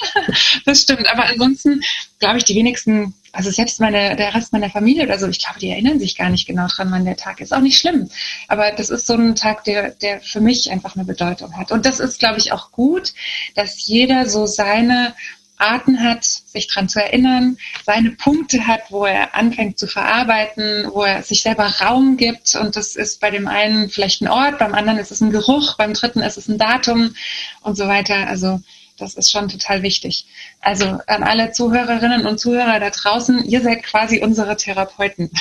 das 0.64 0.82
stimmt. 0.82 1.08
Aber 1.08 1.26
ansonsten 1.26 1.82
glaube 2.18 2.38
ich, 2.38 2.44
die 2.44 2.56
wenigsten 2.56 3.14
also 3.32 3.50
selbst 3.50 3.80
meine, 3.80 4.16
der 4.16 4.34
Rest 4.34 4.52
meiner 4.52 4.70
Familie 4.70 5.04
oder 5.04 5.18
so, 5.18 5.28
ich 5.28 5.38
glaube, 5.38 5.60
die 5.60 5.70
erinnern 5.70 5.98
sich 5.98 6.16
gar 6.16 6.30
nicht 6.30 6.46
genau 6.46 6.66
dran, 6.66 6.90
wann 6.90 7.04
der 7.04 7.16
Tag 7.16 7.40
ist. 7.40 7.52
Auch 7.52 7.60
nicht 7.60 7.78
schlimm. 7.78 8.10
Aber 8.48 8.72
das 8.72 8.90
ist 8.90 9.06
so 9.06 9.14
ein 9.14 9.34
Tag, 9.34 9.64
der, 9.64 9.90
der 9.90 10.20
für 10.20 10.40
mich 10.40 10.70
einfach 10.70 10.96
eine 10.96 11.04
Bedeutung 11.04 11.56
hat. 11.56 11.72
Und 11.72 11.86
das 11.86 12.00
ist, 12.00 12.18
glaube 12.18 12.38
ich, 12.38 12.52
auch 12.52 12.72
gut, 12.72 13.12
dass 13.54 13.86
jeder 13.86 14.28
so 14.28 14.46
seine 14.46 15.14
Arten 15.60 16.02
hat, 16.02 16.24
sich 16.24 16.68
dran 16.68 16.88
zu 16.88 17.02
erinnern, 17.02 17.58
seine 17.84 18.12
Punkte 18.12 18.66
hat, 18.66 18.90
wo 18.90 19.04
er 19.04 19.34
anfängt 19.34 19.78
zu 19.78 19.86
verarbeiten, 19.86 20.88
wo 20.92 21.02
er 21.02 21.22
sich 21.22 21.42
selber 21.42 21.66
Raum 21.66 22.16
gibt. 22.16 22.54
Und 22.54 22.76
das 22.76 22.96
ist 22.96 23.20
bei 23.20 23.30
dem 23.30 23.46
einen 23.46 23.90
vielleicht 23.90 24.22
ein 24.22 24.28
Ort, 24.28 24.58
beim 24.58 24.74
anderen 24.74 24.98
ist 24.98 25.10
es 25.10 25.20
ein 25.20 25.30
Geruch, 25.30 25.76
beim 25.76 25.92
dritten 25.92 26.20
ist 26.20 26.38
es 26.38 26.48
ein 26.48 26.58
Datum 26.58 27.14
und 27.60 27.76
so 27.76 27.86
weiter. 27.86 28.26
Also 28.26 28.60
das 29.00 29.14
ist 29.14 29.30
schon 29.30 29.48
total 29.48 29.82
wichtig. 29.82 30.26
Also 30.60 30.98
an 31.06 31.22
alle 31.22 31.52
Zuhörerinnen 31.52 32.26
und 32.26 32.38
Zuhörer 32.38 32.78
da 32.80 32.90
draußen, 32.90 33.44
ihr 33.44 33.60
seid 33.62 33.82
quasi 33.82 34.22
unsere 34.22 34.56
Therapeuten. 34.56 35.30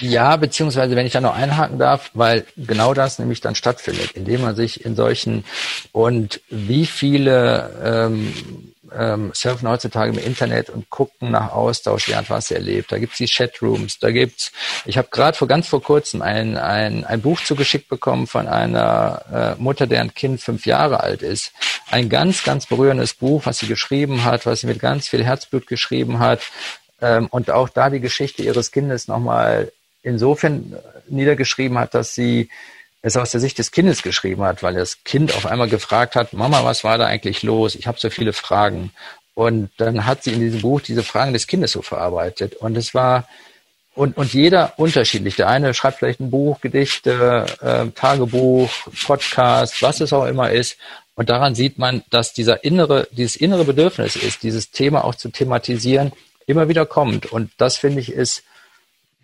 Ja, 0.00 0.36
beziehungsweise 0.36 0.94
wenn 0.94 1.06
ich 1.06 1.12
da 1.12 1.20
noch 1.20 1.34
einhaken 1.34 1.78
darf, 1.78 2.10
weil 2.14 2.44
genau 2.56 2.92
das 2.92 3.18
nämlich 3.18 3.40
dann 3.40 3.54
stattfindet, 3.54 4.12
indem 4.12 4.42
man 4.42 4.54
sich 4.54 4.84
in 4.84 4.94
solchen 4.94 5.44
und 5.92 6.40
wie 6.50 6.84
viele 6.86 7.80
ähm, 7.82 8.69
ähm, 8.96 9.30
surfen 9.34 9.68
heutzutage 9.68 10.12
im 10.12 10.18
Internet 10.18 10.70
und 10.70 10.90
gucken 10.90 11.30
nach 11.30 11.52
Austausch, 11.52 12.08
wer 12.08 12.16
hat 12.16 12.30
was 12.30 12.50
erlebt. 12.50 12.92
Da 12.92 12.98
gibt's 12.98 13.18
die 13.18 13.26
Chatrooms, 13.26 13.98
da 13.98 14.10
gibt's, 14.10 14.52
ich 14.84 14.98
habe 14.98 15.08
gerade 15.10 15.36
vor 15.36 15.48
ganz 15.48 15.68
vor 15.68 15.82
kurzem 15.82 16.22
ein, 16.22 16.56
ein, 16.56 17.04
ein 17.04 17.20
Buch 17.20 17.40
zugeschickt 17.40 17.88
bekommen 17.88 18.26
von 18.26 18.48
einer 18.48 19.56
äh, 19.58 19.62
Mutter, 19.62 19.86
deren 19.86 20.14
Kind 20.14 20.40
fünf 20.40 20.66
Jahre 20.66 21.00
alt 21.00 21.22
ist. 21.22 21.52
Ein 21.90 22.08
ganz, 22.08 22.44
ganz 22.44 22.66
berührendes 22.66 23.14
Buch, 23.14 23.42
was 23.46 23.58
sie 23.58 23.66
geschrieben 23.66 24.24
hat, 24.24 24.46
was 24.46 24.60
sie 24.60 24.66
mit 24.66 24.80
ganz 24.80 25.08
viel 25.08 25.24
Herzblut 25.24 25.66
geschrieben 25.66 26.18
hat. 26.18 26.40
Ähm, 27.00 27.28
und 27.30 27.50
auch 27.50 27.68
da 27.68 27.90
die 27.90 28.00
Geschichte 28.00 28.42
ihres 28.42 28.72
Kindes 28.72 29.08
nochmal 29.08 29.72
insofern 30.02 30.76
niedergeschrieben 31.08 31.78
hat, 31.78 31.94
dass 31.94 32.14
sie 32.14 32.48
es 33.02 33.16
aus 33.16 33.30
der 33.30 33.40
Sicht 33.40 33.58
des 33.58 33.70
Kindes 33.70 34.02
geschrieben 34.02 34.42
hat, 34.42 34.62
weil 34.62 34.74
das 34.74 35.02
Kind 35.04 35.34
auf 35.34 35.46
einmal 35.46 35.68
gefragt 35.68 36.16
hat, 36.16 36.32
Mama, 36.32 36.64
was 36.64 36.84
war 36.84 36.98
da 36.98 37.06
eigentlich 37.06 37.42
los? 37.42 37.74
Ich 37.74 37.86
habe 37.86 37.98
so 37.98 38.10
viele 38.10 38.32
Fragen. 38.32 38.92
Und 39.34 39.70
dann 39.78 40.04
hat 40.06 40.22
sie 40.22 40.32
in 40.32 40.40
diesem 40.40 40.60
Buch 40.60 40.80
diese 40.80 41.02
Fragen 41.02 41.32
des 41.32 41.46
Kindes 41.46 41.72
so 41.72 41.82
verarbeitet. 41.82 42.56
Und 42.56 42.76
es 42.76 42.92
war, 42.94 43.26
und, 43.94 44.16
und 44.16 44.32
jeder 44.34 44.74
unterschiedlich. 44.76 45.36
Der 45.36 45.48
eine 45.48 45.72
schreibt 45.72 45.98
vielleicht 45.98 46.20
ein 46.20 46.30
Buch, 46.30 46.60
Gedichte, 46.60 47.46
äh, 47.62 47.86
Tagebuch, 47.92 48.70
Podcast, 49.06 49.82
was 49.82 50.00
es 50.00 50.12
auch 50.12 50.26
immer 50.26 50.50
ist. 50.50 50.76
Und 51.14 51.30
daran 51.30 51.54
sieht 51.54 51.78
man, 51.78 52.02
dass 52.10 52.32
dieser 52.34 52.64
innere, 52.64 53.08
dieses 53.12 53.36
innere 53.36 53.64
Bedürfnis 53.64 54.16
ist, 54.16 54.42
dieses 54.42 54.70
Thema 54.70 55.04
auch 55.04 55.14
zu 55.14 55.30
thematisieren, 55.30 56.12
immer 56.46 56.68
wieder 56.68 56.86
kommt. 56.86 57.26
Und 57.26 57.50
das 57.56 57.76
finde 57.76 58.00
ich 58.00 58.12
ist 58.12 58.42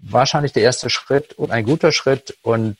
wahrscheinlich 0.00 0.52
der 0.52 0.62
erste 0.62 0.90
Schritt 0.90 1.34
und 1.34 1.50
ein 1.50 1.64
guter 1.64 1.92
Schritt. 1.92 2.36
Und 2.42 2.76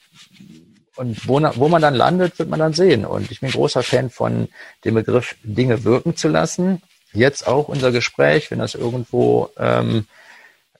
und 0.97 1.27
wo, 1.27 1.39
wo 1.55 1.67
man 1.67 1.81
dann 1.81 1.95
landet, 1.95 2.39
wird 2.39 2.49
man 2.49 2.59
dann 2.59 2.73
sehen. 2.73 3.05
Und 3.05 3.31
ich 3.31 3.39
bin 3.39 3.51
großer 3.51 3.83
Fan 3.83 4.09
von 4.09 4.47
dem 4.85 4.95
Begriff, 4.95 5.35
Dinge 5.43 5.83
wirken 5.83 6.15
zu 6.15 6.27
lassen. 6.27 6.81
Jetzt 7.13 7.47
auch 7.47 7.67
unser 7.67 7.91
Gespräch, 7.91 8.51
wenn 8.51 8.59
das 8.59 8.75
irgendwo 8.75 9.49
ähm, 9.57 10.07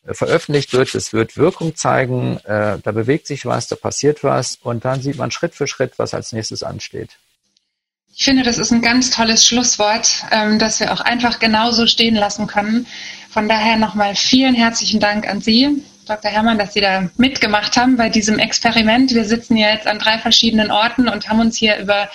veröffentlicht 0.05 0.73
wird, 0.73 0.93
es 0.95 1.13
wird 1.13 1.37
Wirkung 1.37 1.75
zeigen, 1.75 2.37
äh, 2.45 2.79
da 2.81 2.91
bewegt 2.91 3.27
sich 3.27 3.45
was, 3.45 3.67
da 3.67 3.75
passiert 3.75 4.23
was 4.23 4.57
und 4.61 4.85
dann 4.85 5.01
sieht 5.01 5.17
man 5.17 5.31
Schritt 5.31 5.55
für 5.55 5.67
Schritt, 5.67 5.93
was 5.97 6.13
als 6.13 6.31
nächstes 6.31 6.63
ansteht. 6.63 7.17
Ich 8.15 8.23
finde, 8.23 8.43
das 8.43 8.57
ist 8.57 8.71
ein 8.71 8.81
ganz 8.81 9.11
tolles 9.11 9.45
Schlusswort, 9.45 10.25
ähm, 10.31 10.57
das 10.59 10.79
wir 10.79 10.91
auch 10.91 11.01
einfach 11.01 11.39
genauso 11.39 11.85
stehen 11.85 12.15
lassen 12.15 12.47
können. 12.47 12.87
Von 13.29 13.47
daher 13.47 13.77
nochmal 13.77 14.15
vielen 14.15 14.55
herzlichen 14.55 14.99
Dank 14.99 15.27
an 15.27 15.41
Sie, 15.41 15.83
Dr. 16.07 16.31
Herrmann, 16.31 16.57
dass 16.57 16.73
Sie 16.73 16.81
da 16.81 17.09
mitgemacht 17.17 17.77
haben 17.77 17.97
bei 17.97 18.09
diesem 18.09 18.39
Experiment. 18.39 19.13
Wir 19.13 19.25
sitzen 19.25 19.57
ja 19.57 19.69
jetzt 19.69 19.87
an 19.87 19.99
drei 19.99 20.17
verschiedenen 20.17 20.71
Orten 20.71 21.07
und 21.07 21.29
haben 21.29 21.39
uns 21.39 21.57
hier 21.57 21.77
über, 21.77 22.09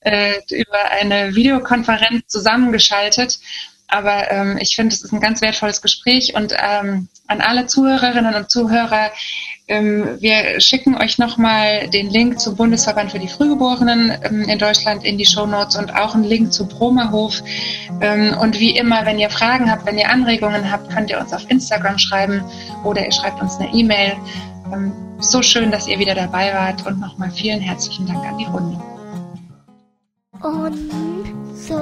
äh, 0.00 0.34
über 0.50 0.90
eine 0.90 1.34
Videokonferenz 1.34 2.26
zusammengeschaltet. 2.28 3.38
Aber 3.88 4.30
ähm, 4.30 4.58
ich 4.60 4.76
finde, 4.76 4.94
es 4.94 5.02
ist 5.02 5.12
ein 5.12 5.20
ganz 5.20 5.40
wertvolles 5.42 5.82
Gespräch 5.82 6.34
und 6.34 6.54
ähm, 6.56 7.08
an 7.26 7.40
alle 7.40 7.66
Zuhörerinnen 7.66 8.34
und 8.34 8.50
Zuhörer, 8.50 9.10
wir 9.70 10.60
schicken 10.60 10.96
euch 10.96 11.18
nochmal 11.18 11.88
den 11.88 12.10
Link 12.10 12.40
zum 12.40 12.56
Bundesverband 12.56 13.12
für 13.12 13.20
die 13.20 13.28
Frühgeborenen 13.28 14.12
ähm, 14.24 14.42
in 14.42 14.58
Deutschland 14.58 15.04
in 15.04 15.16
die 15.16 15.24
Show 15.24 15.46
Notes 15.46 15.76
und 15.76 15.94
auch 15.94 16.14
einen 16.14 16.24
Link 16.24 16.52
zu 16.52 16.66
Promahof. 16.66 17.42
Ähm, 18.00 18.36
und 18.40 18.58
wie 18.58 18.76
immer, 18.76 19.06
wenn 19.06 19.18
ihr 19.18 19.30
Fragen 19.30 19.70
habt, 19.70 19.86
wenn 19.86 19.96
ihr 19.96 20.10
Anregungen 20.10 20.70
habt, 20.70 20.90
könnt 20.90 21.10
ihr 21.10 21.20
uns 21.20 21.32
auf 21.32 21.48
Instagram 21.48 21.98
schreiben 21.98 22.42
oder 22.84 23.04
ihr 23.04 23.12
schreibt 23.12 23.40
uns 23.40 23.58
eine 23.58 23.72
E-Mail. 23.72 24.14
so 25.20 25.42
schön, 25.42 25.70
dass 25.70 25.86
ihr 25.86 25.98
wieder 25.98 26.14
dabei 26.14 26.52
wart 26.52 26.86
und 26.86 27.00
nochmal 27.00 27.30
vielen 27.30 27.60
herzlichen 27.60 28.06
Dank 28.06 28.24
an 28.24 28.38
die 28.38 28.44
Runde. 28.46 28.80
Und 30.40 30.78
so 31.54 31.76